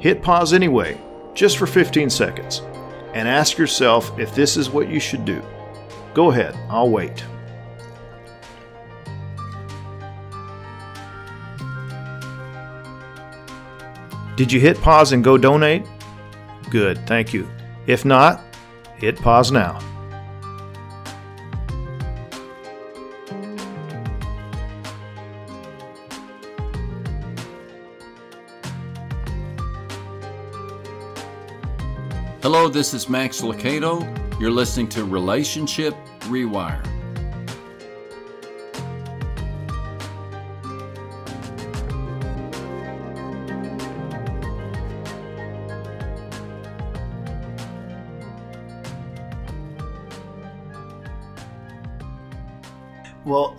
hit 0.00 0.22
pause 0.22 0.52
anyway, 0.52 1.00
just 1.34 1.56
for 1.56 1.66
15 1.66 2.10
seconds, 2.10 2.62
and 3.14 3.28
ask 3.28 3.58
yourself 3.58 4.18
if 4.18 4.34
this 4.34 4.56
is 4.56 4.70
what 4.70 4.88
you 4.88 4.98
should 4.98 5.24
do. 5.24 5.40
Go 6.14 6.30
ahead, 6.30 6.58
I'll 6.68 6.90
wait. 6.90 7.24
Did 14.36 14.52
you 14.52 14.60
hit 14.60 14.80
pause 14.80 15.12
and 15.12 15.24
go 15.24 15.36
donate? 15.36 15.84
Good, 16.70 17.04
thank 17.06 17.32
you. 17.32 17.48
If 17.86 18.04
not, 18.04 18.42
hit 18.98 19.16
pause 19.20 19.50
now. 19.50 19.78
Hello, 32.42 32.68
this 32.68 32.94
is 32.94 33.08
Max 33.08 33.40
Licato. 33.40 34.00
You're 34.40 34.50
listening 34.50 34.88
to 34.90 35.04
Relationship 35.04 35.94
Rewire. 36.22 36.97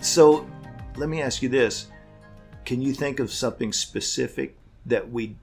So 0.00 0.48
let 0.96 1.08
me 1.08 1.22
ask 1.22 1.42
you 1.42 1.48
this. 1.48 1.86
Can 2.64 2.80
you 2.82 2.92
think 2.92 3.20
of 3.20 3.32
something 3.32 3.72
specific 3.72 4.56
that 4.86 5.10
we 5.10 5.36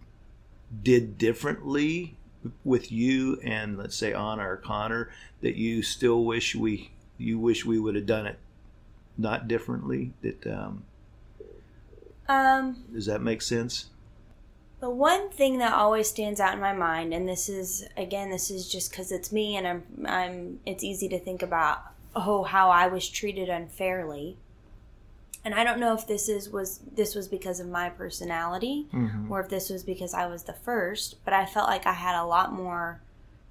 did 0.84 1.18
differently 1.18 2.18
with 2.64 2.92
you 2.92 3.40
and 3.44 3.78
let's 3.78 3.96
say 3.96 4.14
Anna 4.14 4.48
or 4.50 4.58
Connor 4.58 5.10
that 5.42 5.56
you 5.56 5.82
still 5.82 6.24
wish 6.24 6.56
we 6.56 6.92
you 7.18 7.40
wish 7.40 7.66
we 7.66 7.80
would 7.80 7.96
have 7.96 8.06
done 8.06 8.26
it 8.28 8.40
not 9.18 9.48
differently? 9.48 10.14
That 10.22 10.46
um, 10.48 10.84
Um, 12.28 12.84
does 12.94 13.06
that 13.08 13.22
make 13.22 13.42
sense? 13.42 13.90
the 14.80 14.90
one 14.90 15.30
thing 15.30 15.58
that 15.58 15.74
always 15.74 16.08
stands 16.08 16.40
out 16.40 16.54
in 16.54 16.60
my 16.60 16.74
mind, 16.74 17.14
and 17.14 17.28
this 17.28 17.50
is 17.50 17.88
again, 17.98 18.30
this 18.30 18.52
is 18.52 18.72
just 18.72 18.92
because 18.92 19.12
it's 19.12 19.32
me, 19.32 19.56
and 19.56 19.68
I'm, 19.68 19.84
I'm. 20.06 20.60
It's 20.66 20.84
easy 20.84 21.10
to 21.10 21.20
think 21.20 21.42
about, 21.42 21.80
oh, 22.16 22.44
how 22.44 22.70
I 22.70 22.88
was 22.88 23.10
treated 23.10 23.50
unfairly. 23.50 24.38
And 25.48 25.56
I 25.56 25.64
don't 25.64 25.80
know 25.80 25.94
if 25.94 26.06
this 26.06 26.28
is 26.28 26.50
was 26.50 26.82
this 26.94 27.16
was 27.16 27.30
because 27.30 27.62
of 27.62 27.70
my 27.70 27.88
personality, 27.88 28.88
or 29.30 29.40
if 29.40 29.48
this 29.48 29.70
was 29.70 29.82
because 29.82 30.14
I 30.14 30.26
was 30.28 30.44
the 30.44 30.52
first. 30.52 31.24
But 31.24 31.34
I 31.34 31.46
felt 31.46 31.70
like 31.70 31.88
I 31.88 31.94
had 31.94 32.22
a 32.22 32.26
lot 32.26 32.52
more 32.52 33.00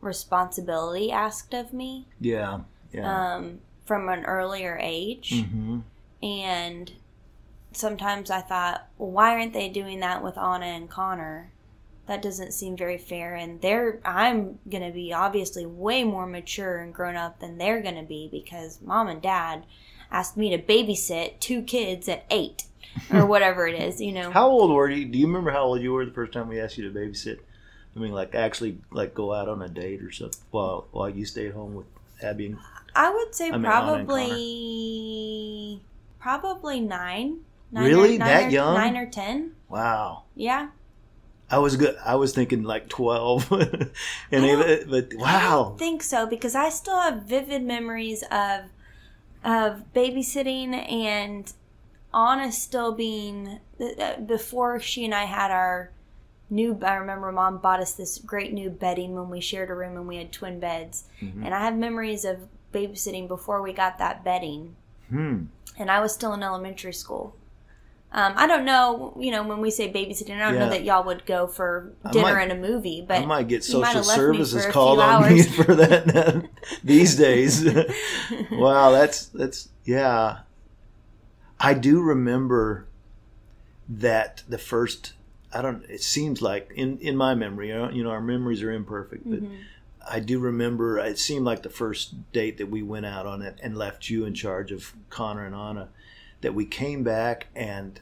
responsibility 0.02 1.10
asked 1.10 1.54
of 1.54 1.72
me 1.72 2.04
Yeah, 2.20 2.60
yeah. 2.92 3.36
um, 3.36 3.60
from 3.86 4.10
an 4.10 4.26
earlier 4.26 4.78
age. 4.78 5.42
hmm 5.48 5.78
And 6.22 6.92
sometimes 7.72 8.30
I 8.30 8.42
thought, 8.42 8.88
well, 8.98 9.10
why 9.10 9.30
aren't 9.32 9.54
they 9.54 9.70
doing 9.70 10.00
that 10.00 10.22
with 10.22 10.36
Anna 10.36 10.66
and 10.66 10.90
Connor? 10.90 11.50
That 12.08 12.20
doesn't 12.20 12.52
seem 12.52 12.76
very 12.76 12.98
fair. 12.98 13.34
And 13.36 13.62
they're, 13.62 14.00
I'm 14.04 14.58
going 14.68 14.84
to 14.84 14.92
be 14.92 15.14
obviously 15.14 15.64
way 15.64 16.04
more 16.04 16.26
mature 16.26 16.76
and 16.76 16.92
grown 16.94 17.16
up 17.16 17.40
than 17.40 17.56
they're 17.56 17.80
going 17.80 17.96
to 17.96 18.02
be 18.02 18.28
because 18.30 18.82
mom 18.82 19.08
and 19.08 19.22
dad 19.22 19.64
asked 20.10 20.36
me 20.36 20.50
to 20.50 20.58
babysit 20.58 21.38
two 21.40 21.62
kids 21.62 22.08
at 22.08 22.24
eight 22.30 22.64
or 23.12 23.26
whatever 23.32 23.66
it 23.66 23.80
is, 23.80 24.00
you 24.00 24.12
know. 24.12 24.30
How 24.30 24.48
old 24.48 24.70
were 24.70 24.88
you? 24.90 25.06
Do 25.06 25.18
you 25.18 25.26
remember 25.26 25.50
how 25.50 25.64
old 25.64 25.80
you 25.82 25.92
were 25.92 26.04
the 26.04 26.12
first 26.12 26.32
time 26.32 26.48
we 26.48 26.60
asked 26.60 26.78
you 26.78 26.90
to 26.90 26.96
babysit? 26.98 27.38
I 27.94 27.98
mean, 27.98 28.12
like 28.12 28.34
actually, 28.34 28.78
like 28.90 29.14
go 29.14 29.32
out 29.32 29.48
on 29.48 29.62
a 29.62 29.68
date 29.68 30.02
or 30.02 30.10
something 30.12 30.38
while 30.50 30.86
while 30.92 31.08
you 31.08 31.24
stayed 31.24 31.52
home 31.52 31.74
with 31.74 31.86
Abby. 32.22 32.46
And, 32.46 32.58
I 32.94 33.10
would 33.10 33.34
say 33.34 33.48
I 33.48 33.52
mean, 33.52 33.62
probably, 33.62 34.10
probably 36.18 36.80
nine. 36.80 37.40
nine 37.72 37.84
Really? 37.84 38.16
Or, 38.16 38.18
nine 38.18 38.28
That 38.28 38.46
or, 38.48 38.50
young? 38.50 38.74
Nine 38.74 38.96
or 38.96 39.06
ten. 39.06 39.52
wow, 39.68 40.22
Yeah. 40.34 40.68
I 41.48 41.58
was 41.58 41.76
good. 41.76 41.96
I 42.04 42.16
was 42.16 42.32
thinking 42.34 42.64
like 42.64 42.88
twelve, 42.88 43.48
and 43.52 43.92
I 44.32 44.56
they, 44.56 44.84
but 44.84 45.12
I 45.14 45.16
wow, 45.16 45.64
don't 45.68 45.78
think 45.78 46.02
so 46.02 46.26
because 46.26 46.56
I 46.56 46.70
still 46.70 47.00
have 47.00 47.22
vivid 47.22 47.62
memories 47.62 48.24
of 48.32 48.62
of 49.46 49.84
babysitting 49.94 50.74
and 50.92 51.52
Anna 52.12 52.50
still 52.50 52.92
being 52.92 53.60
uh, 53.80 54.16
before 54.20 54.80
she 54.80 55.04
and 55.04 55.14
I 55.14 55.24
had 55.24 55.50
our 55.50 55.92
new. 56.50 56.78
I 56.82 56.94
remember 56.94 57.30
mom 57.30 57.58
bought 57.58 57.80
us 57.80 57.92
this 57.92 58.18
great 58.18 58.52
new 58.52 58.70
bedding 58.70 59.14
when 59.14 59.30
we 59.30 59.40
shared 59.40 59.70
a 59.70 59.74
room 59.74 59.96
and 59.96 60.08
we 60.08 60.16
had 60.16 60.32
twin 60.32 60.58
beds, 60.58 61.04
Mm-hmm. 61.22 61.44
and 61.44 61.54
I 61.54 61.60
have 61.60 61.76
memories 61.76 62.24
of 62.24 62.48
babysitting 62.72 63.28
before 63.28 63.62
we 63.62 63.72
got 63.72 63.98
that 63.98 64.24
bedding, 64.24 64.74
hmm. 65.08 65.44
and 65.78 65.90
I 65.90 66.00
was 66.00 66.12
still 66.12 66.34
in 66.34 66.42
elementary 66.42 66.92
school. 66.92 67.34
Um, 68.16 68.32
I 68.34 68.46
don't 68.46 68.64
know, 68.64 69.14
you 69.20 69.30
know, 69.30 69.42
when 69.42 69.60
we 69.60 69.70
say 69.70 69.92
babysitting, 69.92 70.36
I 70.36 70.38
don't 70.46 70.54
Yeah. 70.54 70.60
know 70.60 70.70
that 70.70 70.84
y'all 70.84 71.04
would 71.04 71.26
go 71.26 71.46
for 71.46 71.92
dinner 72.12 72.32
might- 72.34 72.42
and 72.44 72.52
a 72.52 72.56
movie, 72.68 73.04
but 73.06 73.18
I 73.22 73.26
might 73.26 73.46
get 73.46 73.62
social 73.62 73.84
have 73.84 74.06
left 74.06 74.08
me 74.08 74.14
services 74.14 74.66
called 74.66 75.00
on 75.00 75.30
me 75.32 75.42
for 75.42 75.74
that 75.74 76.48
these 76.82 77.14
days. 77.14 77.62
wow, 78.50 78.90
that's 78.90 79.26
that's 79.26 79.68
yeah. 79.84 80.38
I 81.60 81.74
do 81.74 82.00
remember 82.00 82.86
that 83.88 84.42
the 84.48 84.58
first. 84.58 85.12
I 85.52 85.62
don't. 85.62 85.84
It 85.88 86.02
seems 86.02 86.40
like 86.42 86.70
in 86.74 86.98
in 86.98 87.16
my 87.16 87.34
memory, 87.34 87.68
you 87.68 88.02
know, 88.02 88.10
our 88.10 88.20
memories 88.20 88.62
are 88.62 88.72
imperfect, 88.72 89.28
but 89.28 89.42
Mm-hmm. 89.42 89.54
I 90.08 90.20
do 90.20 90.38
remember. 90.38 90.98
It 90.98 91.18
seemed 91.18 91.44
like 91.44 91.62
the 91.62 91.68
first 91.70 92.30
date 92.32 92.58
that 92.58 92.70
we 92.70 92.80
went 92.82 93.06
out 93.06 93.26
on 93.26 93.42
it 93.42 93.58
and 93.62 93.76
left 93.76 94.08
you 94.08 94.24
in 94.24 94.34
charge 94.34 94.70
of 94.72 94.94
Connor 95.10 95.44
and 95.44 95.54
Anna. 95.54 95.88
That 96.42 96.54
we 96.54 96.64
came 96.64 97.02
back 97.02 97.46
and 97.56 97.98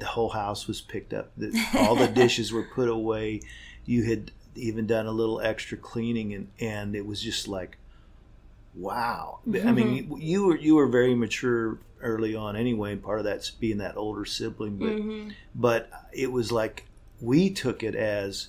the 0.00 0.06
whole 0.06 0.30
house 0.30 0.66
was 0.66 0.80
picked 0.80 1.12
up. 1.14 1.30
All 1.74 1.94
the 1.96 2.08
dishes 2.14 2.52
were 2.52 2.62
put 2.64 2.88
away. 2.88 3.40
You 3.86 4.02
had 4.04 4.32
even 4.54 4.86
done 4.86 5.06
a 5.06 5.12
little 5.12 5.40
extra 5.40 5.78
cleaning, 5.78 6.34
and 6.34 6.48
and 6.60 6.96
it 6.96 7.06
was 7.06 7.22
just 7.22 7.46
like, 7.48 7.78
wow. 8.74 9.38
I 9.64 9.72
mean, 9.72 9.94
you, 9.94 10.16
you 10.18 10.46
were 10.46 10.56
you 10.56 10.74
were 10.76 10.86
very 10.88 11.14
mature 11.14 11.78
early 12.00 12.34
on 12.34 12.56
anyway, 12.56 12.92
and 12.92 13.02
part 13.02 13.18
of 13.18 13.24
that's 13.24 13.50
being 13.50 13.78
that 13.78 13.96
older 13.96 14.24
sibling. 14.24 14.76
But 14.78 14.96
Mhm. 14.96 15.32
but 15.54 15.90
it 16.12 16.32
was 16.32 16.52
like 16.52 16.84
we 17.20 17.50
took 17.50 17.82
it 17.82 17.94
as 17.94 18.48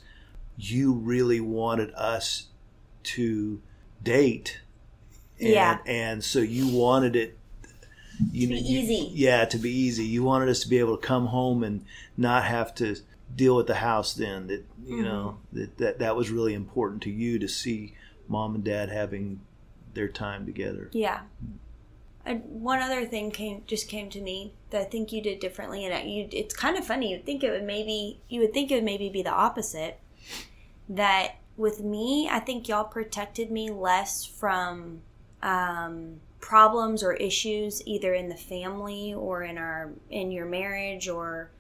you 0.57 0.93
really 0.93 1.39
wanted 1.39 1.91
us 1.93 2.47
to 3.03 3.61
date. 4.03 4.59
And, 5.39 5.49
Yeah. 5.49 5.77
and 5.85 6.23
so 6.23 6.39
you 6.39 6.67
wanted 6.67 7.15
it 7.15 7.37
you 8.31 8.47
To 8.47 8.53
be 8.53 8.61
know, 8.61 8.67
you- 8.67 8.79
easy. 8.79 9.11
yeah, 9.13 9.45
to 9.45 9.57
be 9.57 9.71
easy. 9.71 10.05
You 10.05 10.23
wanted 10.23 10.49
us 10.49 10.59
to 10.61 10.67
be 10.69 10.79
able 10.79 10.97
to 10.97 11.05
come 11.05 11.27
home 11.27 11.63
and 11.63 11.85
not 12.17 12.43
have 12.45 12.73
to 12.75 12.95
deal 13.35 13.55
with 13.55 13.67
the 13.67 13.75
house. 13.75 14.13
Then 14.13 14.47
that 14.47 14.65
you 14.85 15.03
know 15.03 15.37
Mm-hmm. 15.53 15.59
that, 15.59 15.77
that 15.77 15.99
that 15.99 16.15
was 16.15 16.29
really 16.29 16.53
important 16.53 17.01
to 17.03 17.09
you 17.11 17.39
to 17.39 17.47
see 17.47 17.93
mom 18.27 18.55
and 18.55 18.63
dad 18.63 18.89
having 18.89 19.39
their 19.93 20.07
time 20.07 20.45
together. 20.45 20.89
Yeah. 20.93 21.21
And 22.25 22.43
one 22.45 22.79
other 22.79 23.05
thing 23.05 23.31
came 23.31 23.63
just 23.65 23.87
came 23.87 24.09
to 24.11 24.21
me 24.21 24.53
that 24.69 24.81
I 24.81 24.83
think 24.83 25.11
you 25.11 25.21
did 25.21 25.39
differently, 25.39 25.85
and 25.85 26.11
you 26.11 26.27
it's 26.31 26.53
kind 26.55 26.77
of 26.77 26.85
funny. 26.85 27.11
You'd 27.11 27.25
think 27.25 27.43
it 27.43 27.49
would 27.51 27.63
maybe 27.63 28.19
you 28.29 28.41
would 28.41 28.53
think 28.53 28.69
it 28.71 28.75
would 28.75 28.83
maybe 28.83 29.09
be 29.09 29.23
the 29.23 29.31
opposite. 29.31 29.99
That 30.89 31.35
with 31.57 31.81
me, 31.81 32.27
I 32.31 32.39
think 32.39 32.67
y'all 32.67 32.83
protected 32.83 33.51
me 33.51 33.69
less 33.69 34.25
from 34.25 35.01
um, 35.43 36.19
problems 36.39 37.03
or 37.03 37.13
issues 37.13 37.85
either 37.85 38.13
in 38.13 38.29
the 38.29 38.35
family 38.35 39.13
or 39.13 39.43
in 39.43 39.57
our 39.57 39.91
in 40.09 40.31
your 40.31 40.45
marriage 40.45 41.07
or 41.09 41.51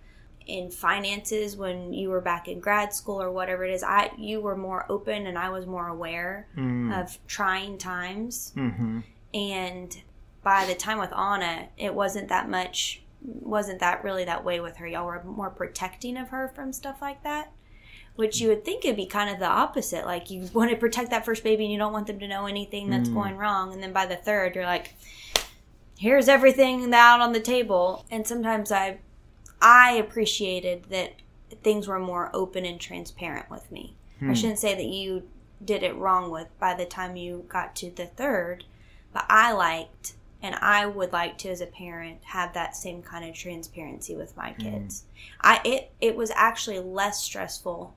in 0.47 0.71
finances 0.71 1.55
when 1.55 1.93
you 1.93 2.09
were 2.09 2.21
back 2.21 2.47
in 2.47 2.59
grad 2.59 2.91
school 2.93 3.21
or 3.21 3.31
whatever 3.31 3.63
it 3.65 3.71
is. 3.71 3.83
I 3.83 4.11
you 4.17 4.41
were 4.41 4.55
more 4.57 4.85
open 4.89 5.27
and 5.27 5.37
I 5.37 5.49
was 5.49 5.65
more 5.65 5.87
aware 5.87 6.47
of 6.93 7.17
trying 7.27 7.77
times 7.77 8.53
Mm-hmm. 8.55 8.99
and 9.33 10.01
by 10.41 10.65
the 10.65 10.73
time 10.75 10.97
with 10.99 11.13
Anna, 11.13 11.67
it 11.77 11.93
wasn't 11.93 12.29
that 12.29 12.49
much, 12.49 13.03
wasn't 13.21 13.79
that 13.81 14.03
really 14.05 14.23
that 14.23 14.45
way 14.45 14.61
with 14.61 14.77
her. 14.77 14.87
Y'all 14.87 15.05
were 15.05 15.21
more 15.23 15.49
protecting 15.49 16.15
of 16.15 16.29
her 16.29 16.47
from 16.55 16.71
stuff 16.71 17.01
like 17.01 17.21
that, 17.23 17.51
which 18.19 18.41
you 18.41 18.49
would 18.49 18.65
think 18.65 18.83
it'd 18.83 18.97
be 18.97 19.05
kind 19.05 19.29
of 19.29 19.39
the 19.39 19.47
opposite. 19.47 20.05
Like 20.05 20.29
you 20.29 20.49
want 20.53 20.71
to 20.71 20.75
protect 20.75 21.09
that 21.11 21.23
first 21.23 21.41
baby 21.41 21.63
and 21.63 21.71
you 21.71 21.79
don't 21.79 21.93
want 21.93 22.05
them 22.05 22.19
to 22.19 22.27
know 22.27 22.47
anything 22.47 22.89
that's 22.89 23.07
mm. 23.07 23.13
going 23.13 23.37
wrong, 23.37 23.71
and 23.71 23.81
then 23.81 23.93
by 23.93 24.05
the 24.05 24.17
third, 24.17 24.55
you're 24.55 24.65
like, 24.65 24.93
here's 25.97 26.27
everything 26.27 26.93
out 26.93 27.21
on 27.21 27.31
the 27.31 27.39
table. 27.39 28.05
And 28.11 28.27
sometimes 28.27 28.73
I, 28.73 28.97
I 29.61 29.93
appreciated 29.93 30.83
that 30.89 31.13
things 31.63 31.87
were 31.87 31.97
more 31.97 32.29
open 32.33 32.65
and 32.65 32.77
transparent 32.77 33.49
with 33.49 33.71
me. 33.71 33.95
I 34.21 34.25
hmm. 34.25 34.33
shouldn't 34.33 34.59
say 34.59 34.75
that 34.75 34.85
you 34.85 35.23
did 35.63 35.81
it 35.81 35.95
wrong 35.95 36.29
with 36.29 36.47
by 36.59 36.73
the 36.73 36.85
time 36.85 37.15
you 37.15 37.45
got 37.47 37.73
to 37.77 37.89
the 37.89 38.05
third, 38.05 38.65
but 39.13 39.25
I 39.29 39.53
liked 39.53 40.15
and 40.41 40.55
I 40.55 40.85
would 40.85 41.13
like 41.13 41.37
to 41.39 41.49
as 41.49 41.61
a 41.61 41.65
parent 41.65 42.19
have 42.25 42.53
that 42.53 42.75
same 42.75 43.01
kind 43.01 43.23
of 43.23 43.33
transparency 43.33 44.13
with 44.13 44.35
my 44.35 44.51
hmm. 44.51 44.61
kids. 44.61 45.05
I 45.39 45.61
it 45.63 45.91
it 46.01 46.17
was 46.17 46.31
actually 46.35 46.79
less 46.79 47.23
stressful 47.23 47.95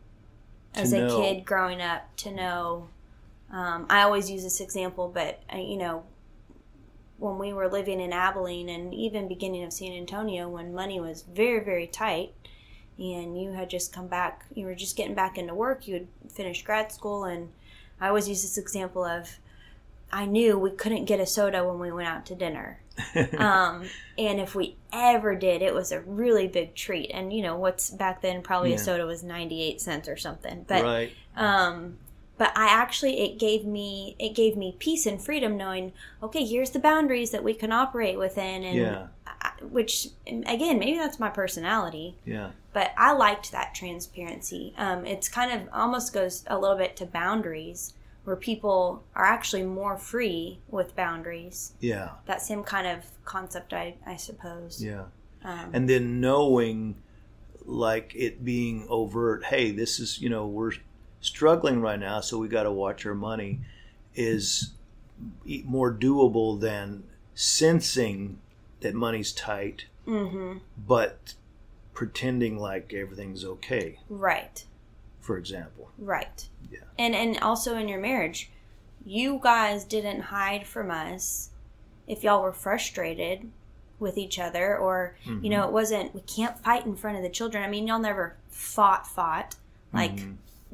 as 0.74 0.90
To 0.90 0.96
a 1.04 1.06
know. 1.08 1.20
kid 1.20 1.44
growing 1.44 1.80
up 1.80 2.14
to 2.18 2.30
know 2.30 2.88
Um, 3.50 3.84
I 3.90 4.00
always 4.02 4.30
use 4.30 4.42
this 4.42 4.60
example, 4.60 5.10
but 5.12 5.42
uh, 5.52 5.58
you 5.58 5.76
know, 5.76 6.04
when 7.18 7.38
we 7.38 7.52
were 7.52 7.68
living 7.68 8.00
in 8.00 8.10
Abilene 8.12 8.70
and 8.70 8.94
even 8.94 9.28
beginning 9.28 9.62
of 9.62 9.72
San 9.74 9.92
Antonio, 9.92 10.48
when 10.48 10.72
money 10.74 10.98
was 11.00 11.22
very 11.22 11.62
very 11.62 11.86
tight, 11.86 12.32
and 12.98 13.38
you 13.40 13.52
had 13.52 13.68
just 13.68 13.92
come 13.92 14.06
back, 14.08 14.46
you 14.54 14.64
were 14.64 14.74
just 14.74 14.96
getting 14.96 15.14
back 15.14 15.36
into 15.36 15.54
work, 15.54 15.86
you 15.86 15.94
had 15.94 16.08
finished 16.30 16.64
grad 16.64 16.90
school, 16.92 17.24
and 17.24 17.52
I 18.00 18.08
always 18.08 18.26
use 18.26 18.40
this 18.42 18.56
example 18.56 19.04
of 19.04 19.38
I 20.12 20.26
knew 20.26 20.58
we 20.58 20.70
couldn't 20.70 21.06
get 21.06 21.20
a 21.20 21.26
soda 21.26 21.64
when 21.66 21.78
we 21.78 21.90
went 21.90 22.08
out 22.08 22.26
to 22.26 22.34
dinner. 22.34 22.80
um, 23.38 23.84
and 24.18 24.38
if 24.38 24.54
we 24.54 24.76
ever 24.92 25.34
did, 25.34 25.62
it 25.62 25.72
was 25.72 25.90
a 25.92 26.00
really 26.00 26.46
big 26.46 26.74
treat. 26.74 27.10
And 27.10 27.32
you 27.32 27.42
know, 27.42 27.56
what's 27.56 27.88
back 27.90 28.20
then 28.20 28.42
probably 28.42 28.70
Yeah. 28.70 28.76
a 28.76 28.80
soda 28.80 29.06
was 29.06 29.22
98 29.22 29.80
cents 29.80 30.08
or 30.08 30.16
something. 30.16 30.64
But 30.68 30.84
right. 30.84 31.12
um 31.36 31.96
but 32.38 32.50
i 32.56 32.66
actually 32.66 33.20
it 33.20 33.38
gave 33.38 33.64
me 33.64 34.16
it 34.18 34.34
gave 34.34 34.56
me 34.56 34.74
peace 34.78 35.04
and 35.06 35.22
freedom 35.22 35.56
knowing 35.56 35.92
okay 36.22 36.44
here's 36.44 36.70
the 36.70 36.78
boundaries 36.78 37.30
that 37.30 37.44
we 37.44 37.52
can 37.52 37.70
operate 37.70 38.18
within 38.18 38.64
and 38.64 38.76
Yeah. 38.76 39.06
I, 39.26 39.50
which 39.60 40.08
again 40.26 40.78
maybe 40.78 40.96
that's 40.96 41.20
my 41.20 41.28
personality 41.28 42.16
Yeah. 42.24 42.50
but 42.72 42.92
i 42.96 43.12
liked 43.12 43.52
that 43.52 43.74
transparency 43.74 44.72
um, 44.78 45.04
it's 45.04 45.28
kind 45.28 45.52
of 45.52 45.68
almost 45.74 46.12
goes 46.14 46.42
a 46.46 46.58
little 46.58 46.76
bit 46.76 46.96
to 46.96 47.06
boundaries 47.06 47.92
where 48.24 48.36
people 48.36 49.02
are 49.14 49.24
actually 49.24 49.62
more 49.64 49.96
free 49.98 50.58
with 50.68 50.94
boundaries. 50.96 51.72
Yeah. 51.80 52.10
that 52.26 52.40
same 52.42 52.62
kind 52.62 52.86
of 52.86 53.04
concept 53.24 53.72
i, 53.72 53.94
I 54.06 54.16
suppose. 54.16 54.82
Yeah. 54.82 55.04
um, 55.44 55.70
and 55.72 55.88
then 55.88 56.20
knowing 56.20 56.96
like 57.64 58.12
it 58.16 58.44
being 58.44 58.86
overt 58.88 59.44
hey 59.44 59.70
this 59.70 60.00
is 60.00 60.20
you 60.20 60.28
know 60.28 60.46
we're 60.46 60.72
struggling 61.20 61.80
right 61.80 62.00
now 62.00 62.20
so 62.20 62.36
we 62.38 62.48
got 62.48 62.64
to 62.64 62.72
watch 62.72 63.06
our 63.06 63.14
money 63.14 63.60
is 64.16 64.72
more 65.64 65.92
doable 65.92 66.60
than 66.60 67.04
sensing 67.34 68.38
that 68.80 68.94
money's 68.94 69.30
tight 69.32 69.86
hmm 70.04 70.58
but 70.76 71.34
pretending 71.94 72.58
like 72.58 72.92
everything's 72.94 73.44
okay. 73.44 73.98
Right 74.08 74.64
for 75.22 75.38
example 75.38 75.82
Right. 76.02 76.48
Yeah. 76.70 76.80
And 76.98 77.14
and 77.14 77.38
also 77.38 77.76
in 77.76 77.88
your 77.88 78.00
marriage, 78.00 78.50
you 79.04 79.40
guys 79.42 79.84
didn't 79.84 80.20
hide 80.20 80.66
from 80.66 80.90
us 80.90 81.50
if 82.06 82.24
y'all 82.24 82.42
were 82.42 82.52
frustrated 82.52 83.50
with 83.98 84.18
each 84.18 84.38
other 84.40 84.76
or 84.76 85.16
you 85.24 85.48
know 85.48 85.64
it 85.64 85.72
wasn't 85.72 86.12
we 86.12 86.20
can't 86.22 86.58
fight 86.58 86.84
in 86.84 86.96
front 86.96 87.16
of 87.16 87.22
the 87.22 87.28
children. 87.28 87.62
I 87.62 87.68
mean, 87.68 87.86
y'all 87.86 88.00
never 88.00 88.36
fought 88.50 89.06
fought. 89.06 89.54
Like 89.92 90.22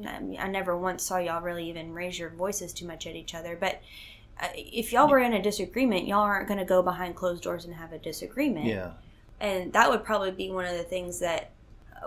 I, 0.07 0.19
mean, 0.19 0.39
I 0.39 0.47
never 0.47 0.77
once 0.77 1.03
saw 1.03 1.17
y'all 1.17 1.41
really 1.41 1.69
even 1.69 1.93
raise 1.93 2.17
your 2.17 2.29
voices 2.29 2.71
too 2.73 2.87
much 2.87 3.05
at 3.05 3.15
each 3.15 3.35
other, 3.35 3.57
but 3.59 3.81
uh, 4.41 4.47
if 4.55 4.93
y'all 4.93 5.09
were 5.09 5.19
in 5.19 5.33
a 5.33 5.41
disagreement, 5.41 6.07
y'all 6.07 6.21
aren't 6.21 6.47
going 6.47 6.57
to 6.57 6.65
go 6.65 6.81
behind 6.81 7.17
closed 7.17 7.43
doors 7.43 7.65
and 7.65 7.75
have 7.75 7.91
a 7.91 7.97
disagreement 7.97 8.65
yeah 8.65 8.91
and 9.41 9.73
that 9.73 9.89
would 9.89 10.03
probably 10.03 10.31
be 10.31 10.49
one 10.51 10.65
of 10.65 10.77
the 10.77 10.83
things 10.83 11.19
that 11.19 11.51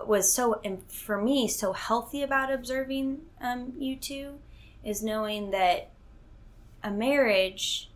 was 0.05 0.31
so 0.31 0.61
for 0.87 1.21
me 1.21 1.47
so 1.47 1.73
healthy 1.73 2.23
about 2.23 2.51
observing 2.51 3.21
um, 3.41 3.73
you 3.77 3.95
two 3.95 4.39
is 4.83 5.03
knowing 5.03 5.51
that 5.51 5.89
a 6.83 6.91
marriage 6.91 7.89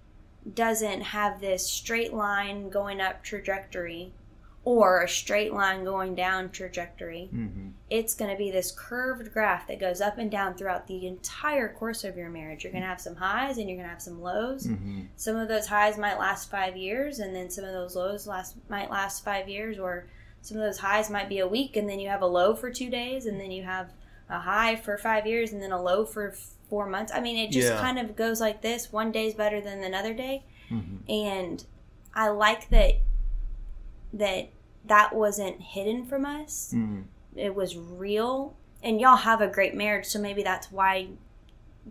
doesn't 0.53 1.01
have 1.01 1.41
this 1.41 1.69
straight 1.69 2.13
line 2.13 2.69
going 2.69 3.01
up 3.01 3.23
trajectory 3.23 4.13
or 4.63 5.01
a 5.01 5.07
straight 5.09 5.53
line 5.53 5.83
going 5.83 6.13
down 6.15 6.49
trajectory. 6.49 7.27
Hmm 7.31 7.69
it's 7.89 8.13
going 8.13 8.29
to 8.29 8.37
be 8.37 8.51
this 8.51 8.73
curved 8.77 9.31
graph 9.31 9.65
that 9.67 9.79
goes 9.79 10.01
up 10.01 10.17
and 10.17 10.29
down 10.29 10.53
throughout 10.53 10.87
the 10.87 11.07
entire 11.07 11.69
course 11.69 12.03
of 12.03 12.17
your 12.17 12.29
marriage. 12.29 12.65
You're 12.65 12.73
going 12.73 12.83
to 12.83 12.89
have 12.89 12.99
some 12.99 13.15
highs 13.15 13.57
and 13.57 13.69
you're 13.69 13.77
going 13.77 13.87
to 13.87 13.93
have 13.93 14.01
some 14.01 14.21
lows. 14.21 14.65
Hmm 14.65 15.03
some 15.15 15.37
of 15.37 15.47
those 15.47 15.67
highs 15.67 15.97
might 15.97 16.19
last 16.19 16.51
five 16.51 16.75
years 16.75 17.19
and 17.19 17.33
then 17.33 17.49
some 17.49 17.63
of 17.63 17.71
those 17.71 17.95
lows 17.95 18.27
last 18.27 18.55
might 18.69 18.91
last 18.91 19.23
five 19.23 19.47
years 19.47 19.79
or 19.79 20.05
some 20.47 20.57
of 20.57 20.63
those 20.63 20.77
highs 20.79 21.09
might 21.09 21.27
be 21.27 21.39
a 21.39 21.47
week 21.47 21.75
and 21.75 21.89
then 21.89 21.99
you 21.99 22.07
have 22.07 22.21
a 22.21 22.25
low 22.27 22.55
for 22.55 22.71
two 22.71 22.89
days 22.89 23.25
and 23.25 23.39
then 23.39 23.51
you 23.51 23.63
have 23.63 23.91
a 24.29 24.39
high 24.39 24.75
for 24.75 24.97
five 24.97 25.27
years 25.27 25.51
and 25.51 25.61
then 25.61 25.71
a 25.71 25.81
low 25.81 26.05
for 26.05 26.33
four 26.69 26.87
months. 26.87 27.11
I 27.13 27.19
mean 27.19 27.37
it 27.37 27.51
just 27.51 27.67
Yeah. 27.73 27.79
kind 27.81 27.99
of 27.99 28.15
goes 28.15 28.39
like 28.39 28.61
this. 28.61 28.91
One 28.91 29.11
day's 29.11 29.33
better 29.33 29.59
than 29.61 29.83
another 29.83 30.13
day. 30.13 30.43
Hmm 30.69 30.97
and 31.09 31.65
i 32.13 32.27
like 32.29 32.69
that 32.69 32.93
that 34.13 34.49
that 34.85 35.13
wasn't 35.13 35.61
hidden 35.61 36.05
from 36.05 36.25
us. 36.25 36.71
Hmm 36.71 37.01
it 37.35 37.53
was 37.53 37.77
real. 37.77 38.55
And 38.81 38.99
y'all 38.99 39.17
have 39.17 39.41
a 39.41 39.47
great 39.47 39.75
marriage 39.75 40.05
so 40.07 40.19
maybe 40.19 40.43
that's 40.43 40.71
why 40.71 41.09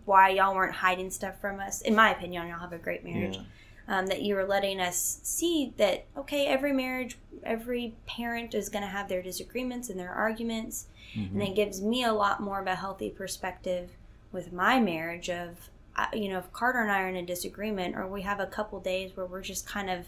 why 0.04 0.30
y'all 0.30 0.54
weren't 0.54 0.74
hiding 0.74 1.10
stuff 1.10 1.40
from 1.40 1.60
us. 1.60 1.80
In 1.82 1.94
my 1.94 2.10
opinion 2.10 2.48
y'all 2.48 2.58
have 2.58 2.72
a 2.72 2.78
great 2.78 3.04
marriage. 3.04 3.36
Yeah 3.36 3.42
um, 3.88 4.06
that 4.06 4.22
you 4.22 4.34
were 4.34 4.44
letting 4.46 4.80
us 4.80 5.20
see 5.22 5.72
that 5.76 6.04
okay 6.16 6.46
every 6.46 6.72
marriage 6.72 7.16
every 7.42 7.94
parent 8.06 8.54
is 8.54 8.68
going 8.68 8.82
to 8.82 8.88
have 8.88 9.08
their 9.08 9.22
disagreements 9.22 9.88
and 9.90 9.98
their 10.00 10.12
arguments 10.12 10.86
and 11.14 11.42
it 11.42 11.54
gives 11.54 11.80
me 11.80 12.04
a 12.04 12.12
lot 12.12 12.40
more 12.42 12.60
of 12.60 12.66
a 12.66 12.74
healthy 12.74 13.08
perspective 13.10 13.90
with 14.32 14.52
my 14.52 14.78
marriage 14.80 15.30
of 15.30 15.70
you 16.12 16.28
know 16.28 16.38
if 16.38 16.52
carter 16.52 16.80
and 16.80 16.90
i 16.90 17.00
are 17.00 17.08
in 17.08 17.16
a 17.16 17.22
disagreement 17.24 17.96
or 17.96 18.06
we 18.06 18.22
have 18.22 18.38
a 18.40 18.46
couple 18.46 18.78
days 18.80 19.16
where 19.16 19.24
we're 19.26 19.40
just 19.40 19.66
kind 19.66 19.88
of 19.88 20.06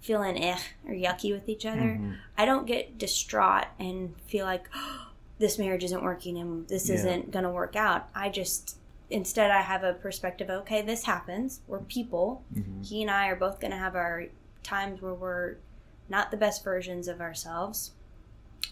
feeling 0.00 0.36
eh 0.44 0.58
or 0.86 0.92
yucky 0.94 1.32
with 1.32 1.48
each 1.48 1.64
other 1.66 1.98
Mhm. 2.00 2.16
i 2.36 2.44
don't 2.44 2.66
get 2.66 2.98
distraught 2.98 3.66
and 3.80 4.14
feel 4.28 4.44
like 4.46 4.68
this 5.38 5.58
marriage 5.58 5.82
isn't 5.82 6.02
working 6.04 6.38
and 6.38 6.68
this 6.68 6.88
Yeah. 6.88 6.96
isn't 6.96 7.30
going 7.32 7.42
to 7.44 7.50
work 7.50 7.74
out 7.74 8.08
i 8.14 8.28
just 8.28 8.76
instead 9.10 9.50
i 9.50 9.60
have 9.60 9.84
a 9.84 9.92
perspective 9.92 10.48
okay 10.50 10.80
this 10.82 11.04
happens 11.04 11.60
we're 11.66 11.78
people 11.80 12.42
Mhm. 12.54 12.84
he 12.86 13.02
and 13.02 13.10
I 13.10 13.28
are 13.28 13.36
both 13.36 13.60
going 13.60 13.70
to 13.70 13.76
have 13.76 13.94
our 13.96 14.26
times 14.62 15.02
where 15.02 15.14
we're 15.14 15.56
not 16.08 16.30
the 16.30 16.36
best 16.36 16.62
versions 16.64 17.06
of 17.08 17.20
ourselves. 17.20 17.92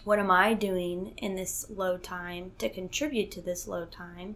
What 0.03 0.19
am 0.19 0.29
I 0.31 0.53
doing 0.53 1.13
in 1.17 1.35
this 1.35 1.67
low 1.69 1.97
time 1.97 2.51
to 2.57 2.69
contribute 2.69 3.31
to 3.31 3.41
this 3.41 3.67
low 3.67 3.85
time? 3.85 4.35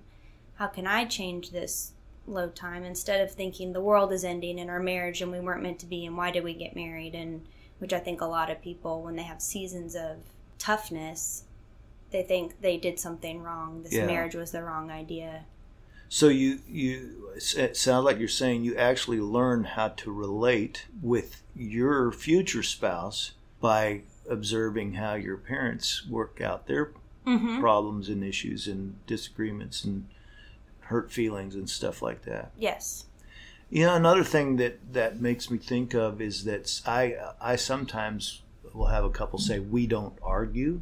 How 0.55 0.67
can 0.67 0.85
I 0.87 1.05
change 1.05 1.49
this 1.51 1.93
low 2.27 2.49
time 2.49 2.83
instead 2.83 3.21
of 3.21 3.31
thinking 3.31 3.73
the 3.73 3.81
world 3.81 4.11
is 4.13 4.23
ending 4.23 4.59
in 4.59 4.69
our 4.69 4.79
marriage 4.79 5.21
and 5.21 5.31
we 5.31 5.39
weren't 5.39 5.63
meant 5.63 5.79
to 5.79 5.85
be 5.85 6.05
and 6.05 6.15
why 6.17 6.31
did 6.31 6.43
we 6.43 6.53
get 6.53 6.75
married? 6.75 7.13
And 7.15 7.45
which 7.79 7.93
I 7.93 7.99
think 7.99 8.21
a 8.21 8.25
lot 8.25 8.49
of 8.51 8.61
people, 8.61 9.01
when 9.03 9.15
they 9.15 9.23
have 9.23 9.41
seasons 9.41 9.95
of 9.95 10.17
toughness, 10.57 11.43
they 12.11 12.23
think 12.23 12.61
they 12.61 12.77
did 12.77 12.99
something 12.99 13.41
wrong. 13.43 13.83
This 13.83 13.93
Yeah. 13.93 14.05
marriage 14.05 14.35
was 14.35 14.51
the 14.51 14.63
wrong 14.63 14.89
idea. 14.91 15.45
So 16.09 16.27
you 16.29 16.59
you 16.67 17.33
it 17.55 17.77
sounds 17.77 18.05
like 18.05 18.17
you're 18.19 18.27
saying 18.27 18.63
you 18.63 18.75
actually 18.75 19.19
learn 19.19 19.63
how 19.65 19.89
to 19.89 20.11
relate 20.11 20.87
with 21.01 21.43
your 21.55 22.11
future 22.11 22.63
spouse 22.63 23.31
by 23.61 24.01
observing 24.29 24.93
how 24.93 25.13
your 25.15 25.37
parents 25.37 26.05
work 26.07 26.41
out 26.41 26.67
their 26.67 26.91
Mm-hmm. 27.25 27.59
problems 27.59 28.07
and 28.07 28.23
issues 28.23 28.67
and 28.69 29.05
disagreements 29.05 29.83
and 29.83 30.07
hurt 30.79 31.11
feelings 31.11 31.55
and 31.55 31.69
stuff 31.69 32.01
like 32.01 32.21
that. 32.21 32.51
Yes. 32.57 33.03
You 33.69 33.85
know, 33.85 33.95
another 33.95 34.23
thing 34.23 34.55
that 34.55 34.93
that 34.93 35.19
makes 35.19 35.51
me 35.51 35.57
think 35.57 35.93
of 35.93 36.21
is 36.21 36.45
that 36.45 36.81
I 36.85 37.17
I 37.41 37.57
sometimes 37.57 38.43
will 38.73 38.85
have 38.85 39.03
a 39.03 39.09
couple 39.09 39.39
say 39.39 39.59
we 39.59 39.87
don't 39.87 40.13
argue 40.23 40.79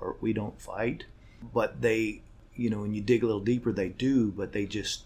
or 0.00 0.16
we 0.22 0.32
don't 0.32 0.58
fight, 0.58 1.04
but 1.52 1.82
they, 1.82 2.22
you 2.56 2.70
know, 2.70 2.80
when 2.82 2.94
you 2.94 3.00
dig 3.02 3.22
a 3.22 3.26
little 3.26 3.40
deeper, 3.40 3.72
they 3.72 3.88
do, 3.88 4.30
but 4.30 4.52
they 4.52 4.66
just 4.66 5.02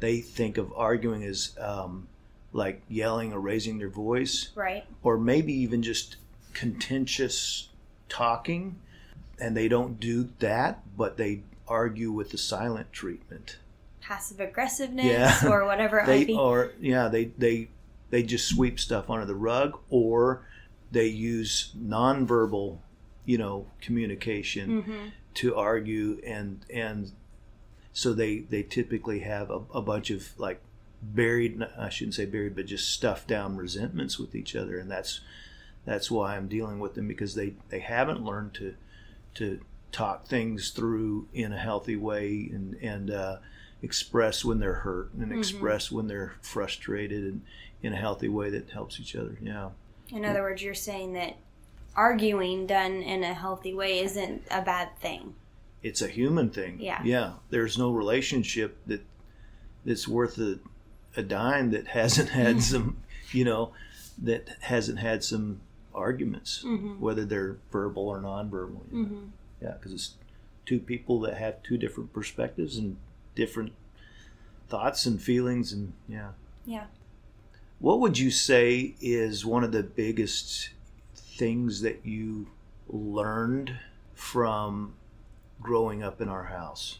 they 0.00 0.20
think 0.20 0.56
of 0.58 0.72
arguing 0.74 1.22
as 1.24 1.54
um, 1.60 2.08
like 2.52 2.80
yelling 2.88 3.32
or 3.32 3.38
raising 3.40 3.78
their 3.78 3.90
voice, 3.90 4.48
Right. 4.54 4.84
or 5.02 5.18
maybe 5.18 5.52
even 5.52 5.82
just 5.82 6.16
contentious 6.54 7.68
talking, 8.08 8.76
and 9.38 9.56
they 9.56 9.68
don't 9.68 10.00
do 10.00 10.30
that, 10.38 10.80
but 10.96 11.16
they 11.16 11.42
argue 11.68 12.10
with 12.10 12.30
the 12.30 12.38
silent 12.38 12.92
treatment 12.92 13.58
passive 14.00 14.40
aggressiveness 14.40 15.04
Yeah. 15.04 15.38
or 15.48 15.64
whatever 15.66 16.00
it 16.00 16.06
they 16.06 16.18
might 16.18 16.26
be. 16.26 16.34
or 16.34 16.72
yeah 16.80 17.06
they 17.06 17.26
they 17.38 17.68
they 18.08 18.24
just 18.24 18.48
sweep 18.48 18.80
stuff 18.80 19.08
under 19.08 19.24
the 19.24 19.36
rug 19.36 19.78
or 19.88 20.44
they 20.90 21.06
use 21.06 21.70
nonverbal 21.78 22.78
you 23.24 23.38
know 23.38 23.66
communication 23.80 24.82
hmm 24.82 25.08
to 25.34 25.54
argue 25.54 26.20
and 26.24 26.64
and 26.72 27.12
so 27.92 28.12
they 28.12 28.40
they 28.40 28.62
typically 28.62 29.20
have 29.20 29.50
a, 29.50 29.60
a 29.74 29.82
bunch 29.82 30.10
of 30.10 30.38
like 30.38 30.60
buried 31.02 31.62
i 31.78 31.88
shouldn't 31.88 32.14
say 32.14 32.26
buried 32.26 32.54
but 32.54 32.66
just 32.66 32.90
stuffed 32.92 33.26
down 33.26 33.56
resentments 33.56 34.18
with 34.18 34.34
each 34.34 34.54
other. 34.54 34.78
And 34.78 34.90
that's 34.90 35.20
that's 35.86 36.10
why 36.10 36.36
i'm 36.36 36.48
dealing 36.48 36.78
with 36.78 36.94
them 36.94 37.08
because 37.08 37.34
they 37.34 37.54
they 37.68 37.80
haven't 37.80 38.24
learned 38.24 38.54
to 38.54 38.74
to 39.34 39.60
talk 39.92 40.26
things 40.26 40.70
through 40.70 41.28
in 41.32 41.52
a 41.52 41.58
healthy 41.58 41.96
way 41.96 42.48
and 42.52 42.74
and 42.82 43.10
uh, 43.10 43.38
express 43.82 44.44
when 44.44 44.60
they're 44.60 44.74
hurt 44.74 45.12
and 45.14 45.32
express 45.32 45.90
when 45.90 46.06
they're 46.06 46.34
frustrated 46.42 47.24
and 47.24 47.42
in 47.82 47.92
a 47.92 47.96
healthy 47.96 48.28
way 48.28 48.50
that 48.50 48.70
helps 48.70 49.00
each 49.00 49.16
other. 49.16 49.38
Yeah. 49.40 49.70
In 50.12 50.24
other 50.24 50.42
words, 50.42 50.62
you're 50.62 50.74
saying 50.74 51.14
that 51.14 51.36
arguing 51.96 52.66
done 52.66 53.02
in 53.02 53.22
a 53.24 53.34
healthy 53.34 53.74
way 53.74 54.00
isn't 54.00 54.42
a 54.50 54.62
bad 54.62 54.88
thing. 55.00 55.34
it's 55.82 56.02
a 56.02 56.08
human 56.08 56.50
thing 56.50 56.78
Yeah. 56.80 57.00
yeah 57.04 57.32
there's 57.50 57.78
no 57.78 57.90
relationship 57.90 58.76
that 58.86 59.02
that's 59.84 60.06
worth 60.06 60.38
a, 60.38 60.58
a 61.16 61.22
dime 61.22 61.70
that 61.70 61.88
hasn't 61.88 62.28
had 62.30 62.56
mm-hmm. 62.56 62.60
some, 62.60 62.96
you 63.32 63.44
know, 63.44 63.72
that 64.22 64.48
hasn't 64.60 64.98
had 64.98 65.24
some 65.24 65.60
arguments, 65.94 66.62
mm-hmm. 66.64 67.00
whether 67.00 67.24
they're 67.24 67.56
verbal 67.72 68.08
or 68.08 68.20
nonverbal. 68.20 68.80
You 68.92 68.98
know? 68.98 69.04
Mm-hmm. 69.04 69.26
Yeah, 69.62 69.72
because 69.72 69.92
it's 69.92 70.14
two 70.66 70.78
people 70.78 71.20
that 71.20 71.36
have 71.38 71.62
two 71.62 71.78
different 71.78 72.12
perspectives 72.12 72.76
and 72.76 72.96
different 73.34 73.72
thoughts 74.68 75.06
and 75.06 75.20
feelings, 75.20 75.72
and 75.72 75.92
yeah. 76.08 76.30
Yeah. 76.66 76.84
What 77.78 78.00
would 78.00 78.18
you 78.18 78.30
say 78.30 78.94
is 79.00 79.46
one 79.46 79.64
of 79.64 79.72
the 79.72 79.82
biggest 79.82 80.70
things 81.40 81.80
that 81.80 82.04
you 82.04 82.46
learned 82.86 83.78
from 84.12 84.92
growing 85.62 86.02
up 86.02 86.20
in 86.20 86.28
our 86.28 86.44
house? 86.44 86.98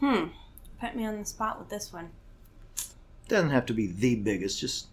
Hmm. 0.00 0.28
Put 0.80 0.96
me 0.96 1.04
on 1.04 1.18
the 1.18 1.24
spot 1.26 1.58
with 1.58 1.68
this 1.68 1.92
one. 1.92 2.08
Doesn't 3.28 3.50
have 3.50 3.66
to 3.66 3.74
be 3.74 3.86
the 3.86 4.16
biggest. 4.16 4.58
Just 4.58 4.86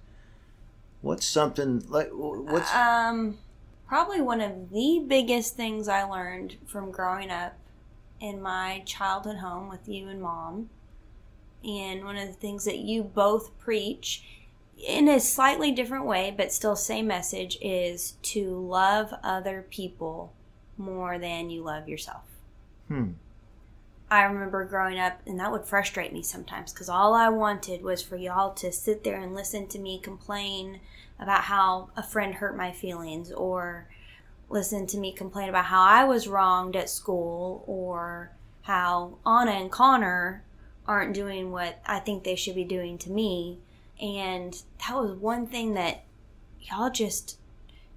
what's 1.02 1.26
something 1.26 1.86
like 1.88 2.10
what's 2.12 2.74
Um, 2.76 3.38
probably 3.88 4.20
one 4.20 4.42
of 4.42 4.72
the 4.72 5.06
biggest 5.08 5.56
things 5.56 5.88
I 5.88 6.04
learned 6.04 6.58
from 6.66 6.92
growing 6.92 7.32
up 7.32 7.54
in 8.20 8.42
my 8.42 8.84
childhood 8.86 9.38
home 9.38 9.70
with 9.70 9.88
you 9.88 10.10
and 10.10 10.22
mom, 10.22 10.70
and 11.64 12.04
one 12.04 12.18
of 12.18 12.28
the 12.28 12.34
things 12.34 12.66
that 12.66 12.80
you 12.80 13.04
both 13.04 13.58
preach 13.58 14.22
in 14.78 15.08
a 15.08 15.20
slightly 15.20 15.72
different 15.72 16.06
way, 16.06 16.34
but 16.36 16.52
still 16.52 16.76
same 16.76 17.08
message, 17.08 17.58
is 17.62 18.14
to 18.24 18.50
love 18.50 19.14
other 19.24 19.66
people 19.70 20.34
more 20.78 21.18
than 21.18 21.50
you 21.50 21.64
love 21.64 21.88
yourself. 21.88 22.24
hmm. 22.88 23.12
I 24.10 24.22
remember 24.24 24.66
growing 24.66 25.00
up, 25.00 25.20
and 25.26 25.40
that 25.40 25.52
would 25.52 25.66
frustrate 25.66 26.14
me 26.14 26.22
sometimes 26.22 26.72
because 26.72 26.90
all 26.90 27.16
I 27.16 27.30
wanted 27.30 27.82
was 27.82 28.04
for 28.04 28.16
y'all 28.16 28.54
to 28.54 28.72
sit 28.72 29.04
there 29.04 29.20
and 29.20 29.34
listen 29.34 29.68
to 29.70 29.80
me 29.80 29.98
complain 30.00 30.80
about 31.20 31.46
how 31.46 31.90
a 31.98 32.04
friend 32.04 32.36
hurt 32.36 32.56
my 32.56 32.72
feelings, 32.72 33.32
or 33.32 33.88
listen 34.48 34.86
to 34.88 34.98
me 35.00 35.12
complain 35.12 35.50
about 35.50 35.66
how 35.66 35.82
I 35.82 36.04
was 36.04 36.28
wronged 36.28 36.76
at 36.76 36.90
school, 36.90 37.64
or 37.66 38.32
how 38.62 39.18
Anna 39.26 39.52
and 39.52 39.72
Connor 39.72 40.44
aren't 40.88 41.16
doing 41.16 41.52
what 41.52 41.80
I 41.86 42.00
think 42.00 42.24
they 42.24 42.36
should 42.36 42.56
be 42.56 42.64
doing 42.64 43.00
to 43.00 43.10
me. 43.10 43.60
And 44.02 44.62
that 44.80 44.96
was 44.96 45.14
one 45.14 45.48
thing 45.48 45.74
that 45.76 46.04
y'all 46.60 46.90
just 46.90 47.38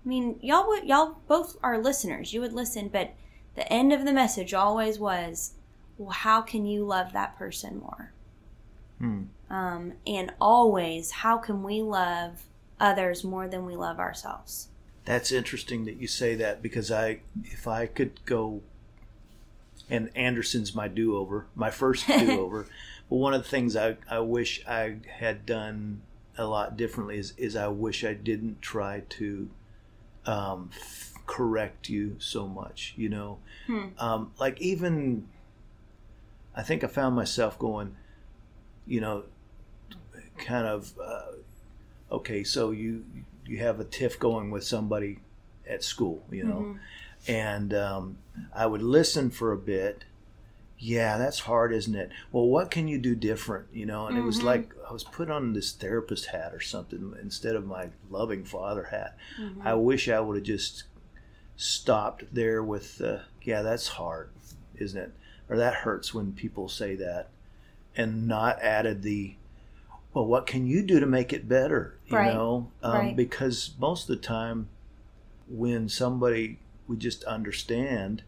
I 0.05 0.09
mean, 0.09 0.39
y'all 0.41 0.67
would 0.69 0.85
y'all 0.85 1.19
both 1.27 1.57
are 1.63 1.79
listeners. 1.79 2.33
You 2.33 2.41
would 2.41 2.53
listen, 2.53 2.89
but 2.89 3.15
the 3.57 3.71
end 3.71 3.93
of 3.93 4.05
the 4.05 4.13
message 4.13 4.55
always 4.55 4.99
was, 4.99 5.53
"Well, 5.99 6.11
how 6.11 6.41
can 6.41 6.65
you 6.65 6.85
love 6.85 7.13
that 7.13 7.37
person 7.37 7.81
more?" 7.81 8.13
Hmm. 8.99 9.23
Um, 9.51 9.93
and 10.07 10.33
always, 10.41 11.11
how 11.11 11.39
can 11.39 11.63
we 11.63 11.83
love 11.83 12.45
others 12.81 13.25
more 13.25 13.49
than 13.49 13.67
we 13.67 13.77
love 13.77 13.99
ourselves? 13.99 14.69
That's 15.05 15.33
interesting 15.33 15.85
that 15.87 15.97
you 15.97 16.07
say 16.07 16.35
that 16.37 16.63
because 16.63 16.91
I, 16.91 17.21
if 17.45 17.67
I 17.67 17.87
could 17.87 18.25
go, 18.25 18.63
and 19.91 20.11
Anderson's 20.15 20.75
my 20.75 20.89
do 20.89 21.17
over, 21.17 21.47
my 21.55 21.71
first 21.71 22.07
do 22.09 22.39
over. 22.41 22.67
But 23.09 23.17
one 23.17 23.35
of 23.35 23.43
the 23.43 23.49
things 23.49 23.77
I, 23.77 23.97
I 24.11 24.21
wish 24.21 24.65
I 24.67 24.97
had 25.19 25.47
done 25.47 26.03
a 26.37 26.45
lot 26.45 26.77
differently 26.77 27.19
is, 27.19 27.33
is 27.37 27.57
I 27.57 27.69
wish 27.69 28.05
I 28.05 28.15
didn't 28.15 28.63
try 28.63 29.03
to 29.09 29.51
um, 30.27 30.71
f- 30.75 31.15
correct 31.27 31.89
you 31.89 32.17
so 32.19 32.47
much, 32.47 32.95
you 32.97 33.09
know? 33.09 33.39
Um, 33.99 34.33
like, 34.39 34.61
even, 34.61 35.27
I 36.55 36.63
think 36.63 36.85
I 36.85 36.87
found 36.87 37.17
myself 37.17 37.59
going, 37.59 37.97
you 38.87 39.01
know, 39.01 39.25
kind 40.39 40.67
of, 40.67 40.93
uh, 41.03 41.33
okay, 42.13 42.45
so 42.45 42.71
you 42.71 43.05
you 43.47 43.59
have 43.59 43.81
a 43.81 43.85
tiff 43.85 44.19
going 44.19 44.51
with 44.51 44.63
somebody 44.65 45.19
at 45.69 45.83
school, 45.83 46.23
you 46.31 46.45
know, 46.45 46.79
and 47.27 47.73
um, 47.75 48.19
I 48.55 48.67
would 48.67 48.83
listen 48.83 49.31
for 49.31 49.53
a 49.53 49.57
bit. 49.57 50.05
Yeah, 50.81 51.19
that's 51.19 51.41
hard, 51.41 51.73
isn't 51.73 51.95
it? 51.95 52.11
Well, 52.31 52.47
what 52.47 52.71
can 52.71 52.87
you 52.87 52.99
do 52.99 53.17
different, 53.17 53.67
you 53.73 53.85
know? 53.85 54.07
And 54.07 54.17
it 54.17 54.23
was 54.23 54.43
like 54.43 54.71
I 54.89 54.93
was 54.93 55.03
put 55.03 55.29
on 55.29 55.53
this 55.53 55.73
therapist 55.73 56.27
hat 56.27 56.55
or 56.55 56.61
something 56.61 57.15
instead 57.21 57.57
of 57.57 57.67
my 57.67 57.89
loving 58.09 58.45
father 58.45 58.85
hat. 58.85 59.17
I 59.65 59.75
wish 59.75 60.09
I 60.09 60.21
would 60.21 60.37
have 60.37 60.45
just 60.45 60.85
stopped 61.57 62.33
there 62.33 62.63
with, 62.63 63.01
uh, 63.01 63.19
yeah, 63.43 63.63
that's 63.63 63.89
hard, 63.89 64.31
isn't 64.77 65.01
it? 65.01 65.13
Or 65.49 65.57
that 65.57 65.75
hurts 65.75 66.15
when 66.15 66.33
people 66.33 66.69
say 66.69 66.95
that, 66.95 67.31
and 67.97 68.29
not 68.29 68.63
added 68.63 69.03
the, 69.03 69.35
well, 70.15 70.27
what 70.27 70.47
can 70.47 70.67
you 70.69 70.83
do 70.83 71.01
to 71.01 71.07
make 71.07 71.33
it 71.33 71.49
better? 71.49 71.97
You 72.07 72.19
Right. 72.19 72.27
know, 72.33 72.71
um, 72.85 72.93
Right. 72.93 73.17
because 73.17 73.75
most 73.81 74.09
of 74.09 74.17
the 74.17 74.23
time, 74.23 74.69
when 75.49 75.89
somebody 75.89 76.59
we 76.87 76.97
just 76.97 77.25
understand, 77.25 78.23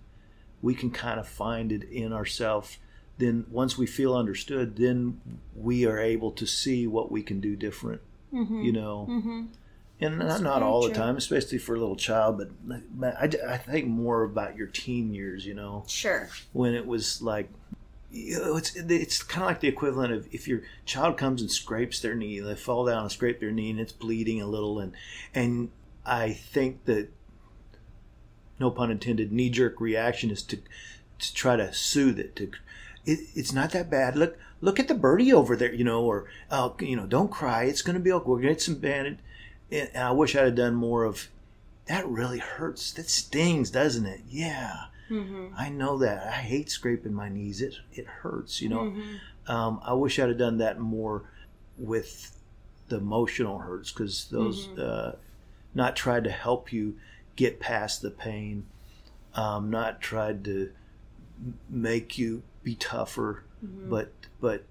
we 0.62 0.74
can 0.74 0.90
kind 0.90 1.18
of 1.20 1.26
find 1.28 1.72
it 1.72 1.84
in 1.84 2.12
ourselves. 2.12 2.78
Then 3.18 3.44
once 3.50 3.76
we 3.76 3.86
feel 3.86 4.14
understood, 4.14 4.76
then 4.76 5.20
we 5.54 5.84
are 5.86 5.98
able 5.98 6.30
to 6.32 6.46
see 6.46 6.86
what 6.86 7.10
we 7.12 7.22
can 7.22 7.40
do 7.40 7.56
different. 7.56 8.00
You 8.32 8.72
know, 8.72 9.06
Mm-hmm. 9.10 9.44
and 10.00 10.18
not, 10.18 10.40
not 10.40 10.62
all 10.62 10.82
the 10.82 10.94
time, 10.94 11.16
especially 11.16 11.58
for 11.58 11.74
a 11.74 11.78
little 11.78 11.96
child. 11.96 12.38
But, 12.38 12.50
but 12.98 13.16
I, 13.16 13.54
I 13.54 13.58
think 13.58 13.88
more 13.88 14.22
about 14.22 14.56
your 14.56 14.68
teen 14.68 15.12
years. 15.12 15.44
You 15.44 15.54
know, 15.54 15.84
Sure. 15.88 16.28
when 16.52 16.74
it 16.74 16.86
was 16.86 17.20
like 17.20 17.48
you 18.12 18.38
know, 18.38 18.56
it's 18.56 18.74
it's 18.76 19.22
kind 19.22 19.42
of 19.44 19.48
like 19.48 19.60
the 19.60 19.68
equivalent 19.68 20.12
of 20.12 20.28
if 20.32 20.48
your 20.48 20.62
child 20.84 21.16
comes 21.16 21.40
and 21.42 21.50
scrapes 21.50 22.00
their 22.00 22.14
knee 22.16 22.40
they 22.40 22.56
fall 22.56 22.84
down 22.86 23.02
and 23.02 23.12
scrape 23.12 23.38
their 23.38 23.52
knee 23.52 23.70
and 23.70 23.78
it's 23.78 23.92
bleeding 23.92 24.40
a 24.42 24.46
little 24.48 24.80
and 24.80 24.92
and 25.32 25.70
i 26.04 26.32
think 26.32 26.84
that 26.86 27.08
no 28.60 28.70
pun 28.70 28.90
intended 28.90 29.32
knee 29.32 29.50
jerk 29.50 29.80
reaction 29.80 30.30
is 30.30 30.42
to 30.42 30.58
to 31.18 31.34
try 31.34 31.56
to 31.56 31.72
soothe 31.72 32.18
it 32.18 32.36
to 32.36 32.50
it, 33.06 33.20
it's 33.34 33.52
not 33.52 33.70
that 33.72 33.90
bad 33.90 34.14
look 34.16 34.38
look 34.60 34.78
at 34.78 34.88
the 34.88 34.94
birdie 34.94 35.32
over 35.32 35.56
there 35.56 35.72
you 35.74 35.84
know 35.84 36.04
or 36.04 36.26
oh 36.50 36.76
you 36.80 36.94
know 36.96 37.06
don't 37.06 37.30
cry 37.30 37.64
it's 37.64 37.82
going 37.82 37.94
to 37.94 38.00
be 38.00 38.12
okay 38.12 38.24
we're 38.28 38.36
going 38.36 38.48
to 38.48 38.54
get 38.54 38.62
some 38.62 38.76
bandage 38.76 39.18
and 39.72 39.88
and 39.94 40.04
i 40.04 40.10
wish 40.10 40.36
i'd 40.36 40.44
have 40.44 40.54
done 40.54 40.74
more 40.74 41.04
of 41.04 41.28
that 41.86 42.06
really 42.06 42.38
hurts 42.38 42.92
that 42.92 43.08
stings 43.08 43.70
doesn't 43.70 44.06
it 44.06 44.20
yeah 44.28 44.84
Mm-hmm. 45.10 45.54
I 45.58 45.70
know 45.70 45.98
that. 45.98 46.24
I 46.28 46.30
hate 46.36 46.70
scraping 46.70 47.12
my 47.12 47.28
knees. 47.28 47.60
It 47.60 47.74
it 47.92 48.06
hurts, 48.06 48.62
you 48.62 48.68
know. 48.68 48.82
Mm-hmm. 48.82 49.50
Um, 49.52 49.80
I 49.84 49.92
wish 49.94 50.20
I'd 50.20 50.28
have 50.28 50.38
done 50.38 50.58
that 50.58 50.78
more 50.78 51.24
with 51.76 52.38
the 52.88 52.98
emotional 52.98 53.58
hurts 53.58 53.90
because 53.90 54.26
those 54.30 54.68
Mm-hmm. 54.68 54.80
uh, 54.80 55.12
not 55.74 55.96
tried 55.96 56.22
to 56.24 56.30
help 56.30 56.72
you 56.72 56.94
get 57.40 57.58
past 57.58 58.02
the 58.02 58.10
pain, 58.10 58.66
um, 59.34 59.70
not 59.70 59.98
tried 60.02 60.44
to 60.44 60.70
make 61.70 62.18
you 62.18 62.42
be 62.62 62.74
tougher, 62.74 63.44
but 63.62 64.12
but 64.40 64.64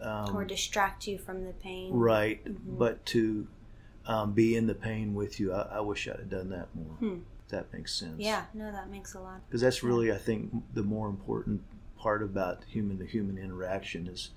um, 0.00 0.26
Mm-hmm. 0.26 0.36
or 0.36 0.44
distract 0.44 1.06
you 1.06 1.18
from 1.18 1.44
the 1.44 1.52
pain. 1.52 1.92
right, 1.92 2.40
but 2.78 3.04
to 3.06 3.46
um, 4.06 4.32
be 4.32 4.56
in 4.56 4.66
the 4.66 4.74
pain 4.74 5.14
with 5.14 5.38
you. 5.40 5.52
I, 5.52 5.62
I 5.76 5.80
wish 5.80 6.08
I'd 6.08 6.16
have 6.18 6.30
done 6.30 6.50
that 6.50 6.68
more. 6.74 6.96
Hmm. 6.98 7.18
If 7.44 7.48
that 7.50 7.72
makes 7.72 7.94
sense 7.94 8.16
Yeah, 8.18 8.44
no, 8.54 8.70
that 8.72 8.90
makes 8.90 9.12
a 9.14 9.20
lot. 9.20 9.40
because 9.46 9.60
that's 9.60 9.82
really 9.82 10.10
i 10.10 10.16
think 10.16 10.50
the 10.72 10.82
more 10.82 11.08
important 11.08 11.60
part 11.98 12.22
about 12.22 12.64
human 12.66 12.98
to 12.98 13.04
human 13.06 13.36
interaction 13.38 14.06
is 14.08 14.30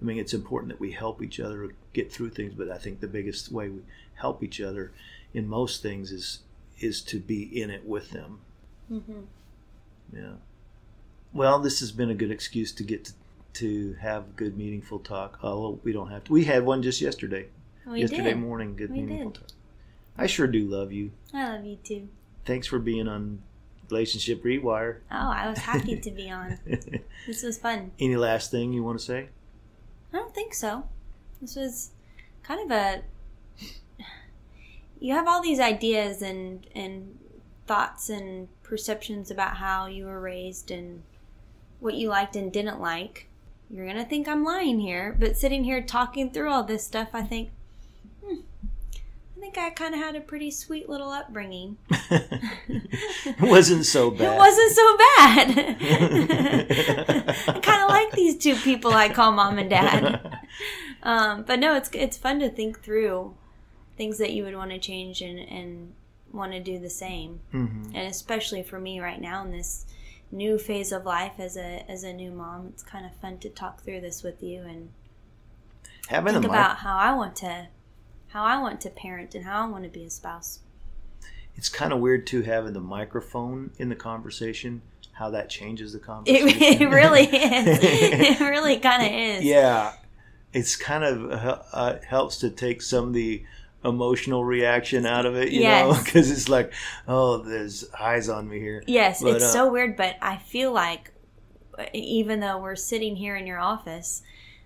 i 0.00 0.04
mean 0.04 0.18
it's 0.18 0.34
important 0.34 0.68
that 0.72 0.80
we 0.80 0.90
help 0.92 1.22
each 1.22 1.38
other 1.40 1.70
get 1.92 2.12
through 2.12 2.30
things 2.30 2.52
but 2.54 2.68
i 2.70 2.76
think 2.76 2.98
the 3.00 3.06
biggest 3.06 3.50
way 3.52 3.68
we 3.68 3.80
help 4.14 4.42
each 4.42 4.60
other 4.60 4.90
in 5.32 5.46
most 5.48 5.80
things 5.80 6.10
is 6.10 6.40
is 6.80 7.00
to 7.02 7.18
be 7.20 7.42
in 7.62 7.70
it 7.70 7.84
with 7.86 8.10
them 8.10 8.40
Mm-hmm. 8.90 9.20
yeah 10.12 10.32
well 11.32 11.60
this 11.60 11.78
has 11.80 11.92
been 11.92 12.10
a 12.10 12.14
good 12.14 12.30
excuse 12.32 12.72
to 12.72 12.82
get 12.82 13.04
to, 13.04 13.12
to 13.52 13.92
have 14.00 14.34
good 14.36 14.56
meaningful 14.58 14.98
talk 14.98 15.38
although 15.42 15.78
we 15.84 15.92
don't 15.92 16.10
have 16.10 16.24
to 16.24 16.32
we 16.32 16.44
had 16.44 16.64
one 16.64 16.82
just 16.82 17.00
yesterday 17.00 17.46
We 17.86 18.00
yesterday 18.00 18.24
did. 18.34 18.38
morning 18.38 18.74
good 18.76 18.90
We 18.90 19.02
meaningful 19.02 19.30
did. 19.30 19.40
talk 19.40 19.48
i 20.18 20.26
sure 20.26 20.46
do 20.48 20.64
love 20.66 20.92
you 20.92 21.12
I 21.32 21.52
love 21.54 21.64
you 21.64 21.76
too. 21.84 22.08
thanks 22.44 22.66
for 22.66 22.78
being 22.80 23.06
on 23.06 23.42
relationship 23.90 24.42
rewire 24.42 24.96
Oh, 25.10 25.30
I 25.30 25.48
was 25.48 25.58
happy 25.58 25.96
to 25.98 26.10
be 26.10 26.30
on. 26.30 26.58
This 27.26 27.42
was 27.42 27.58
fun. 27.58 27.90
Any 28.00 28.16
last 28.16 28.50
thing 28.50 28.72
you 28.72 28.82
want 28.82 28.98
to 28.98 29.04
say? 29.04 29.28
I 30.12 30.16
don't 30.16 30.34
think 30.34 30.54
so. 30.54 30.84
This 31.40 31.54
was 31.54 31.90
kind 32.42 32.60
of 32.64 32.70
a. 32.76 33.02
You 35.00 35.14
have 35.14 35.26
all 35.26 35.42
these 35.42 35.58
ideas 35.58 36.22
and 36.22 36.66
and 36.74 37.18
thoughts 37.66 38.08
and 38.08 38.48
perceptions 38.62 39.30
about 39.30 39.56
how 39.56 39.86
you 39.86 40.04
were 40.04 40.20
raised 40.20 40.70
and 40.70 41.02
what 41.80 41.94
you 41.94 42.08
liked 42.08 42.36
and 42.36 42.52
didn't 42.52 42.80
like. 42.80 43.26
You're 43.70 43.86
gonna 43.86 44.04
think 44.04 44.28
I'm 44.28 44.44
lying 44.44 44.80
here, 44.80 45.16
but 45.18 45.36
sitting 45.36 45.64
here 45.64 45.80
talking 45.80 46.30
through 46.30 46.50
all 46.50 46.64
this 46.64 46.84
stuff, 46.84 47.08
I 47.12 47.22
think, 47.22 47.50
hmm, 48.24 48.40
I 49.36 49.40
think 49.40 49.56
I 49.56 49.70
kind 49.70 49.94
of 49.94 50.00
had 50.00 50.16
a 50.16 50.20
pretty 50.20 50.50
sweet 50.50 50.88
little 50.88 51.10
upbringing. 51.10 51.78
it 52.10 53.40
wasn't 53.40 53.86
so 53.86 54.10
bad. 54.10 54.32
It 54.32 54.36
wasn't 54.36 54.72
so 54.72 54.96
bad. 54.96 55.76
I 57.48 57.60
kind 57.60 57.82
of 57.82 57.88
like 57.88 58.12
these 58.12 58.36
two 58.36 58.56
people 58.56 58.92
I 58.92 59.08
call 59.08 59.32
mom 59.32 59.58
and 59.58 59.70
dad. 59.70 60.40
um, 61.02 61.44
but 61.44 61.58
no, 61.58 61.76
it's 61.76 61.90
it's 61.92 62.16
fun 62.16 62.40
to 62.40 62.50
think 62.50 62.82
through 62.82 63.34
things 64.00 64.16
that 64.16 64.32
you 64.32 64.44
would 64.44 64.54
want 64.56 64.70
to 64.70 64.78
change 64.78 65.20
and 65.20 65.38
and 65.38 65.92
want 66.32 66.52
to 66.52 66.60
do 66.60 66.78
the 66.78 66.88
same. 66.88 67.40
Mm-hmm. 67.52 67.94
And 67.94 68.08
especially 68.08 68.62
for 68.62 68.78
me 68.80 68.98
right 68.98 69.20
now 69.20 69.44
in 69.44 69.50
this 69.50 69.84
new 70.32 70.56
phase 70.58 70.90
of 70.92 71.04
life 71.04 71.34
as 71.38 71.56
a 71.58 71.84
as 71.86 72.02
a 72.02 72.12
new 72.12 72.30
mom, 72.30 72.68
it's 72.72 72.82
kind 72.82 73.04
of 73.04 73.12
fun 73.16 73.36
to 73.38 73.50
talk 73.50 73.82
through 73.82 74.00
this 74.00 74.22
with 74.22 74.42
you 74.42 74.62
and 74.62 74.88
Having 76.08 76.32
think 76.32 76.44
about 76.46 76.78
how 76.78 76.96
I 76.96 77.12
want 77.12 77.36
to 77.36 77.66
how 78.28 78.42
I 78.44 78.56
want 78.58 78.80
to 78.82 78.90
parent 78.90 79.34
and 79.34 79.44
how 79.44 79.64
I 79.64 79.68
want 79.68 79.84
to 79.84 79.90
be 79.90 80.04
a 80.04 80.10
spouse. 80.10 80.60
it's 81.56 81.68
kind 81.68 81.92
of 81.92 81.98
weird 82.00 82.26
too 82.26 82.40
having 82.42 82.72
the 82.72 82.80
microphone 82.80 83.70
in 83.78 83.88
the 83.90 83.96
conversation. 83.96 84.80
How 85.12 85.28
that 85.30 85.50
changes 85.50 85.92
the 85.92 85.98
It, 86.02 86.02
conversation. 86.06 86.82
it 86.82 86.90
really 86.90 87.24
is. 87.24 87.78
It 88.40 88.40
really 88.40 88.78
kind 88.78 89.02
of 89.06 89.12
is. 89.12 89.44
Yeah, 89.44 89.92
it's 90.54 90.74
kind 90.76 91.04
of 91.04 91.30
uh, 91.72 91.98
helps 92.06 92.38
to 92.38 92.48
take 92.48 92.80
some 92.80 93.08
of 93.08 93.12
the 93.12 93.44
emotional 93.84 94.44
reaction 94.44 95.06
out 95.06 95.26
of 95.26 95.36
it, 95.36 95.52
you 95.52 95.62
know, 95.62 95.98
because 96.04 96.30
it's 96.32 96.48
like, 96.48 96.72
oh, 97.08 97.38
there's 97.38 97.88
eyes 97.98 98.28
on 98.28 98.48
me 98.48 98.58
here. 98.58 98.82
Yes, 98.86 99.22
But, 99.22 99.36
it's 99.36 99.44
uh, 99.46 99.52
so 99.52 99.72
weird, 99.72 99.96
but 99.96 100.16
I 100.20 100.36
feel 100.36 100.72
like 100.72 101.12
even 101.92 102.40
though 102.40 102.58
we're 102.58 102.76
sitting 102.76 103.16
here 103.16 103.36
in 103.36 103.46
your 103.46 103.58
office, 103.58 104.22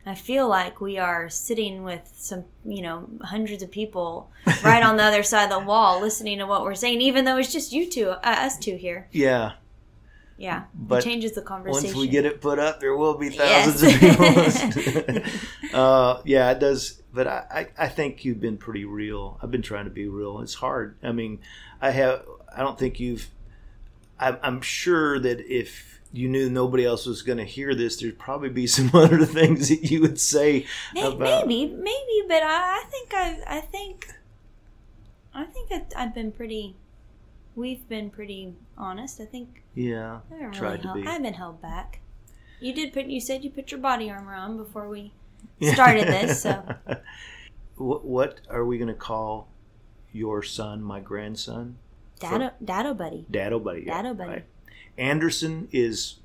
I 0.06 0.14
feel 0.14 0.48
like 0.48 0.80
we 0.80 0.98
are 0.98 1.28
sitting 1.30 1.82
with 1.82 2.12
some, 2.14 2.44
you 2.64 2.82
know, 2.82 3.08
hundreds 3.22 3.62
of 3.62 3.70
people 3.70 4.30
right 4.62 4.82
on 4.82 4.96
the 4.96 5.02
other 5.04 5.22
side 5.22 5.44
of 5.44 5.50
the 5.50 5.66
wall 5.66 6.00
listening 6.00 6.38
to 6.38 6.46
what 6.46 6.62
we're 6.62 6.74
saying, 6.74 7.00
even 7.00 7.24
though 7.24 7.38
it's 7.38 7.52
just 7.52 7.72
you 7.72 7.88
two, 7.88 8.10
uh, 8.10 8.18
us 8.22 8.58
two 8.58 8.76
here. 8.76 9.08
Yeah, 9.12 9.52
Yeah, 10.44 10.64
But 10.74 10.98
it 10.98 11.04
changes 11.08 11.32
the 11.32 11.40
conversation. 11.42 11.84
once 11.94 11.96
we 11.96 12.06
get 12.08 12.24
it 12.26 12.40
put 12.42 12.58
up, 12.58 12.78
there 12.80 12.94
will 12.96 13.16
be 13.16 13.28
Yes. 13.28 13.80
thousands 13.80 13.94
of 13.94 15.06
people. 15.06 15.22
uh, 15.80 16.20
yeah, 16.24 16.50
it 16.50 16.58
does. 16.60 17.00
But 17.12 17.26
I, 17.26 17.66
I, 17.78 17.84
I 17.84 17.88
think 17.88 18.24
you've 18.24 18.40
been 18.40 18.58
pretty 18.58 18.84
real. 18.84 19.38
I've 19.42 19.50
been 19.50 19.62
trying 19.62 19.84
to 19.84 19.90
be 19.90 20.06
real. 20.08 20.40
It's 20.40 20.54
hard. 20.54 20.96
I 21.02 21.12
mean, 21.12 21.40
I 21.80 21.90
have. 21.92 22.24
I 22.54 22.60
don't 22.60 22.78
think 22.78 23.00
you've. 23.00 23.28
I'm, 24.18 24.36
I'm 24.42 24.60
sure 24.60 25.18
that 25.18 25.40
if 25.40 26.00
you 26.12 26.28
knew 26.28 26.48
nobody 26.50 26.84
else 26.84 27.06
was 27.06 27.22
going 27.22 27.38
to 27.38 27.44
hear 27.44 27.74
this, 27.74 27.96
there'd 27.96 28.18
probably 28.18 28.48
be 28.50 28.66
some 28.76 28.90
other 28.94 29.24
things 29.24 29.68
that 29.70 29.90
you 29.90 30.00
would 30.02 30.20
say 30.20 30.66
May- 30.92 31.02
about. 31.06 31.46
maybe, 31.48 31.72
maybe, 31.72 32.22
but 32.28 32.42
I, 32.42 32.82
I 32.82 32.84
think 32.90 33.14
I, 33.14 33.38
I 33.46 33.60
think, 33.60 34.08
I 35.32 35.44
think 35.44 35.72
I, 35.72 35.84
I've 35.96 36.14
been 36.14 36.32
pretty. 36.32 36.76
We've 37.56 37.88
been 37.88 38.10
pretty 38.10 38.54
honest. 38.78 39.20
I 39.20 39.24
think 39.26 39.62
Yeah, 39.74 40.20
I 40.30 40.34
haven't 40.36 40.52
tried 40.54 40.68
really 40.70 40.78
to 40.82 40.88
held, 40.88 41.02
be. 41.02 41.06
I 41.08 41.12
haven't 41.12 41.34
held 41.34 41.62
back. 41.62 42.00
You 42.60 42.72
did 42.74 42.92
put. 42.92 43.06
You 43.06 43.20
said 43.20 43.44
you 43.44 43.50
put 43.50 43.70
your 43.70 43.80
body 43.80 44.10
armor 44.10 44.34
on 44.34 44.56
before 44.56 44.88
we 44.88 45.12
started 45.62 46.06
this. 46.08 46.40
So 46.42 46.62
what, 47.76 48.04
what 48.04 48.40
are 48.48 48.64
we 48.64 48.78
going 48.78 48.88
to 48.88 48.94
call 48.94 49.48
your 50.12 50.42
son, 50.42 50.82
my 50.82 51.00
grandson? 51.00 51.76
Dado, 52.20 52.52
Dado 52.64 52.94
buddy. 52.94 53.26
Dado 53.30 53.58
buddy. 53.58 53.82
yeah, 53.86 54.02
Dado 54.02 54.14
buddy. 54.14 54.30
right. 54.30 54.44
Anderson 54.96 55.68
is 55.72 56.20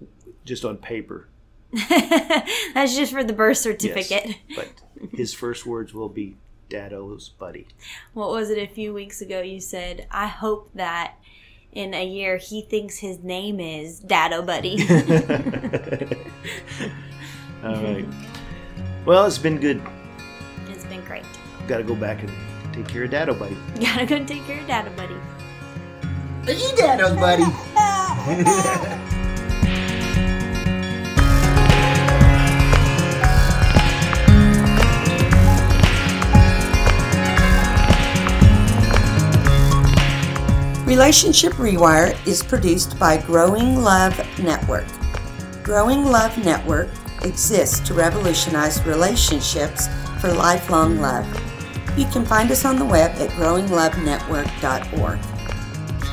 just 0.45 0.64
on 0.64 0.78
paper, 0.78 1.28
That's 1.89 2.95
just 2.95 3.12
for 3.12 3.24
the 3.24 3.34
birth 3.34 3.58
certificate. 3.58 4.36
but 4.56 4.70
his 5.12 5.34
first 5.34 5.66
words 5.66 5.93
will 5.93 6.10
be 6.10 6.38
Dado's 6.70 7.30
buddy. 7.30 7.68
What 8.14 8.30
was 8.30 8.50
it 8.52 8.58
a 8.60 8.68
few 8.72 8.93
weeks 8.93 9.22
ago? 9.22 9.41
You 9.41 9.60
said, 9.60 10.08
"I 10.12 10.28
hope 10.28 10.70
that 10.76 11.16
in 11.80 11.93
a 11.93 12.05
year 12.05 12.36
he 12.38 12.61
thinks 12.61 12.97
his 12.97 13.23
name 13.23 13.59
is 13.59 13.99
Dado 13.99 14.41
buddy." 14.41 14.77
All 17.63 17.75
right. 17.84 18.05
Well, 19.05 19.25
it's 19.25 19.38
been 19.38 19.59
good. 19.59 19.82
it's 20.67 20.86
been 20.86 21.03
great. 21.05 21.25
Got 21.67 21.77
to 21.77 21.84
go 21.84 21.95
back 21.95 22.21
and 22.23 22.32
take 22.73 22.88
care 22.88 23.03
of 23.05 23.11
Dado 23.11 23.34
buddy. 23.34 23.57
Gotta 23.80 24.05
go 24.05 24.23
take 24.25 24.43
care 24.45 24.59
of 24.59 24.67
Dado 24.67 24.91
buddy. 24.95 25.15
You 26.47 26.69
dados, 26.75 27.15
buddy. 27.19 27.43
Relationship 41.00 41.54
Rewire 41.54 42.12
is 42.28 42.43
produced 42.43 43.00
by 43.00 43.16
Growing 43.16 43.78
Love 43.78 44.20
Network. 44.38 44.86
Growing 45.64 46.04
Love 46.04 46.38
Network 46.43 46.89
exists 47.22 47.80
to 47.88 47.93
revolutionize 47.93 48.86
relationships 48.86 49.88
for 50.20 50.34
lifelong 50.34 51.00
love. 51.00 51.26
You 51.97 52.06
can 52.08 52.26
find 52.26 52.52
us 52.52 52.66
on 52.66 52.78
the 52.78 52.84
web 52.84 53.12
at 53.12 53.30
growinglovenetwork.org. 53.30 55.20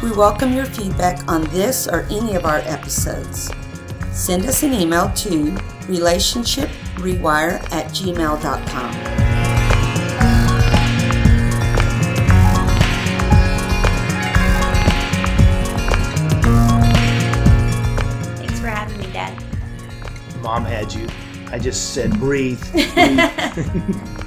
We 0.04 0.12
welcome 0.16 0.52
your 0.54 0.66
feedback 0.66 1.26
on 1.26 1.42
this 1.46 1.88
or 1.88 2.02
any 2.02 2.36
of 2.36 2.44
our 2.44 2.58
episodes. 2.58 3.50
Send 4.12 4.46
us 4.46 4.62
an 4.62 4.72
email 4.72 5.10
to 5.14 5.50
relationshiprewire 5.88 7.60
at 7.72 7.86
gmail.com. 7.86 9.25
Mom 20.56 20.64
had 20.64 20.90
you. 20.94 21.06
I 21.48 21.58
just 21.58 21.92
said 21.92 22.18
breathe. 22.18 22.58
breathe. 22.72 23.20